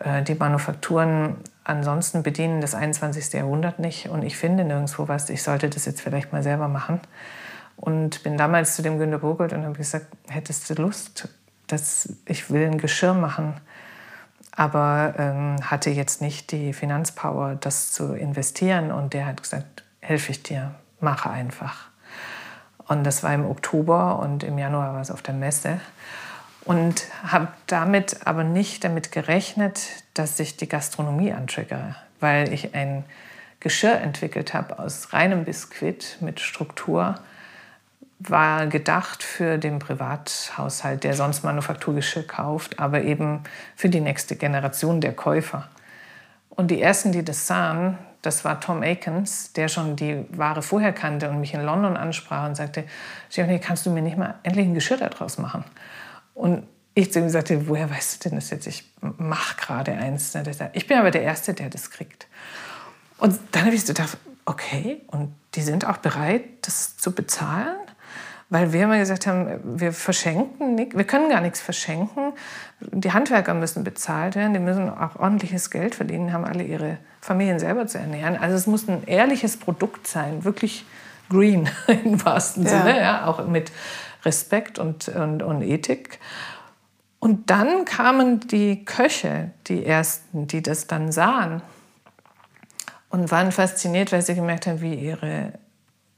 [0.00, 3.32] äh, die Manufakturen ansonsten bedienen das 21.
[3.32, 5.30] Jahrhundert nicht und ich finde nirgendwo was.
[5.30, 7.00] Ich sollte das jetzt vielleicht mal selber machen.
[7.76, 11.28] Und bin damals zu dem Günter Burgold und habe gesagt, hättest du Lust,
[11.66, 13.54] dass ich will ein Geschirr machen,
[14.52, 18.92] aber ähm, hatte jetzt nicht die Finanzpower, das zu investieren.
[18.92, 21.88] Und der hat gesagt, helfe ich dir, mache einfach.
[22.86, 25.80] Und das war im Oktober und im Januar war es auf der Messe
[26.64, 29.80] und habe damit aber nicht damit gerechnet,
[30.14, 33.04] dass ich die Gastronomie antriggere, weil ich ein
[33.60, 37.14] Geschirr entwickelt habe aus reinem Biskuit mit Struktur,
[38.18, 43.42] war gedacht für den Privathaushalt, der sonst Manufakturgeschirr kauft, aber eben
[43.76, 45.68] für die nächste Generation der Käufer.
[46.48, 50.92] Und die ersten, die das sahen, das war Tom Akins, der schon die Ware vorher
[50.92, 52.84] kannte und mich in London ansprach und sagte,
[53.30, 55.64] Stephanie, kannst du mir nicht mal endlich ein Geschirr daraus machen?
[56.34, 58.66] Und ich zu ihm sagte, woher weißt du denn das jetzt?
[58.66, 60.32] Ich mache gerade eins.
[60.72, 62.28] Ich bin aber der Erste, der das kriegt.
[63.18, 67.76] Und dann habe ich gedacht, okay, und die sind auch bereit, das zu bezahlen?
[68.50, 72.32] Weil wir immer gesagt haben, wir verschenken nicht, wir können gar nichts verschenken.
[72.80, 77.58] Die Handwerker müssen bezahlt werden, die müssen auch ordentliches Geld verdienen, haben alle ihre Familien
[77.58, 78.36] selber zu ernähren.
[78.36, 80.84] Also es muss ein ehrliches Produkt sein, wirklich
[81.30, 82.68] green im wahrsten ja.
[82.68, 83.72] Sinne, ja, auch mit
[84.26, 86.20] Respekt und, und, und Ethik.
[87.20, 91.62] Und dann kamen die Köche, die ersten, die das dann sahen
[93.08, 95.54] und waren fasziniert, weil sie gemerkt haben, wie ihre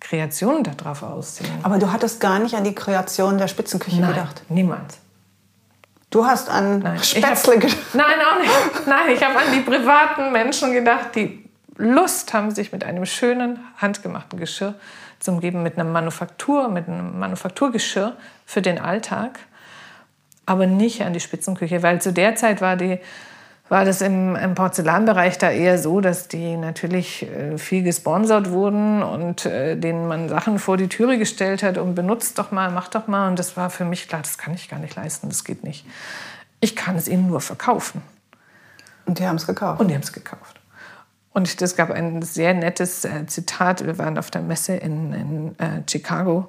[0.01, 1.53] Kreationen darauf aussehen.
[1.63, 4.43] Aber du hattest gar nicht an die Kreation der Spitzenküche Nein, gedacht?
[4.49, 4.99] niemals.
[6.11, 7.77] Du hast an Nein, Spätzle gedacht?
[7.95, 8.87] Nein, auch nicht.
[8.87, 11.45] Nein, ich habe an die privaten Menschen gedacht, die
[11.77, 14.75] Lust haben, sich mit einem schönen, handgemachten Geschirr
[15.19, 18.17] zu umgeben, mit einer Manufaktur, mit einem Manufakturgeschirr
[18.47, 19.41] für den Alltag,
[20.47, 22.99] aber nicht an die Spitzenküche, weil zu der Zeit war die
[23.69, 29.03] war das im, im, Porzellanbereich da eher so, dass die natürlich äh, viel gesponsert wurden
[29.03, 32.89] und äh, denen man Sachen vor die Türe gestellt hat und benutzt doch mal, mach
[32.89, 33.29] doch mal.
[33.29, 35.85] Und das war für mich klar, das kann ich gar nicht leisten, das geht nicht.
[36.61, 38.03] Ich kann es ihnen nur verkaufen.
[39.05, 39.81] Und die haben es gekauft.
[39.81, 40.61] Und die haben es gekauft.
[41.33, 43.85] Und es gab ein sehr nettes äh, Zitat.
[43.85, 46.49] Wir waren auf der Messe in, in äh, Chicago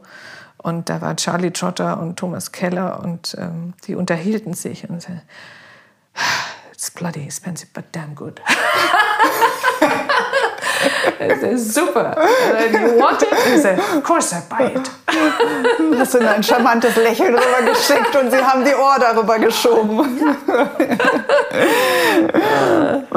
[0.57, 5.21] und da war Charlie Trotter und Thomas Keller und ähm, die unterhielten sich und sagten,
[6.77, 8.39] it's bloody expensive, but damn good.
[11.17, 12.15] das ist super.
[12.71, 13.33] You want it?
[13.33, 14.91] I said, of course I buy it.
[15.97, 20.37] Hast du ein charmantes Lächeln rüber geschickt und sie haben die Ohr darüber geschoben.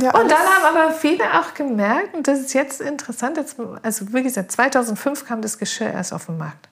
[0.00, 4.12] Ja, und dann haben aber viele auch gemerkt, und das ist jetzt interessant, jetzt, also
[4.12, 6.68] wie gesagt, 2005 kam das Geschirr erst auf den Markt.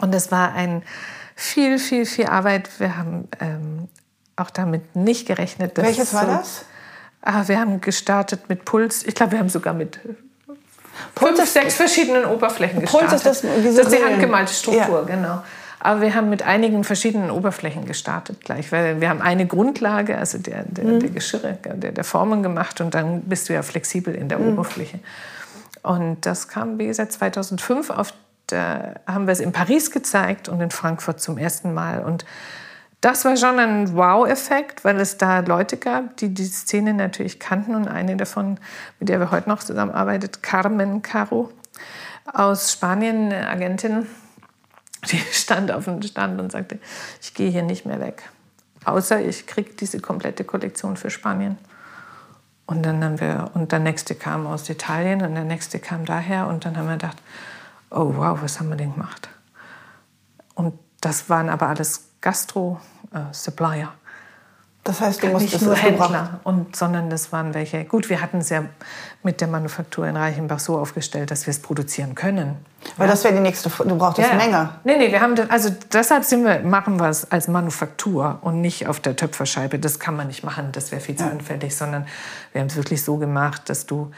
[0.00, 0.82] Und es war ein
[1.36, 2.80] viel, viel, viel Arbeit.
[2.80, 3.90] Wir haben ähm,
[4.40, 5.76] auch damit nicht gerechnet.
[5.76, 6.64] Dass Welches war so, das?
[7.22, 9.04] Ah, wir haben gestartet mit Puls.
[9.04, 9.98] Ich glaube, wir haben sogar mit
[11.14, 13.08] Puls fünf, sechs verschiedenen Oberflächen gestartet.
[13.10, 15.14] Puls ist das, das ist die handgemalte Struktur, ja.
[15.14, 15.42] genau.
[15.80, 20.38] Aber wir haben mit einigen verschiedenen Oberflächen gestartet gleich, weil wir haben eine Grundlage, also
[20.38, 21.00] der, der, mhm.
[21.00, 24.54] der Geschirre, der, der, Formen gemacht und dann bist du ja flexibel in der mhm.
[24.54, 24.98] Oberfläche.
[25.82, 28.12] Und das kam, wie gesagt, 2005 auf
[28.50, 32.02] der, haben wir es in Paris gezeigt und in Frankfurt zum ersten Mal.
[32.02, 32.24] Und
[33.00, 37.74] das war schon ein Wow-Effekt, weil es da Leute gab, die die Szene natürlich kannten
[37.74, 38.58] und eine davon,
[38.98, 41.50] mit der wir heute noch zusammenarbeitet, Carmen Caro
[42.32, 44.06] aus Spanien, eine Agentin,
[45.10, 46.78] Die stand auf dem Stand und sagte,
[47.22, 48.28] ich gehe hier nicht mehr weg.
[48.84, 51.58] Außer ich kriege diese komplette Kollektion für Spanien.
[52.66, 56.48] Und dann haben wir, und der nächste kam aus Italien und der nächste kam daher
[56.48, 57.16] und dann haben wir gedacht,
[57.90, 59.28] oh wow, was haben wir denn gemacht?
[60.54, 63.92] Und das waren aber alles Gastro-Supplier.
[64.88, 67.84] Das heißt, du musst nicht nur Händler, und, sondern das waren welche.
[67.84, 68.64] Gut, wir hatten es ja
[69.22, 72.56] mit der Manufaktur in Reichenbach so aufgestellt, dass wir es produzieren können.
[72.96, 73.12] Weil ja.
[73.12, 74.36] das wäre die nächste, du brauchtest ja.
[74.36, 74.70] Menge.
[74.84, 78.62] Nee, nee, wir haben das, also deshalb sind wir, machen wir es als Manufaktur und
[78.62, 79.78] nicht auf der Töpferscheibe.
[79.78, 81.30] Das kann man nicht machen, das wäre viel zu ja.
[81.32, 82.06] anfällig, sondern
[82.52, 84.10] wir haben es wirklich so gemacht, dass du,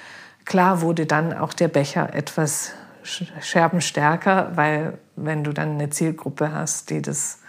[0.44, 2.70] klar wurde dann auch der Becher etwas
[3.02, 7.40] scherbenstärker, weil wenn du dann eine Zielgruppe hast, die das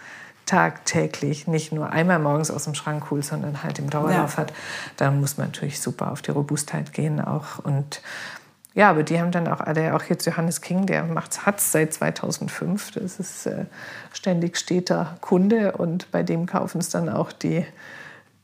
[0.46, 4.38] tagtäglich nicht nur einmal morgens aus dem Schrank holt, sondern halt im Dauerlauf ja.
[4.38, 4.52] hat,
[4.96, 7.58] dann muss man natürlich super auf die Robustheit gehen auch.
[7.62, 8.02] Und
[8.74, 11.92] ja, aber die haben dann auch alle, auch jetzt Johannes King, der macht hat seit
[11.92, 12.92] 2005.
[12.92, 13.66] Das ist äh,
[14.12, 17.66] ständig steter Kunde und bei dem kaufen es dann auch die,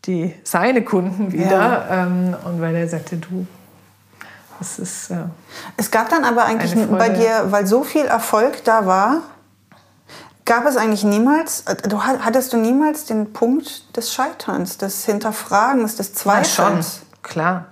[0.05, 1.51] die seine Kunden wieder.
[1.51, 2.05] Ja.
[2.05, 3.47] Ähm, und weil er sagte, du,
[4.59, 5.11] das ist.
[5.11, 5.25] Äh,
[5.77, 9.23] es gab dann aber eigentlich bei dir, weil so viel Erfolg da war,
[10.49, 15.97] Gab es eigentlich niemals, äh, du hattest du niemals den Punkt des Scheiterns, des Hinterfragens,
[15.97, 16.57] des Zweifels?
[16.57, 16.85] Ja, schon,
[17.23, 17.66] klar.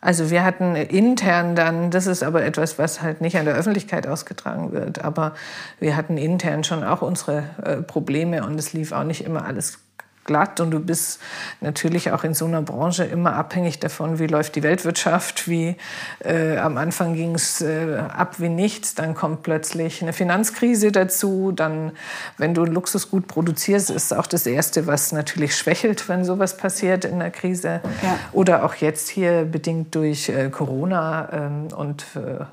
[0.00, 4.06] Also wir hatten intern dann, das ist aber etwas, was halt nicht an der Öffentlichkeit
[4.06, 5.34] ausgetragen wird, aber
[5.78, 9.78] wir hatten intern schon auch unsere äh, Probleme und es lief auch nicht immer alles
[10.24, 11.20] glatt und du bist
[11.60, 15.76] natürlich auch in so einer Branche immer abhängig davon, wie läuft die Weltwirtschaft, wie
[16.24, 21.52] äh, am Anfang ging es äh, ab wie nichts, dann kommt plötzlich eine Finanzkrise dazu,
[21.52, 21.92] dann
[22.38, 27.18] wenn du Luxusgut produzierst, ist auch das Erste, was natürlich schwächelt, wenn sowas passiert in
[27.18, 28.18] der Krise ja.
[28.32, 32.44] oder auch jetzt hier bedingt durch äh, Corona ähm, und äh,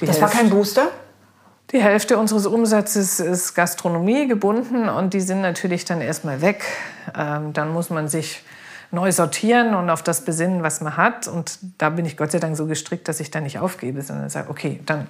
[0.00, 0.88] die Das Hälfte, war kein Booster?
[1.72, 6.64] Die Hälfte unseres Umsatzes ist Gastronomie gebunden und die sind natürlich dann erstmal weg.
[7.14, 8.42] Ähm, dann muss man sich
[8.90, 11.28] neu sortieren und auf das besinnen, was man hat.
[11.28, 14.30] Und da bin ich Gott sei Dank so gestrickt, dass ich da nicht aufgebe, sondern
[14.30, 15.08] sage, okay, dann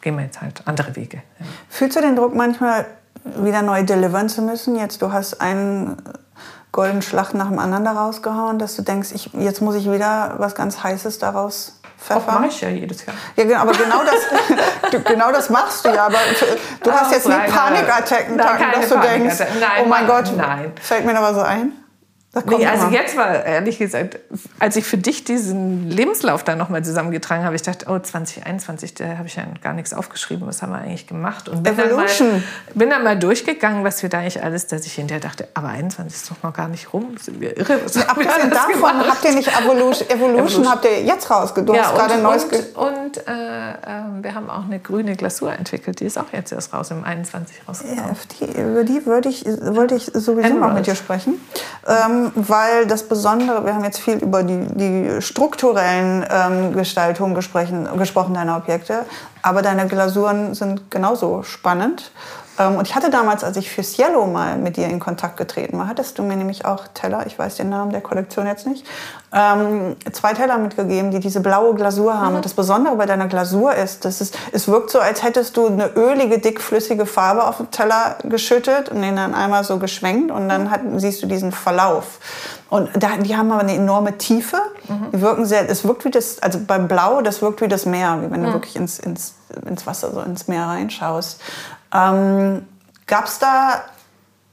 [0.00, 1.18] gehen wir jetzt halt andere Wege.
[1.38, 1.46] Ja.
[1.68, 2.86] Fühlst du den Druck manchmal
[3.24, 4.76] wieder neu delivern zu müssen?
[4.76, 5.96] Jetzt du hast einen
[6.72, 10.34] goldenen Schlag nach dem anderen da rausgehauen, dass du denkst, ich, jetzt muss ich wieder
[10.38, 12.32] was ganz Heißes daraus Pfeffer.
[12.32, 13.14] mache ich ja jedes Jahr.
[13.36, 16.06] Ja, genau, aber genau das, du, genau das machst du ja.
[16.06, 16.18] Aber
[16.82, 20.72] du hast jetzt nicht Panikattacken, dass du denkst, nein, oh mein Gott, nein.
[20.80, 21.81] fällt mir aber so ein.
[22.34, 22.94] Nee, also immer.
[22.94, 24.18] jetzt war ehrlich gesagt,
[24.58, 29.18] als ich für dich diesen Lebenslauf dann nochmal zusammengetragen habe, ich dachte, oh 2021, da
[29.18, 31.50] habe ich ja gar nichts aufgeschrieben, was haben wir eigentlich gemacht?
[31.50, 32.28] Und bin Evolution.
[32.30, 32.42] Dann mal,
[32.74, 36.22] bin dann mal durchgegangen, was wir da eigentlich alles, dass ich hinterher dachte, aber 21
[36.22, 37.80] ist doch noch gar nicht rum, sind wir irre.
[37.84, 39.10] Was ja, abgesehen davon gemacht?
[39.10, 43.28] habt ihr nicht Evolution, Evolution, habt ihr jetzt rausgedacht, ja, gerade und, neues Und, und
[43.28, 43.74] äh, äh,
[44.22, 47.68] wir haben auch eine grüne Glasur entwickelt, die ist auch jetzt erst raus, im 21
[47.68, 48.16] rausgekommen.
[48.40, 51.38] Ja, die, über die würde ich, wollte ich sowieso noch mit dir sprechen.
[51.86, 58.34] Ähm, weil das Besondere, wir haben jetzt viel über die, die strukturellen ähm, Gestaltungen gesprochen,
[58.34, 59.04] deiner Objekte,
[59.42, 62.12] aber deine Glasuren sind genauso spannend.
[62.62, 65.78] Ähm, und ich hatte damals, als ich fürs Yellow mal mit dir in Kontakt getreten
[65.78, 68.86] war, hattest du mir nämlich auch Teller, ich weiß den Namen der Kollektion jetzt nicht,
[69.32, 72.30] ähm, zwei Teller mitgegeben, die diese blaue Glasur haben.
[72.30, 72.36] Mhm.
[72.36, 75.66] Und das Besondere bei deiner Glasur ist, dass es, es wirkt so, als hättest du
[75.66, 80.48] eine ölige, dickflüssige Farbe auf den Teller geschüttet und den dann einmal so geschwenkt und
[80.48, 82.18] dann hat, siehst du diesen Verlauf.
[82.68, 84.58] Und da, die haben aber eine enorme Tiefe.
[84.88, 85.10] Mhm.
[85.12, 88.18] Die wirken sehr, es wirkt wie das, also beim Blau, das wirkt wie das Meer,
[88.22, 88.46] wie wenn mhm.
[88.46, 89.34] du wirklich ins, ins,
[89.66, 91.40] ins Wasser, so ins Meer reinschaust.
[91.92, 92.66] Ähm,
[93.06, 93.82] Gab es da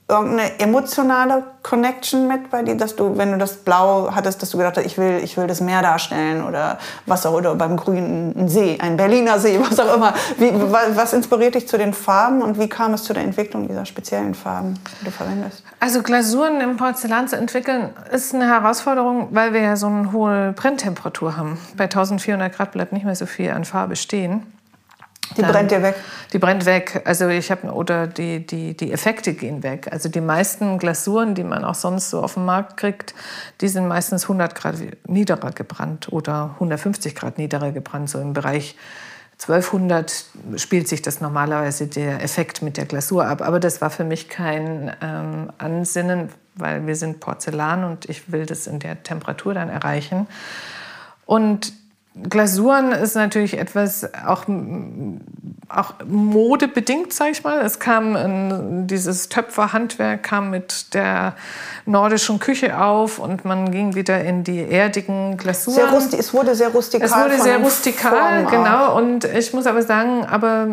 [0.09, 4.57] irgendeine emotionale Connection mit bei dir, dass du, wenn du das Blau hattest, dass du
[4.57, 8.49] gedacht hast, ich will, ich will das Meer darstellen oder Wasser oder beim Grünen ein
[8.49, 10.13] See, ein Berliner See, was auch immer.
[10.37, 13.85] Wie, was inspiriert dich zu den Farben und wie kam es zu der Entwicklung dieser
[13.85, 15.63] speziellen Farben, die du verwendest?
[15.79, 20.53] Also Glasuren im Porzellan zu entwickeln, ist eine Herausforderung, weil wir ja so eine hohe
[20.53, 21.59] Brenntemperatur haben.
[21.77, 24.58] Bei 1400 Grad bleibt nicht mehr so viel an Farbe stehen.
[25.37, 25.95] Die dann, brennt ja weg.
[26.33, 27.01] Die brennt weg.
[27.05, 29.87] Also ich habe oder die, die, die Effekte gehen weg.
[29.91, 33.13] Also die meisten Glasuren, die man auch sonst so auf dem Markt kriegt,
[33.61, 34.75] die sind meistens 100 Grad
[35.07, 38.09] niederer gebrannt oder 150 Grad niederer gebrannt.
[38.09, 38.75] So im Bereich
[39.41, 40.25] 1200
[40.57, 43.41] spielt sich das normalerweise der Effekt mit der Glasur ab.
[43.41, 48.45] Aber das war für mich kein ähm, Ansinnen, weil wir sind Porzellan und ich will
[48.45, 50.27] das in der Temperatur dann erreichen.
[51.25, 51.71] Und
[52.15, 54.45] Glasuren ist natürlich etwas, auch
[55.69, 57.61] auch modebedingt, sage ich mal.
[57.61, 61.35] Es kam ein, dieses Töpferhandwerk kam mit der
[61.85, 65.89] nordischen Küche auf und man ging wieder in die erdigen Glasuren.
[65.89, 67.07] Rusti es wurde sehr rustikal.
[67.07, 68.97] Es wurde sehr rustikal, genau.
[68.97, 70.67] Und ich muss aber sagen, aber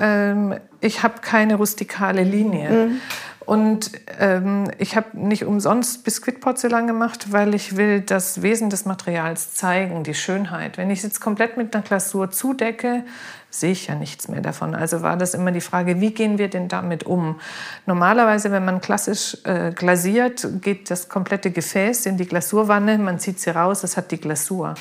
[0.00, 2.70] ähm, ich habe keine rustikale Linie.
[2.70, 3.00] Mhm.
[3.48, 9.54] Und ähm, ich habe nicht umsonst Biskuitporzellan gemacht, weil ich will das Wesen des Materials
[9.54, 10.76] zeigen, die Schönheit.
[10.76, 13.04] Wenn ich es jetzt komplett mit einer Glasur zudecke,
[13.48, 14.74] sehe ich ja nichts mehr davon.
[14.74, 17.40] Also war das immer die Frage, wie gehen wir denn damit um?
[17.86, 23.40] Normalerweise, wenn man klassisch äh, glasiert, geht das komplette Gefäß in die Glasurwanne, man zieht
[23.40, 24.74] sie raus, es hat die Glasur.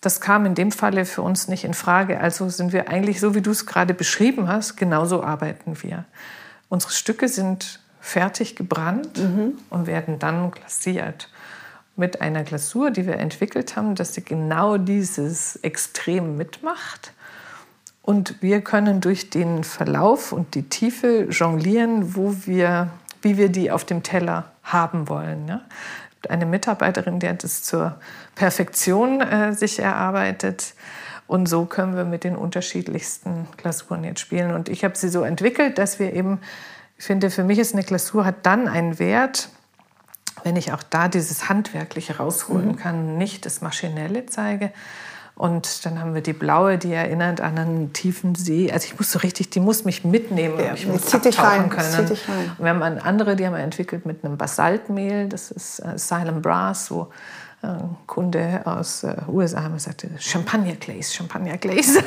[0.00, 2.20] Das kam in dem Falle für uns nicht in Frage.
[2.20, 6.04] Also sind wir eigentlich, so wie du es gerade beschrieben hast, genauso arbeiten wir.
[6.68, 9.54] Unsere Stücke sind fertig gebrannt mhm.
[9.70, 11.30] und werden dann glasiert.
[11.96, 17.12] Mit einer Glasur, die wir entwickelt haben, dass sie genau dieses Extrem mitmacht.
[18.02, 22.90] Und wir können durch den Verlauf und die Tiefe jonglieren, wo wir,
[23.22, 25.48] wie wir die auf dem Teller haben wollen.
[25.48, 25.62] Ja?
[26.28, 27.98] Eine Mitarbeiterin, die hat es zur
[28.34, 30.74] Perfektion äh, sich erarbeitet.
[31.26, 34.54] Und so können wir mit den unterschiedlichsten Glasuren jetzt spielen.
[34.54, 36.40] Und ich habe sie so entwickelt, dass wir eben,
[36.98, 39.48] ich finde, für mich ist eine Glasur hat dann einen Wert,
[40.42, 42.76] wenn ich auch da dieses Handwerkliche rausholen mhm.
[42.76, 44.70] kann, nicht das Maschinelle zeige.
[45.36, 48.70] Und dann haben wir die blaue, die erinnert an einen tiefen See.
[48.70, 50.60] Also ich muss so richtig, die muss mich mitnehmen.
[50.60, 51.90] Ja, ich muss zieht dich rein, können.
[51.90, 52.52] Zieht dich rein.
[52.56, 55.28] Und wir haben eine andere, die haben wir entwickelt mit einem Basaltmehl.
[55.28, 57.10] Das ist äh, Silent Brass, wo
[57.64, 62.02] ein Kunde aus äh, USA sagte, Champagner Glaze, Champagner Glaze.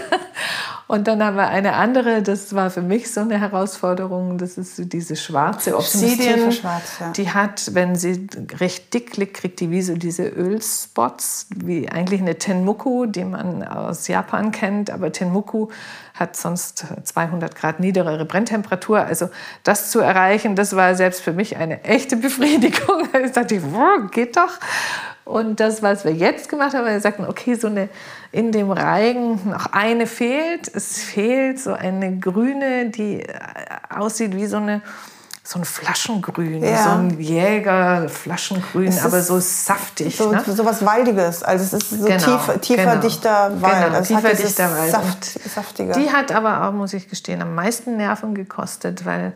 [0.88, 4.94] Und dann haben wir eine andere, das war für mich so eine Herausforderung, das ist
[4.94, 6.54] diese schwarze Obsidian.
[6.54, 7.12] Schwarz, ja.
[7.12, 8.28] Die hat, wenn sie
[8.60, 13.64] recht dick liegt, kriegt die wie so diese Ölspots, wie eigentlich eine Tenmuku, die man
[13.68, 14.90] aus Japan kennt.
[14.90, 15.68] Aber Tenmuku
[16.14, 19.00] hat sonst 200 Grad niedrigere Brenntemperatur.
[19.00, 19.30] Also
[19.64, 23.10] das zu erreichen, das war selbst für mich eine echte Befriedigung.
[23.28, 23.62] Ich dachte,
[24.12, 24.60] geht doch.
[25.26, 27.90] Und das, was wir jetzt gemacht haben, wir sagten, okay, so eine
[28.32, 30.68] in dem Reigen noch eine fehlt.
[30.74, 33.34] Es fehlt so eine grüne, die äh,
[33.90, 34.82] aussieht wie so eine
[35.48, 36.84] so ein Flaschengrün, ja.
[36.84, 40.18] so ein Jäger-Flaschengrün, aber so saftig.
[40.18, 40.44] So, ne?
[40.46, 41.42] so was Waldiges.
[41.42, 43.86] Also es ist so genau, tiefer, tiefer genau, dichter Wald.
[43.86, 44.92] Genau, also tiefer, dichter Wald.
[44.92, 45.94] Saft, saftiger.
[45.94, 49.32] Die hat aber auch, muss ich gestehen, am meisten Nerven gekostet, weil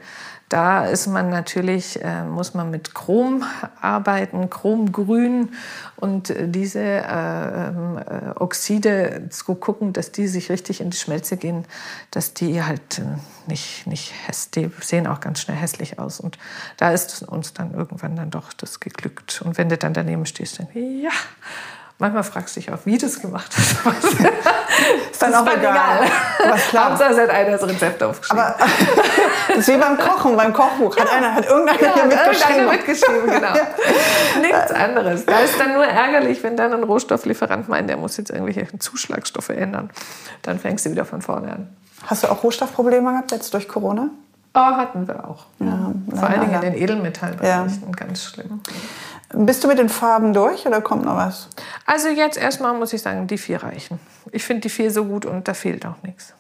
[0.52, 3.46] da ist man natürlich, äh, muss man mit Chrom
[3.80, 5.54] arbeiten, Chromgrün
[5.96, 11.38] und diese äh, ähm, äh, Oxide zu gucken, dass die sich richtig in die Schmelze
[11.38, 11.64] gehen,
[12.12, 13.04] dass die halt äh,
[13.48, 16.20] nicht, nicht hässlich, die sehen auch ganz schnell hässlich aus.
[16.20, 16.38] Und
[16.76, 19.42] da ist uns dann irgendwann dann doch das geglückt.
[19.42, 21.12] Und wenn du dann daneben stehst, dann, ja,
[22.02, 23.76] Manchmal fragst du dich auch, wie du es gemacht hast.
[25.12, 26.00] ist dann auch egal.
[26.02, 26.12] egal.
[26.50, 26.90] Was klar.
[26.90, 28.44] Hauptsache, es hat einer das Rezept aufgeschrieben.
[28.44, 28.56] Aber
[29.50, 30.98] das ist wie beim Kochen, beim Kochbuch.
[30.98, 32.56] Hat, einer, hat irgendeiner ja, hier mitgeschrieben.
[32.56, 33.54] Irgendeiner mitgeschrieben, genau.
[34.42, 35.26] Nichts anderes.
[35.28, 39.50] Da ist dann nur ärgerlich, wenn dann ein Rohstofflieferant meint, der muss jetzt irgendwelche Zuschlagstoffe
[39.50, 39.92] ändern.
[40.42, 41.70] Dann fängst du wieder von vorne an.
[42.08, 44.10] Hast du auch Rohstoffprobleme gehabt jetzt durch Corona?
[44.56, 45.46] Oh, hatten wir auch.
[45.60, 47.96] Ja, Vor allen Dingen in den Edelmetallbereichen, ja.
[47.96, 48.60] ganz schlimm.
[49.34, 51.48] Bist du mit den Farben durch oder kommt noch was?
[51.86, 54.00] Also jetzt erstmal muss ich sagen, die vier reichen.
[54.32, 56.34] Ich finde die vier so gut und da fehlt auch nichts.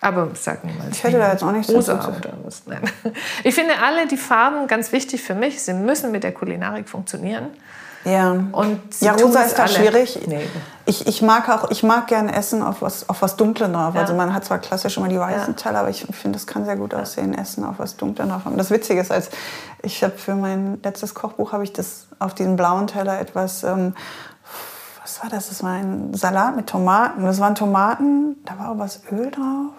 [0.00, 0.96] Aber sag niemals.
[0.96, 2.62] Ich hätte da jetzt auch nicht rosa oder was.
[2.66, 2.82] Nein.
[3.44, 5.62] Ich finde alle die Farben ganz wichtig für mich.
[5.62, 7.46] Sie müssen mit der Kulinarik funktionieren.
[8.04, 8.32] Ja.
[8.32, 10.18] Und ja, rosa ist da schwierig.
[10.26, 10.48] Nee.
[10.84, 13.94] Ich, ich mag auch, ich mag gerne essen auf was, auf was Dunkles drauf.
[13.94, 14.00] Ja.
[14.00, 15.60] Also man hat zwar klassisch immer die weißen ja.
[15.60, 18.46] Teller, aber ich finde, das kann sehr gut aussehen, Essen auf was Dunkles drauf.
[18.46, 19.30] Und das Witzige ist, als
[19.82, 23.94] ich habe für mein letztes Kochbuch habe ich das auf diesem blauen Teller etwas ähm,
[25.02, 25.48] was war das?
[25.48, 27.24] Das war ein Salat mit Tomaten.
[27.24, 29.72] Das waren Tomaten, da war auch was Öl drauf.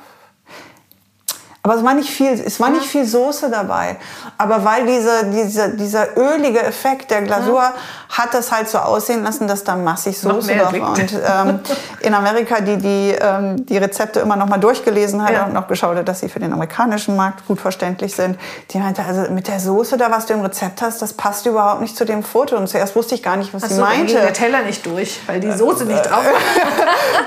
[1.65, 3.95] Aber es war nicht viel, es war nicht viel Soße dabei.
[4.38, 7.64] Aber weil diese, diese, dieser ölige Effekt der Glasur
[8.10, 10.90] hat das halt so aussehen lassen, dass da massig Soße drauf war.
[10.90, 11.60] Und ähm,
[12.02, 15.45] in Amerika, die die, ähm, die Rezepte immer noch mal durchgelesen hat ja.
[15.45, 18.38] und noch geschaut hat, dass sie für den amerikanischen Markt gut verständlich sind,
[18.72, 21.80] die meinte, also mit der Soße da, was du im Rezept hast, das passt überhaupt
[21.80, 22.57] nicht zu dem Foto.
[22.57, 24.15] Und zuerst wusste ich gar nicht, was Ach sie so, meinte.
[24.15, 26.41] der Teller nicht durch, weil die Soße nicht drauf war.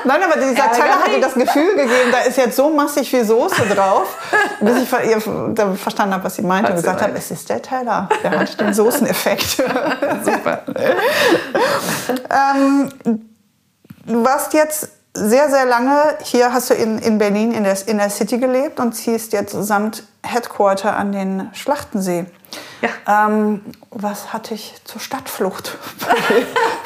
[0.04, 3.62] Nein, aber dieser Teller hatte das Gefühl gegeben, da ist jetzt so massig viel Soße
[3.74, 4.14] drauf.
[4.60, 8.38] Bis ich verstanden habe, was sie meinte und gesagt habe, es ist der Teller, der
[8.38, 9.56] hat den Soßeneffekt.
[10.24, 10.62] Super.
[12.30, 12.90] ähm,
[14.06, 17.98] du warst jetzt sehr, sehr lange, hier hast du in, in Berlin in der, in
[17.98, 22.26] der City gelebt und ziehst jetzt samt Headquarter an den Schlachtensee.
[22.82, 23.28] Ja.
[23.28, 25.78] Ähm, was hat dich zur Stadtflucht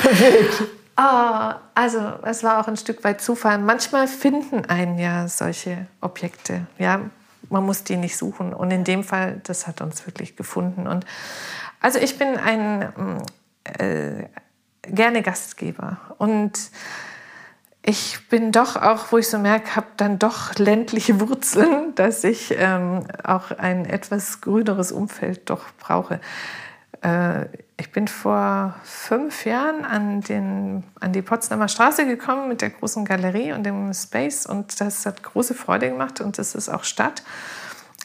[0.02, 0.62] bewegt?
[0.96, 3.58] Ah, also es war auch ein Stück weit Zufall.
[3.58, 6.66] Manchmal finden einen ja solche Objekte.
[6.78, 7.00] Ja,
[7.50, 8.54] man muss die nicht suchen.
[8.54, 10.86] Und in dem Fall, das hat uns wirklich gefunden.
[10.86, 11.04] Und
[11.80, 13.22] also ich bin ein
[13.64, 14.24] äh,
[14.82, 16.70] gerne Gastgeber und
[17.82, 22.54] ich bin doch auch, wo ich so merke, habe dann doch ländliche Wurzeln, dass ich
[22.56, 26.20] ähm, auch ein etwas grüneres Umfeld doch brauche.
[27.00, 27.46] Äh,
[27.80, 33.06] ich bin vor fünf Jahren an, den, an die Potsdamer Straße gekommen mit der großen
[33.06, 37.22] Galerie und dem Space und das hat große Freude gemacht und das ist auch Stadt.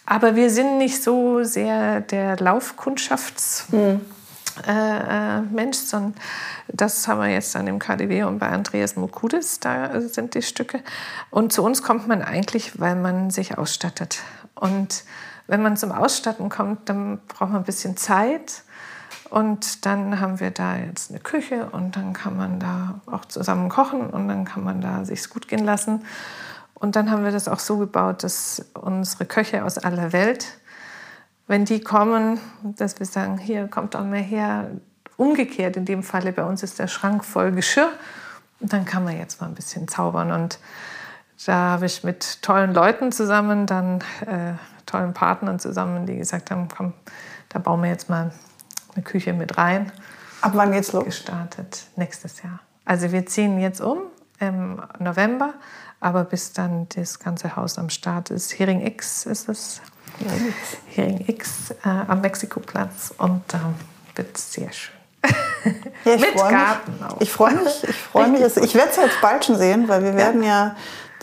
[0.05, 3.67] Aber wir sind nicht so sehr der Laufkundschafts...
[3.69, 4.01] Hm.
[4.65, 6.15] Äh, äh, Mensch, sondern
[6.69, 10.79] das haben wir jetzt dann im KDW und bei Andreas Mukudis, da sind die Stücke.
[11.29, 14.19] Und zu uns kommt man eigentlich, weil man sich ausstattet.
[14.53, 15.03] Und
[15.47, 18.63] wenn man zum Ausstatten kommt, dann braucht man ein bisschen Zeit.
[19.35, 23.67] Und dann haben wir da jetzt eine Küche und dann kann man da auch zusammen
[23.67, 26.05] kochen und dann kann man da sich's gut gehen lassen.
[26.73, 30.57] Und dann haben wir das auch so gebaut, dass unsere Köche aus aller Welt
[31.47, 34.71] wenn die kommen, dass wir sagen, hier kommt doch mal her.
[35.17, 37.89] Umgekehrt in dem Falle, bei uns ist der Schrank voll Geschirr
[38.59, 40.31] und dann kann man jetzt mal ein bisschen zaubern.
[40.31, 40.59] Und
[41.45, 44.53] da habe ich mit tollen Leuten zusammen, dann äh,
[44.85, 46.93] tollen Partnern zusammen, die gesagt haben, komm,
[47.49, 48.31] da bauen wir jetzt mal
[48.95, 49.91] eine Küche mit rein.
[50.41, 51.05] Ab wann geht's los?
[51.05, 52.59] Gestartet nächstes Jahr.
[52.85, 54.03] Also wir ziehen jetzt um
[54.39, 55.53] im November,
[55.99, 58.57] aber bis dann das ganze Haus am Start ist.
[58.59, 59.81] Hering X ist es
[60.87, 64.95] Hering X äh, am Mexikoplatz und da äh, wird sehr schön.
[66.05, 67.03] Ja, ich Mit Garten mich.
[67.03, 67.21] auch.
[67.21, 67.83] Ich freue mich.
[67.83, 68.41] Ich, freu mich.
[68.41, 70.17] Ich werde es jetzt bald schon sehen, weil wir ja.
[70.17, 70.75] werden ja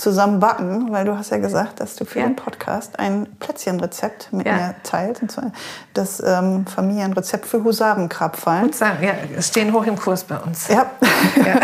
[0.02, 2.26] zusammen backen, weil du hast ja gesagt, dass du für ja.
[2.26, 4.56] den Podcast ein Plätzchenrezept mit ja.
[4.56, 5.22] mir teilst.
[5.22, 5.52] Und zwar
[5.94, 8.70] das ähm, Familienrezept für Husarenkrabfallen.
[8.80, 10.68] Ja, es stehen hoch im Kurs bei uns.
[10.68, 10.90] Ja.
[11.36, 11.60] ja.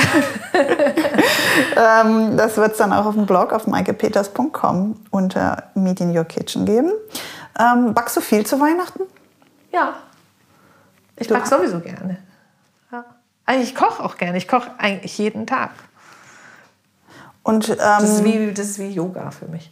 [2.03, 6.25] ähm, das wird es dann auch auf dem Blog auf maikepeters.com unter Meet in Your
[6.25, 6.93] Kitchen geben.
[7.59, 9.03] Ähm, backst du viel zu Weihnachten?
[9.73, 9.95] Ja.
[11.17, 12.19] Ich backe sowieso gerne.
[12.93, 13.05] Ja.
[13.45, 14.39] Also ich koche auch gerne.
[14.39, 15.71] Ich koche eigentlich jeden Tag.
[17.49, 19.71] Und, ähm, das, ist wie, das ist wie Yoga für mich.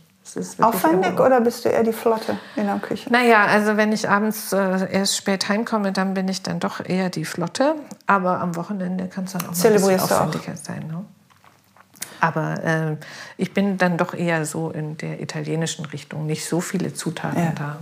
[0.61, 3.13] Aufwendig oder bist du eher die Flotte in der Küche?
[3.13, 7.11] Naja, also wenn ich abends äh, erst spät heimkomme, dann bin ich dann doch eher
[7.11, 7.75] die Flotte.
[8.07, 10.57] Aber am Wochenende kann es dann auch ein bisschen aufwendiger auch.
[10.57, 10.87] sein.
[10.89, 11.05] Ne?
[12.21, 12.97] Aber äh,
[13.37, 16.25] ich bin dann doch eher so in der italienischen Richtung.
[16.25, 17.53] Nicht so viele Zutaten ja.
[17.53, 17.79] da.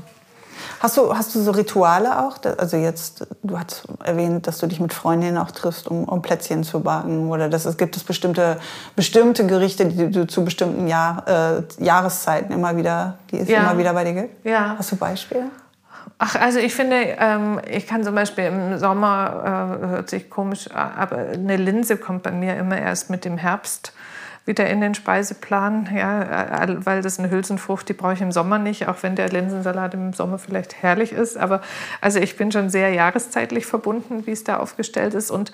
[0.80, 2.38] Hast du, hast du so Rituale auch?
[2.58, 6.64] Also jetzt, du hast erwähnt, dass du dich mit Freundinnen auch triffst, um, um Plätzchen
[6.64, 7.30] zu backen.
[7.30, 8.58] Oder dass es gibt es bestimmte,
[8.96, 13.60] bestimmte Gerichte, die du zu bestimmten Jahr, äh, Jahreszeiten immer wieder, die es ja.
[13.60, 14.46] immer wieder bei dir gibt?
[14.46, 14.76] Ja.
[14.78, 15.44] Hast du Beispiele?
[16.18, 20.70] Ach, also ich finde, ähm, ich kann zum Beispiel im Sommer, äh, hört sich komisch,
[20.72, 23.92] aber eine Linse kommt bei mir immer erst mit dem Herbst
[24.46, 28.58] wieder in den Speiseplan, ja, äh, weil das eine Hülsenfrucht, die brauche ich im Sommer
[28.58, 31.36] nicht, auch wenn der Linsensalat im Sommer vielleicht herrlich ist.
[31.36, 31.62] Aber
[32.00, 35.30] also ich bin schon sehr jahreszeitlich verbunden, wie es da aufgestellt ist.
[35.30, 35.50] Und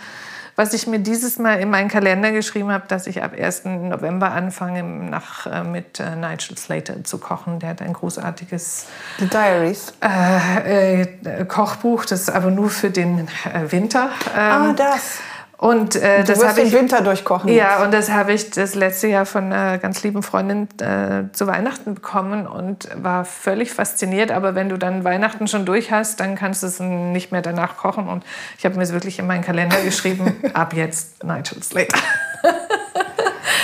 [0.56, 3.64] was ich mir dieses Mal in meinen Kalender geschrieben habe, dass ich ab 1.
[3.64, 7.60] November anfange, nach, äh, mit äh, Nigel Slater zu kochen.
[7.60, 8.86] Der hat ein großartiges
[9.20, 9.94] The Diaries.
[10.02, 13.28] Äh, äh, Kochbuch, das ist aber nur für den
[13.68, 14.10] Winter.
[14.36, 15.20] Ähm, ah, das.
[15.60, 17.50] Und äh, du das habe ich Winter durchkochen.
[17.50, 17.84] Ja, jetzt.
[17.84, 21.94] und das habe ich das letzte Jahr von einer ganz lieben Freundin äh, zu Weihnachten
[21.94, 24.30] bekommen und war völlig fasziniert.
[24.30, 27.76] Aber wenn du dann Weihnachten schon durch hast, dann kannst du es nicht mehr danach
[27.76, 28.08] kochen.
[28.08, 28.24] Und
[28.56, 31.98] ich habe mir es wirklich in meinen Kalender geschrieben: ab jetzt Nigel Slater.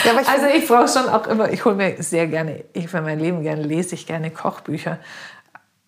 [0.05, 1.51] ja, ich also ich brauche schon auch immer.
[1.51, 2.65] Ich hole mir sehr gerne.
[2.75, 4.99] Ich für mein Leben gerne lese ich gerne Kochbücher.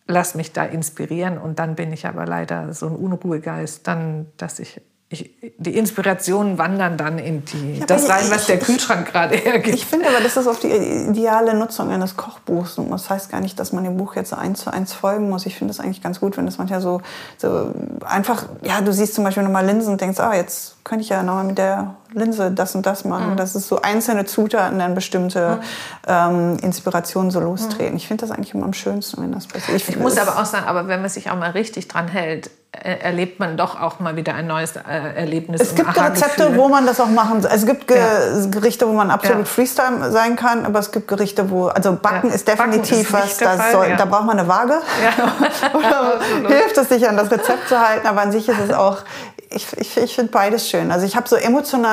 [0.07, 4.59] Lass mich da inspirieren und dann bin ich aber leider so ein Unruhegeist, dann, dass
[4.59, 4.81] ich
[5.11, 9.75] ich, die Inspirationen wandern dann in die, ja, das rein, was der Kühlschrank gerade hergibt.
[9.75, 12.77] Ich finde aber, das ist auch die ideale Nutzung eines Kochbuchs.
[12.77, 15.47] Und das heißt gar nicht, dass man dem Buch jetzt eins zu eins folgen muss.
[15.47, 17.01] Ich finde das eigentlich ganz gut, wenn das manchmal so,
[17.39, 17.73] so
[18.05, 21.23] einfach, ja, du siehst zum Beispiel nochmal Linsen und denkst, ah, jetzt könnte ich ja
[21.23, 23.33] nochmal mit der Linse das und das machen.
[23.33, 23.37] Mhm.
[23.37, 25.61] Das ist so einzelne Zutaten dann bestimmte mhm.
[26.07, 27.93] ähm, Inspirationen so lostreten.
[27.93, 27.97] Mhm.
[27.97, 29.77] Ich finde das eigentlich immer am schönsten, wenn das passiert.
[29.77, 32.51] Ich, ich muss aber auch sagen, aber wenn man sich auch mal richtig dran hält,
[32.71, 34.81] erlebt man doch auch mal wieder ein neues äh,
[35.17, 35.61] Erlebnis.
[35.61, 37.51] Es gibt Rezepte, wo man das auch machen soll.
[37.53, 38.47] Es gibt Ge ja.
[38.47, 39.53] Gerichte, wo man absolut ja.
[39.53, 42.35] Freestyle sein kann, aber es gibt Gerichte, wo, also Backen ja.
[42.35, 44.75] ist definitiv Backen ist was, das soll, da braucht man eine Waage.
[46.47, 48.99] hilft es sich an das Rezept zu halten, aber an sich ist es auch,
[49.51, 50.91] ich, ich, ich finde beides schön.
[50.93, 51.37] Also ich habe so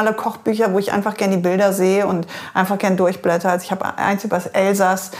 [0.06, 3.49] emotionale Kochbücher, wo ich einfach gerne die Bilder sehe und einfach gerne durchblätter.
[3.49, 5.11] Also ich habe eins über das Elsass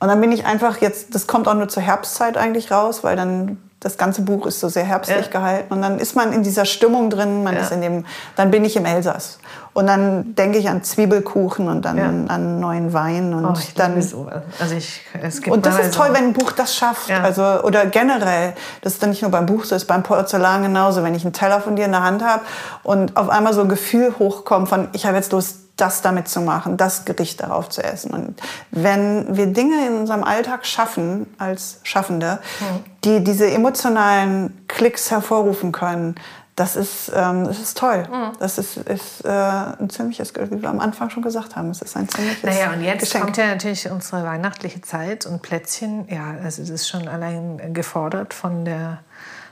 [0.00, 3.16] und dann bin ich einfach jetzt, das kommt auch nur zur Herbstzeit eigentlich raus, weil
[3.16, 5.32] dann das ganze Buch ist so sehr herbstlich ja.
[5.32, 5.72] gehalten.
[5.72, 7.62] Und dann ist man in dieser Stimmung drin, man ja.
[7.62, 8.04] ist in dem,
[8.36, 9.38] dann bin ich im Elsass.
[9.72, 12.34] Und dann denke ich an Zwiebelkuchen und dann ja.
[12.34, 13.32] an neuen Wein.
[13.32, 14.28] Und oh, ich dann, so.
[14.58, 17.10] also ich, es gibt und das ist toll, wenn ein Buch das schafft.
[17.10, 18.52] Also, oder generell,
[18.82, 21.02] das ist dann nicht nur beim Buch so, ist beim Porzellan genauso.
[21.02, 22.42] Wenn ich einen Teller von dir in der Hand habe
[22.82, 26.40] und auf einmal so ein Gefühl hochkommt von, ich habe jetzt Lust, das damit zu
[26.40, 28.12] machen, das Gericht darauf zu essen.
[28.12, 28.40] Und
[28.70, 32.84] wenn wir Dinge in unserem Alltag schaffen, als Schaffende, mhm.
[33.04, 36.16] die diese emotionalen Klicks hervorrufen können,
[36.60, 38.06] das ist, ähm, das ist toll.
[38.10, 38.32] Mhm.
[38.38, 41.96] Das ist, ist äh, ein ziemliches, wie wir am Anfang schon gesagt haben, es ist
[41.96, 43.24] ein ziemliches Naja, und jetzt Geschenk.
[43.24, 48.34] kommt ja natürlich unsere weihnachtliche Zeit und Plätzchen, ja, also das ist schon allein gefordert
[48.34, 48.98] von, der,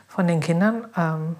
[0.06, 0.86] von den Kindern.
[0.96, 1.36] Ähm,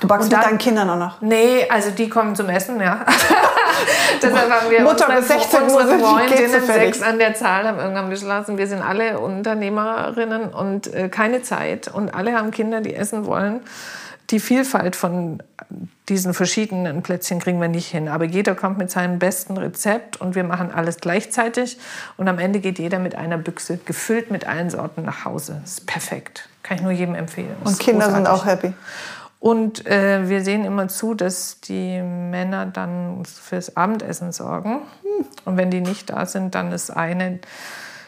[0.00, 1.20] Du backst dann, mit deinen Kindern auch noch?
[1.20, 3.04] Nee, also die kommen zum Essen, ja.
[4.22, 8.10] Deshalb haben wir Mutter bis 16 Uhr sind Freundinnen sechs an der Zahl haben irgendwann
[8.10, 13.26] beschlossen, wir sind alle Unternehmerinnen und äh, keine Zeit und alle haben Kinder, die essen
[13.26, 13.60] wollen.
[14.30, 15.42] Die Vielfalt von
[16.08, 18.08] diesen verschiedenen Plätzchen kriegen wir nicht hin.
[18.08, 21.78] Aber jeder kommt mit seinem besten Rezept und wir machen alles gleichzeitig.
[22.16, 25.58] Und am Ende geht jeder mit einer Büchse gefüllt mit allen Sorten nach Hause.
[25.62, 26.48] Das ist perfekt.
[26.62, 27.54] Kann ich nur jedem empfehlen.
[27.62, 28.26] Das und Kinder großartig.
[28.26, 28.72] sind auch happy.
[29.40, 34.82] Und äh, wir sehen immer zu, dass die Männer dann fürs Abendessen sorgen.
[35.46, 37.40] Und wenn die nicht da sind, dann ist eine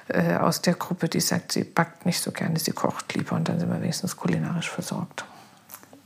[0.08, 3.34] äh, aus der Gruppe, die sagt, sie backt nicht so gerne, sie kocht lieber.
[3.34, 5.24] Und dann sind wir wenigstens kulinarisch versorgt.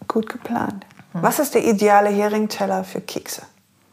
[0.06, 0.86] Gut geplant.
[1.12, 1.22] Hm.
[1.22, 3.42] Was ist der ideale Heringteller für Kekse?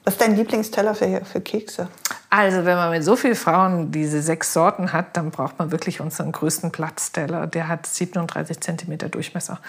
[0.04, 1.88] Was ist dein Lieblingsteller für, für Kekse?
[2.30, 6.02] Also, wenn man mit so vielen Frauen diese sechs Sorten hat, dann braucht man wirklich
[6.02, 7.48] unseren größten Platzteller.
[7.48, 9.60] Der hat 37 cm Durchmesser.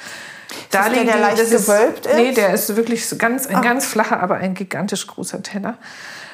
[0.50, 2.16] Ist da das der, der leicht das gewölbt ist?
[2.16, 3.60] Nee, der ist wirklich ganz, ein ah.
[3.60, 5.76] ganz flacher, aber ein gigantisch großer Teller.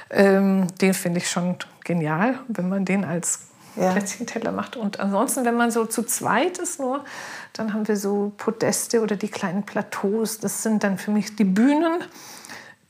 [0.09, 3.41] Ähm, den finde ich schon genial, wenn man den als
[3.77, 3.93] ja.
[3.93, 4.77] Plätzchenteller macht.
[4.77, 7.05] Und ansonsten, wenn man so zu zweit ist nur,
[7.53, 10.39] dann haben wir so Podeste oder die kleinen Plateaus.
[10.39, 12.05] Das sind dann für mich die Bühnen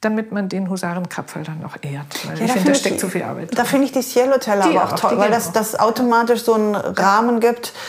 [0.00, 2.26] damit man den Husarenkrapfel dann noch ehrt.
[2.26, 3.56] Weil ja, ich finde, da steckt ich, zu viel Arbeit drin.
[3.56, 7.40] Da finde ich die Cielo-Teller aber auch, toll, weil das, das automatisch so einen Rahmen
[7.40, 7.72] gibt.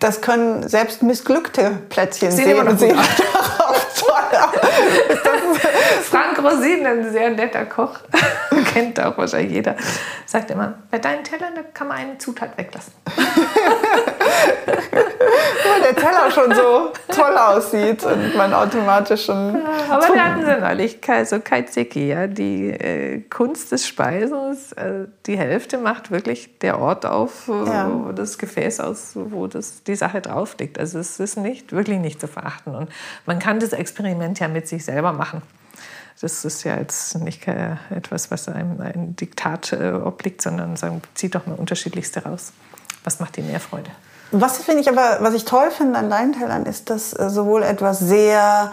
[0.00, 2.44] Das können selbst missglückte Plätzchen sehen.
[2.46, 2.96] sehen und sehen
[3.96, 4.54] toll aus.
[6.02, 8.00] Frank Rosin, ein sehr netter Koch,
[8.72, 9.76] kennt auch wahrscheinlich jeder,
[10.26, 12.92] sagt immer, bei deinen Tellern kann man eine Zutat weglassen.
[14.66, 19.54] Weil der Teller schon so toll aussieht und man automatisch schon.
[19.54, 24.72] Ja, aber wir hatten sie neulich, so Kaizeki, ja, die äh, Kunst des Speisens.
[24.72, 27.90] Äh, die Hälfte macht wirklich der Ort auf, ja.
[27.90, 30.78] wo das Gefäß aus, wo das, die Sache drauf liegt.
[30.78, 32.74] Also es ist nicht, wirklich nicht zu verachten.
[32.74, 32.90] Und
[33.26, 35.42] man kann das Experiment ja mit sich selber machen.
[36.20, 41.34] Das ist ja jetzt nicht etwas, was einem ein Diktat äh, obliegt, sondern sagen, zieht
[41.34, 42.52] doch mal unterschiedlichste raus.
[43.02, 43.90] Was macht dir mehr Freude?
[44.40, 47.62] Was finde ich aber, was ich toll finde an deinen Tellern, ist, dass äh, sowohl
[47.62, 48.72] etwas sehr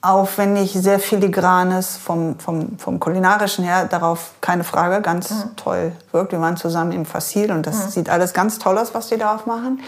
[0.00, 5.56] aufwendig, sehr filigranes vom, vom, vom kulinarischen her, darauf keine Frage, ganz mhm.
[5.56, 6.32] toll wirkt.
[6.32, 7.90] Wir waren zusammen im Fassil und das mhm.
[7.90, 9.80] sieht alles ganz toll aus, was die darauf machen.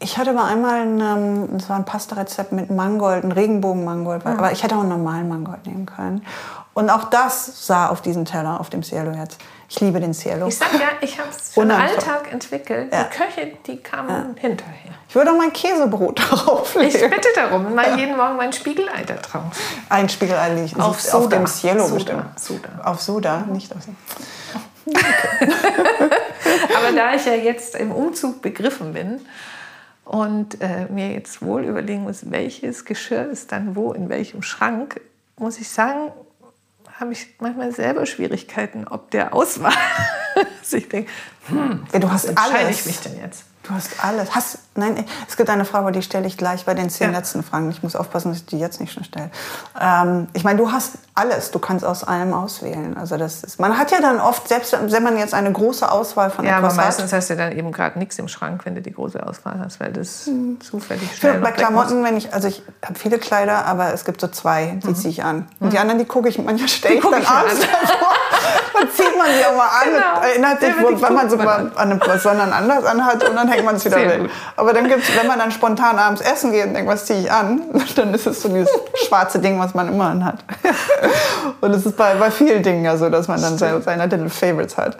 [0.00, 4.32] Ich hatte aber einmal ein, ähm, das war ein Pasta-Rezept mit Mangold, ein Regenbogen-Mangold, mhm.
[4.32, 6.24] aber ich hätte auch einen normalen Mangold nehmen können.
[6.74, 9.38] Und auch das sah auf diesem Teller, auf dem Cielo jetzt.
[9.68, 10.46] Ich liebe den Cielo.
[10.48, 12.92] Ich sag ja, ich habe es für den Alltag entwickelt.
[12.92, 13.04] Ja.
[13.04, 14.40] Die Köche, die kamen ja.
[14.40, 14.92] hinterher.
[15.08, 16.94] Ich würde auch mein Käsebrot drauflegen.
[16.94, 19.44] Ich bitte darum, mal jeden Morgen mein Spiegelei da drauf.
[19.88, 21.18] Ein Spiegelei liegt auf, Soda.
[21.18, 21.94] auf dem Cielo Soda.
[21.94, 22.40] bestimmt.
[22.40, 22.68] Soda.
[22.84, 23.82] Auf Soda, nicht auf
[24.86, 24.98] Okay.
[26.76, 29.20] Aber da ich ja jetzt im Umzug begriffen bin,
[30.04, 35.00] und äh, mir jetzt wohl überlegen muss, welches Geschirr ist dann wo in welchem Schrank,
[35.38, 36.12] muss ich sagen,
[37.00, 39.72] habe ich manchmal selber Schwierigkeiten, ob der Auswahl.
[40.60, 41.10] also ich denke,
[41.48, 42.80] hm, ja, du hast alles.
[42.80, 43.44] ich mich denn jetzt?
[43.64, 44.34] Du hast alles.
[44.34, 47.18] Hast, nein, es gibt eine Frage, die stelle ich gleich bei den zehn ja.
[47.18, 47.70] letzten Fragen.
[47.70, 49.30] Ich muss aufpassen, dass ich die jetzt nicht schon stelle.
[49.80, 51.50] Ähm, ich meine, du hast alles.
[51.50, 52.94] Du kannst aus allem auswählen.
[52.96, 56.30] Also das ist, man hat ja dann oft, selbst wenn man jetzt eine große Auswahl
[56.30, 58.82] von ja, etwas aber meistens hast du dann eben gerade nichts im Schrank, wenn du
[58.82, 60.60] die große Auswahl hast, weil das hm.
[60.60, 64.28] zufällig schnell Bei Klamotten, wenn ich, also ich habe viele Kleider, aber es gibt so
[64.28, 64.94] zwei, die mhm.
[64.94, 65.48] ziehe ich an.
[65.58, 65.70] Und mhm.
[65.70, 67.60] die anderen, die gucke ich manchmal stelle ich dann abends.
[68.78, 69.88] dann zieht man sie auch mal an.
[69.92, 70.28] Genau.
[70.28, 73.64] Erinnert sich, wenn man so mal an einem, was sondern anders anhat und dann hängt
[73.64, 74.30] man es wieder weg.
[74.56, 77.32] Aber dann gibt's, wenn man dann spontan abends essen geht und denkt, was ziehe ich
[77.32, 77.62] an,
[77.96, 78.70] dann ist es so dieses
[79.06, 80.44] schwarze Ding, was man immer anhat.
[81.60, 84.28] Und es ist bei, bei vielen Dingen ja so, dass man dann seine, seine Little
[84.30, 84.96] Favorites hat,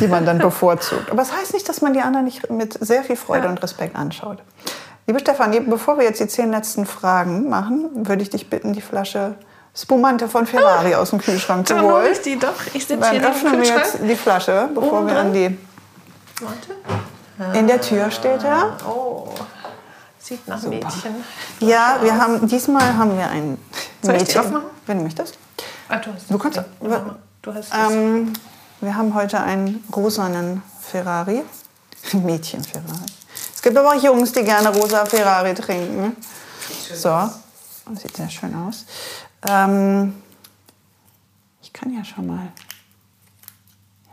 [0.00, 1.10] die man dann bevorzugt.
[1.10, 3.50] Aber es das heißt nicht, dass man die anderen nicht mit sehr viel Freude ja.
[3.50, 4.38] und Respekt anschaut.
[5.06, 8.80] Liebe Stefanie, bevor wir jetzt die zehn letzten Fragen machen, würde ich dich bitten, die
[8.80, 9.34] Flasche
[9.76, 12.10] Spumante von Ferrari oh, aus dem Kühlschrank zu holen.
[12.10, 12.54] Ich die doch.
[12.72, 15.58] Ich sitze hier öffnen wir jetzt die Flasche, bevor oh, wir an die...
[16.40, 17.58] Warte.
[17.58, 18.76] In der Tür steht er.
[18.88, 19.28] Oh.
[20.18, 20.76] Sieht nach Super.
[20.76, 21.24] Mädchen.
[21.60, 23.58] Ja, wir haben, diesmal haben wir ein
[24.00, 24.40] Soll ich die Mädchen.
[24.40, 24.66] aufmachen?
[24.86, 25.38] Wenn du möchtest.
[25.88, 27.92] Ah, du, hast Du kannst- Ja, du hast das.
[27.92, 28.32] Ähm,
[28.80, 31.42] wir haben heute einen rosanen Ferrari.
[32.12, 33.06] Mädchen Ferrari.
[33.54, 36.16] Es gibt aber auch Jungs, die gerne rosa Ferrari trinken.
[36.94, 38.84] So, das sieht sehr schön aus.
[39.48, 40.14] Ähm,
[41.62, 42.52] ich kann ja schon mal.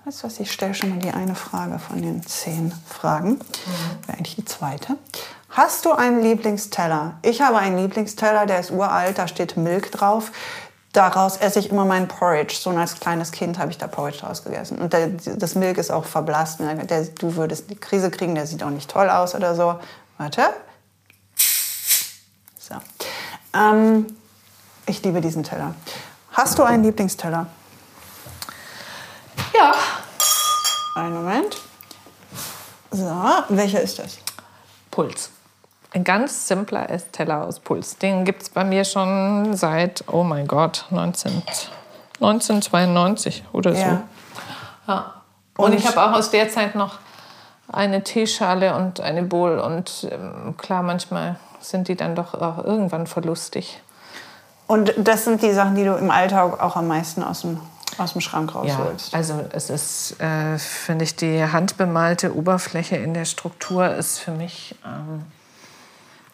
[0.06, 3.40] Weißt du was, ich stelle schon mal die eine Frage von den zehn Fragen.
[4.06, 4.98] Wäre eigentlich die zweite.
[5.50, 7.20] Hast du einen Lieblingsteller?
[7.22, 10.32] Ich habe einen Lieblingsteller, der ist uralt, da steht Milk drauf.
[10.94, 12.56] Daraus esse ich immer meinen Porridge.
[12.56, 14.78] So als kleines Kind habe ich da Porridge draus gegessen.
[14.78, 16.60] Und der, das Milk ist auch verblasst.
[16.60, 16.76] ne?
[16.86, 19.80] Der, du würdest die Krise kriegen, der sieht auch nicht toll aus oder so.
[20.18, 20.50] Warte.
[22.60, 22.76] So.
[23.56, 24.06] Ähm,
[24.86, 25.74] ich liebe diesen Teller.
[26.32, 27.48] Hast du einen Lieblingsteller?
[29.56, 29.74] ja,
[30.96, 31.58] Einen Moment.
[32.92, 33.06] So,
[33.50, 34.18] welcher ist das?
[34.92, 35.32] Puls.
[35.92, 37.98] Ein ganz simpler Essteller aus Puls.
[37.98, 41.44] Den gibt es bei mir schon seit, oh mein Gott, 19,
[42.20, 43.82] 1992 oder so.
[43.82, 44.04] Ja.
[44.88, 45.14] Ja.
[45.58, 46.98] Und, Und- ich habe auch aus der Zeit noch
[47.72, 49.58] eine Teeschale und eine Bowl.
[49.60, 53.82] Und ähm, klar, manchmal sind die dann doch auch irgendwann verlustig.
[54.68, 57.60] Und das sind die Sachen, die du im Alltag auch am meisten aus dem,
[57.98, 59.14] aus dem Schrank Ja, rausholst.
[59.14, 64.76] also es ist, äh, finde ich, die handbemalte Oberfläche in der Struktur ist für mich
[64.86, 65.24] ähm,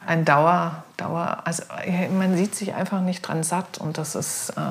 [0.05, 4.51] ein Dauer, Dauer, also äh, man sieht sich einfach nicht dran satt und das ist,
[4.51, 4.61] äh,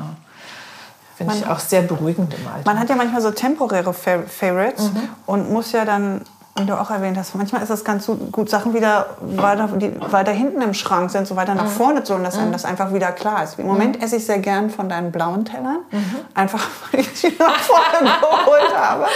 [1.17, 2.65] finde ich, auch sehr beruhigend im Alltag.
[2.67, 5.09] Man hat ja manchmal so temporäre Fa Favorites Mhm.
[5.27, 6.23] und muss ja dann,
[6.59, 10.33] wie du auch erwähnt hast, manchmal ist es ganz gut, Sachen wieder weiter, die weiter
[10.33, 11.59] hinten im Schrank sind, so weiter Mhm.
[11.59, 13.59] nach vorne zu holen, dass einem das einfach wieder klar ist.
[13.59, 16.17] Im Moment esse ich sehr gern von deinen blauen Tellern, Mhm.
[16.35, 19.07] einfach weil ich sie nach vorne geholt habe.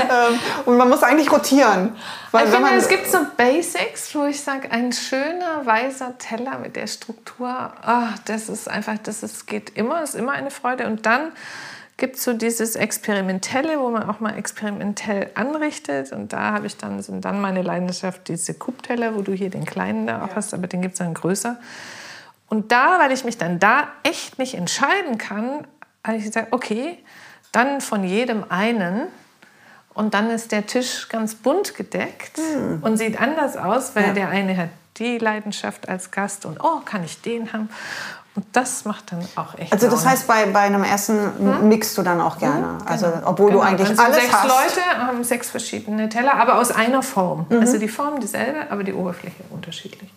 [0.00, 1.94] Ähm, und man muss eigentlich rotieren.
[2.32, 6.18] Weil ich wenn finde, man, es gibt so Basics, wo ich sage, ein schöner weißer
[6.18, 10.50] Teller mit der Struktur, ah, das ist einfach, das ist, geht immer, ist immer eine
[10.50, 10.86] Freude.
[10.86, 11.32] Und dann
[11.96, 16.12] gibt es so dieses Experimentelle, wo man auch mal experimentell anrichtet.
[16.12, 19.64] Und da habe ich dann, sind dann meine Leidenschaft diese Kuppteller, wo du hier den
[19.64, 21.56] kleinen da auch hast, aber den gibt es dann größer.
[22.48, 25.66] Und da, weil ich mich dann da echt nicht entscheiden kann,
[26.04, 26.98] habe ich gesagt, okay,
[27.52, 29.02] dann von jedem einen.
[29.94, 32.40] Und dann ist der Tisch ganz bunt gedeckt
[32.82, 34.12] und sieht anders aus, weil Ja.
[34.12, 37.68] der eine hat die Leidenschaft als Gast und oh, kann ich den haben?
[38.36, 40.10] Und das macht dann auch echt also das Laune.
[40.10, 42.78] heißt, bei, bei einem Essen mixt du dann auch gerne.
[42.84, 44.48] Also obwohl Genau, du eigentlich dann alles sechs hast.
[44.48, 47.46] Leute haben sechs verschiedene Teller, aber aus einer Form.
[47.48, 47.60] Mhm.
[47.60, 50.10] Also die Form dieselbe, aber die Oberfläche unterschiedlich.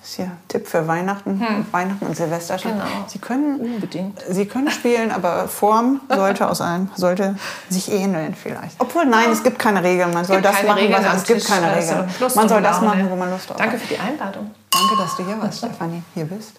[0.00, 2.72] Das ist hier Tipp für Weihnachten, Weihnachten und Silvester schon.
[2.72, 2.84] Genau.
[3.06, 4.22] Sie können Unbedingt.
[4.28, 7.34] Sie können spielen, aber Form sollte aus einem sollte
[7.70, 8.76] sich ähneln vielleicht.
[8.78, 10.12] Obwohl nein, es gibt keine Regeln.
[10.12, 12.08] Man soll das machen, was es gibt keine Regeln.
[12.34, 13.80] Man soll das machen, wo man Lust drauf Danke hat.
[13.82, 14.50] für die Einladung.
[14.70, 16.02] Danke, dass du hier warst, Stefanie.
[16.14, 16.52] Hier bist.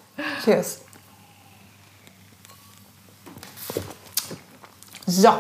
[0.43, 0.79] Cheers.
[5.05, 5.33] So,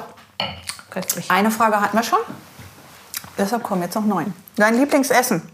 [0.89, 1.29] Köstlich.
[1.29, 2.19] eine Frage hatten wir schon.
[3.37, 4.33] Deshalb kommen jetzt noch neun.
[4.55, 5.47] Dein Lieblingsessen?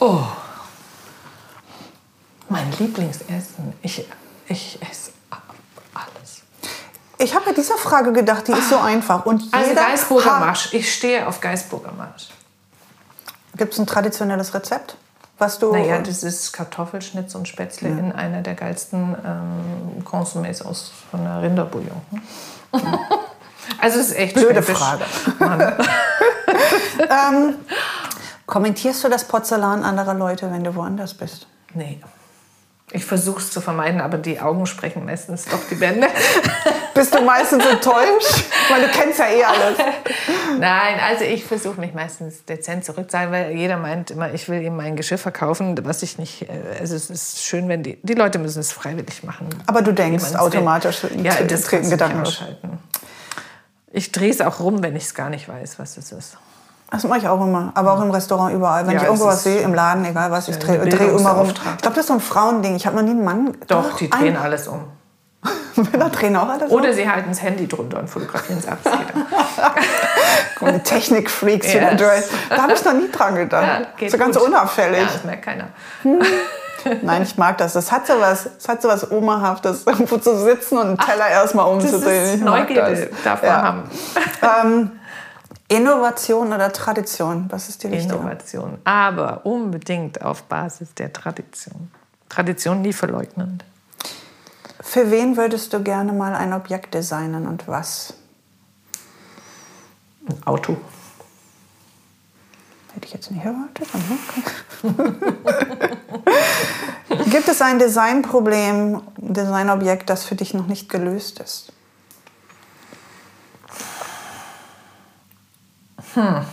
[0.00, 0.22] Oh.
[2.48, 3.74] Mein Lieblingsessen.
[3.82, 4.06] Ich,
[4.48, 5.12] ich esse
[5.94, 6.42] alles.
[7.18, 9.26] Ich habe bei dieser Frage gedacht, die ist so einfach.
[9.26, 10.72] Und Also Geisburger Marsch.
[10.72, 12.28] Ich stehe auf Geisburger Marsch.
[13.56, 14.96] Gibt es ein traditionelles Rezept?
[15.42, 20.92] Was du Naja, das ist Kartoffelschnitz und Spätzle in einer der geilsten ähm, Konsumés aus
[21.10, 22.00] von der Rinderbouillon.
[23.80, 24.78] also es ist echt Blöde schwäbisch.
[24.78, 25.04] Frage.
[25.40, 25.74] Mann.
[28.46, 31.48] Kommentierst du das Porzellan anderer Leute, wenn du woanders bist?
[31.74, 32.00] Nee.
[32.92, 36.06] Ich versuche es zu vermeiden, aber die Augen sprechen meistens doch die Bände.
[37.02, 38.44] Bist du meistens enttäuscht?
[38.70, 39.76] Weil du kennst ja eh alles.
[40.60, 44.76] Nein, also ich versuche mich meistens dezent zurückzuhalten, weil jeder meint immer, ich will ihm
[44.76, 46.42] mein Geschirr verkaufen, was ich nicht.
[46.42, 46.46] äh,
[46.80, 49.48] Also es ist schön, wenn die, die Leute müssen es freiwillig machen.
[49.66, 50.40] Aber du denkst man's will.
[50.40, 52.22] automatisch, ja, das treten Gedanken.
[53.90, 56.36] Ich drehe es auch rum, wenn ich es gar nicht weiß, was es ist.
[56.92, 57.72] Das mache ich auch immer.
[57.74, 58.86] Aber auch im Restaurant überall.
[58.86, 61.32] Wenn Ja, ich irgendwo was sehe, im Laden, egal was, ich drehe ein dreh immer
[61.32, 61.48] rum.
[61.48, 62.76] Ich glaube, das ist so ein Frauending.
[62.76, 63.56] Ich habe noch nie einen Mann.
[63.66, 64.84] Doch, die ein- drehen alles um.
[65.92, 68.78] Männer drehen auch alles Oder sie halten das Handy drunter und fotografieren es ab.
[70.84, 72.24] Technik-Freaks Ja, wieder durch.
[72.50, 73.88] Da habe ich noch nie dran gedacht.
[74.00, 74.46] Ja, so ganz gut.
[74.48, 75.00] unauffällig.
[75.00, 75.68] Ja, das merkt keiner.
[77.02, 77.72] Nein, ich mag das.
[77.74, 81.28] Das hat so was, das hat so was Omahaftes, irgendwo zu sitzen und einen Teller
[81.28, 82.34] erstmal Das umzudrehen.
[82.36, 83.22] Ich mag Neugierde, das.
[83.24, 83.62] darf man Ja.
[83.62, 83.82] haben.
[84.68, 84.90] Ähm,
[85.68, 87.46] Innovation oder Tradition?
[87.50, 88.14] Was ist die wichtige?
[88.14, 88.78] Innovation.
[88.84, 91.90] Aber unbedingt auf Basis der Tradition.
[92.28, 93.64] Tradition nie verleugnend.
[94.82, 98.14] Für wen würdest du gerne mal ein Objekt designen und was?
[100.28, 100.76] Ein Auto.
[102.94, 103.88] hätte ich jetzt nicht erwartet.
[103.94, 104.42] Okay.
[107.30, 111.72] Gibt es ein Designproblem, ein Designobjekt, das für dich noch nicht gelöst ist?
[116.14, 116.44] Hm.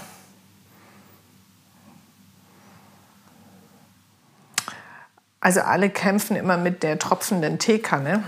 [5.41, 8.23] Also alle kämpfen immer mit der tropfenden Teekanne.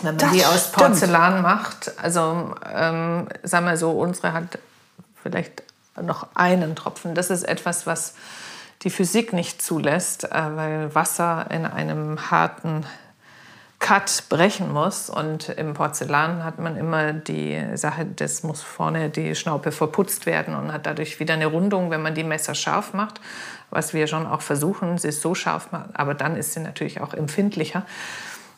[0.00, 1.42] Wenn man das die aus Porzellan stimmt.
[1.42, 4.58] macht, also ähm, sagen wir so, unsere hat
[5.22, 5.62] vielleicht
[6.00, 7.14] noch einen Tropfen.
[7.14, 8.14] Das ist etwas, was
[8.82, 12.86] die Physik nicht zulässt, äh, weil Wasser in einem harten
[13.82, 15.10] Cut brechen muss.
[15.10, 20.54] Und im Porzellan hat man immer die Sache, das muss vorne die Schnaupe verputzt werden
[20.54, 23.20] und hat dadurch wieder eine Rundung, wenn man die Messer scharf macht,
[23.70, 27.12] was wir schon auch versuchen, sie so scharf machen, aber dann ist sie natürlich auch
[27.12, 27.84] empfindlicher.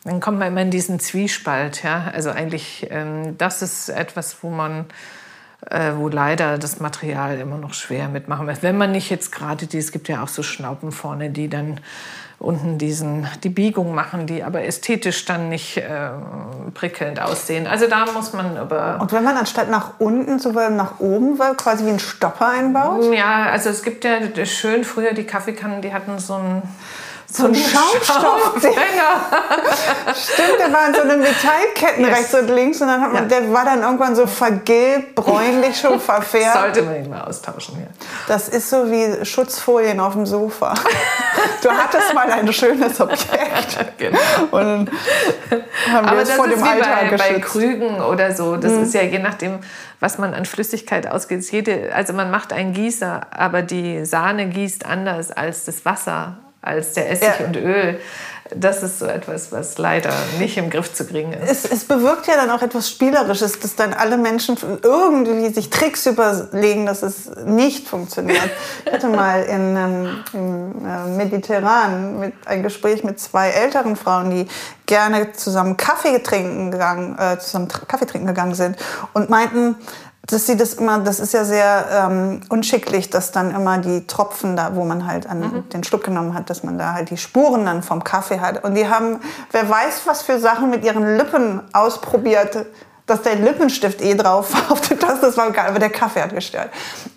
[0.05, 1.83] Dann kommt man immer in diesen Zwiespalt.
[1.83, 2.13] Ja?
[2.13, 4.85] Also eigentlich, ähm, das ist etwas, wo man
[5.71, 8.63] äh, wo leider das Material immer noch schwer mitmachen wird.
[8.63, 11.81] Wenn man nicht jetzt gerade die, es gibt ja auch so Schnauben vorne, die dann
[12.45, 16.11] unten diesen, die Biegung machen, die aber ästhetisch dann nicht äh,
[16.75, 17.67] prickelnd aussehen.
[17.67, 18.99] Also da muss man über...
[19.01, 23.13] Und wenn man anstatt nach unten sowohl nach oben will, quasi wie ein Stopper einbaut?
[23.15, 26.63] Ja, also es gibt ja schön früher die Kaffeekannen, die hatten so ein
[27.31, 28.75] so ein Schaumstoffdinger.
[30.15, 32.19] Stimmt, der war in so einem Metallketten yes.
[32.19, 33.41] rechts und links und dann hat man, ja.
[33.41, 36.57] der war dann irgendwann so vergilbt, bräunlich, schon verfärbt.
[36.57, 37.87] Sollte man ihn mal austauschen, ja.
[38.29, 40.75] Das ist so wie Schutzfolien auf dem Sofa.
[41.63, 43.99] Du hattest mal ein schönes Objekt.
[43.99, 44.19] genau.
[44.51, 44.91] Und
[45.93, 48.57] haben Aber das vor ist dem wie bei, bei Krügen oder so.
[48.57, 48.83] Das mhm.
[48.85, 49.59] ist ja je nachdem,
[49.99, 51.69] was man an Flüssigkeit ausgeht.
[51.93, 57.11] Also man macht einen Gießer, aber die Sahne gießt anders als das Wasser als der
[57.11, 57.47] Essig ja.
[57.47, 58.01] und Öl.
[58.55, 61.65] Das ist so etwas, was leider nicht im Griff zu kriegen ist.
[61.65, 66.05] Es, es, bewirkt ja dann auch etwas Spielerisches, dass dann alle Menschen irgendwie sich Tricks
[66.05, 68.51] überlegen, dass es nicht funktioniert.
[68.85, 74.31] Ich hatte mal in, ähm, im äh, Mediterran mit, ein Gespräch mit zwei älteren Frauen,
[74.31, 74.47] die
[74.85, 78.77] gerne zusammen Kaffee trinken gegangen, äh, zusammen Kaffee trinken gegangen sind
[79.15, 79.77] und meinten,
[80.27, 84.57] dass sie das immer, das ist ja sehr ähm, unschicklich, dass dann immer die Tropfen
[84.57, 85.69] da, wo man halt an mhm.
[85.69, 88.65] den Schluck genommen hat, dass man da halt die Spuren dann vom Kaffee hat.
[88.65, 89.21] Und die haben,
[89.53, 92.67] wer weiß, was für Sachen mit ihren Lippen ausprobiert,
[93.07, 96.23] dass der Lippenstift eh drauf war auf dem Tasse, das war geil, aber der Kaffee
[96.23, 96.71] hat gestört.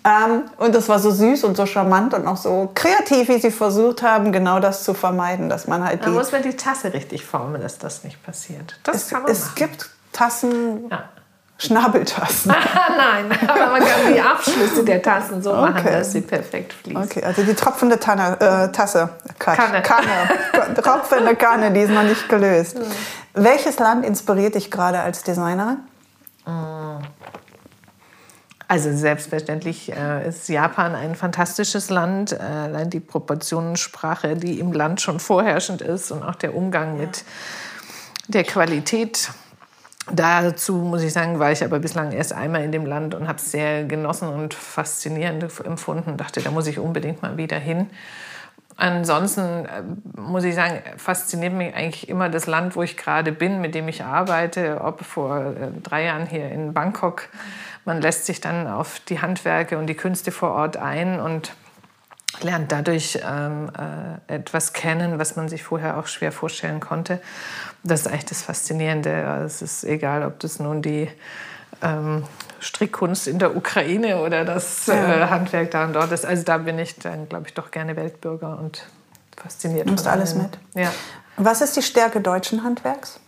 [0.04, 3.50] Ähm, und das war so süß und so charmant und auch so kreativ, wie sie
[3.50, 6.04] versucht haben, genau das zu vermeiden, dass man halt die...
[6.04, 8.78] Da muss man die Tasse richtig formen, dass das nicht passiert.
[8.82, 9.54] Das es, kann man Es machen.
[9.56, 10.90] gibt Tassen...
[10.90, 11.04] Ja
[11.60, 12.54] Schnabeltassen.
[12.96, 15.72] Nein, aber man kann die Abschlüsse der Tassen so okay.
[15.72, 17.02] machen, dass sie perfekt fließen.
[17.02, 19.10] Okay, also die tropfende Tanne, äh, Tasse.
[19.40, 19.56] Cut.
[19.56, 19.82] Kanne.
[19.82, 20.74] Kanne.
[20.82, 22.78] tropfende Kanne, die ist noch nicht gelöst.
[22.78, 22.84] Mhm.
[23.34, 25.78] Welches Land inspiriert dich gerade als Designerin?
[26.46, 27.02] Mm.
[28.70, 32.32] Also selbstverständlich äh, ist Japan ein fantastisches Land.
[32.32, 37.06] Äh, allein die Proportionssprache, die im Land schon vorherrschend ist und auch der Umgang ja.
[37.06, 37.24] mit
[38.28, 39.30] der Qualität
[40.10, 43.38] Dazu muss ich sagen, war ich aber bislang erst einmal in dem Land und habe
[43.38, 46.16] es sehr genossen und faszinierend empfunden.
[46.16, 47.88] Dachte, da muss ich unbedingt mal wieder hin.
[48.76, 49.82] Ansonsten äh,
[50.16, 53.88] muss ich sagen, fasziniert mich eigentlich immer das Land, wo ich gerade bin, mit dem
[53.88, 54.80] ich arbeite.
[54.82, 57.28] Ob vor äh, drei Jahren hier in Bangkok.
[57.84, 61.52] Man lässt sich dann auf die Handwerke und die Künste vor Ort ein und
[62.40, 63.70] lernt dadurch ähm,
[64.28, 67.20] äh, etwas kennen, was man sich vorher auch schwer vorstellen konnte.
[67.82, 69.10] Das ist eigentlich das Faszinierende.
[69.44, 71.08] Es ist egal, ob das nun die
[71.82, 72.24] ähm,
[72.60, 76.24] Strickkunst in der Ukraine oder das äh, Handwerk da und dort ist.
[76.24, 78.86] Also da bin ich dann, glaube ich, doch gerne Weltbürger und
[79.36, 79.86] fasziniert.
[79.86, 80.58] Du nimmst alles mit.
[80.74, 80.92] Ja.
[81.36, 83.20] Was ist die Stärke deutschen Handwerks?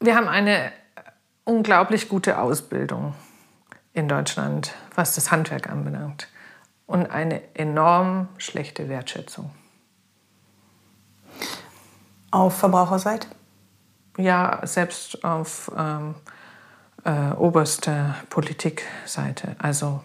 [0.00, 0.72] Wir haben eine
[1.44, 3.14] unglaublich gute Ausbildung
[3.94, 6.28] in Deutschland, was das Handwerk anbelangt.
[6.86, 9.50] Und eine enorm schlechte Wertschätzung.
[12.34, 13.28] Auf Verbraucherseite?
[14.18, 16.16] Ja, selbst auf ähm,
[17.04, 19.54] äh, oberster Politikseite.
[19.60, 20.02] Also,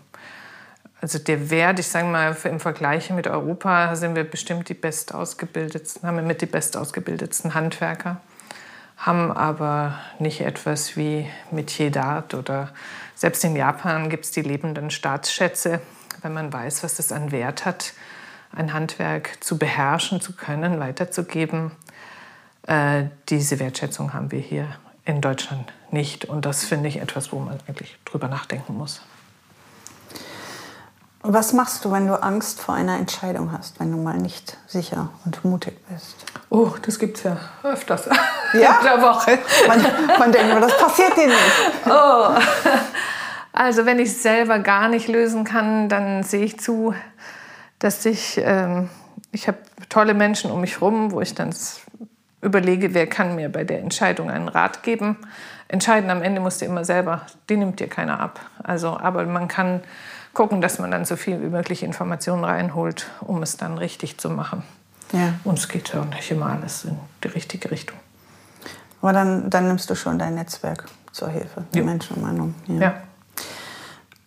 [1.02, 6.08] also der Wert, ich sage mal, im Vergleich mit Europa sind wir bestimmt die bestausgebildetsten,
[6.08, 8.22] haben wir mit die bestausgebildetsten Handwerker,
[8.98, 12.70] haben aber nicht etwas wie Metier d'Art oder
[13.16, 15.82] selbst in Japan gibt es die lebenden Staatsschätze,
[16.22, 17.94] wenn man weiß, was das an Wert hat,
[18.56, 21.72] ein Handwerk zu beherrschen, zu können, weiterzugeben
[22.68, 24.68] äh, diese Wertschätzung haben wir hier
[25.06, 26.26] in Deutschland nicht.
[26.26, 29.02] Und das finde ich etwas, wo man eigentlich drüber nachdenken muss.
[31.22, 35.10] Was machst du, wenn du Angst vor einer Entscheidung hast, wenn du mal nicht sicher
[35.26, 36.16] und mutig bist?
[36.50, 38.06] Oh, das gibt es ja öfters
[38.54, 38.78] ja?
[38.80, 39.38] in der Woche.
[39.68, 39.86] Man,
[40.18, 41.38] man denkt immer, das passiert dir nicht.
[41.86, 42.36] Oh.
[43.52, 46.94] Also wenn ich es selber gar nicht lösen kann, dann sehe ich zu,
[47.80, 48.90] dass ich, ähm,
[49.34, 49.58] ich habe
[49.90, 51.54] tolle Menschen um mich herum, wo ich dann
[52.42, 55.18] überlege, wer kann mir bei der Entscheidung einen Rat geben.
[55.68, 58.40] Entscheiden am Ende musst du immer selber, die nimmt dir keiner ab.
[58.64, 59.82] Also, aber man kann
[60.34, 64.30] gucken, dass man dann so viel wie möglich Informationen reinholt, um es dann richtig zu
[64.30, 64.64] machen.
[65.12, 65.34] Ja.
[65.44, 67.98] Und es geht ja nicht immer alles in die richtige Richtung.
[69.02, 71.84] Aber dann, dann nimmst du schon dein Netzwerk zur Hilfe, die ja.
[71.84, 72.80] Menschen um einen ja.
[72.80, 73.02] ja.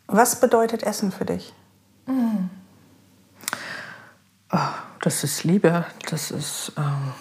[0.06, 1.54] Was bedeutet Essen für dich?
[2.06, 2.48] Mm.
[4.52, 4.58] Oh,
[5.00, 7.12] das ist Liebe, das ist, ähm,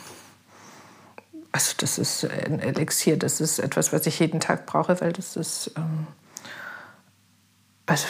[1.51, 5.35] also das ist ein Elixier, das ist etwas, was ich jeden Tag brauche, weil das
[5.35, 6.07] ist, ähm,
[7.85, 8.07] also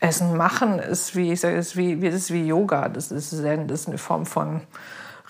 [0.00, 3.82] Essen machen ist wie, ich sage, ist wie, ist wie Yoga, das ist Zen, das
[3.82, 4.60] ist eine Form von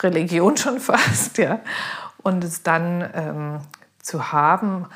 [0.01, 1.61] Religion schon fast, ja.
[2.23, 3.61] Und es dann ähm,
[4.01, 4.87] zu haben,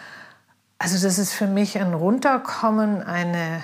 [0.78, 3.62] also das ist für mich ein Runterkommen, eine,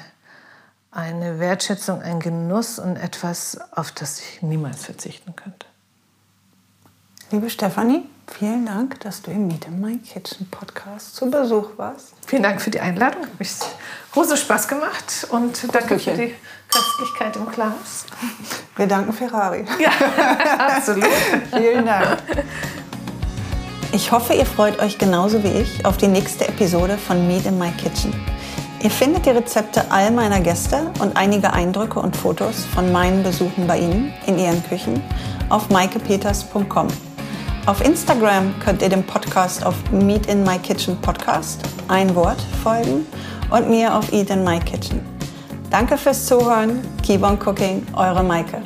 [0.91, 5.67] eine Wertschätzung, ein Genuss und etwas, auf das ich niemals verzichten könnte.
[7.31, 12.15] Liebe Stefanie, vielen Dank, dass du im Meet in My Kitchen Podcast zu Besuch warst.
[12.27, 13.23] Vielen Dank für die Einladung.
[13.23, 13.51] Hat mich
[14.13, 16.35] großen Spaß gemacht und danke für die
[16.69, 18.07] Köstlichkeit im Glas.
[18.77, 19.65] Wir danken Ferrari.
[19.79, 19.91] Ja,
[20.59, 21.05] absolut.
[21.55, 22.19] vielen Dank.
[23.93, 27.59] Ich hoffe, ihr freut euch genauso wie ich auf die nächste Episode von Meet in
[27.59, 28.13] My Kitchen.
[28.83, 33.67] Ihr findet die Rezepte all meiner Gäste und einige Eindrücke und Fotos von meinen Besuchen
[33.67, 35.03] bei ihnen in ihren Küchen
[35.49, 36.89] auf maikepeters.com.
[37.67, 43.05] Auf Instagram könnt ihr dem Podcast auf Meet in My Kitchen Podcast, ein Wort, folgen
[43.51, 45.01] und mir auf Eat in My Kitchen.
[45.69, 46.81] Danke fürs Zuhören.
[47.03, 48.63] Keep on cooking, eure Maike.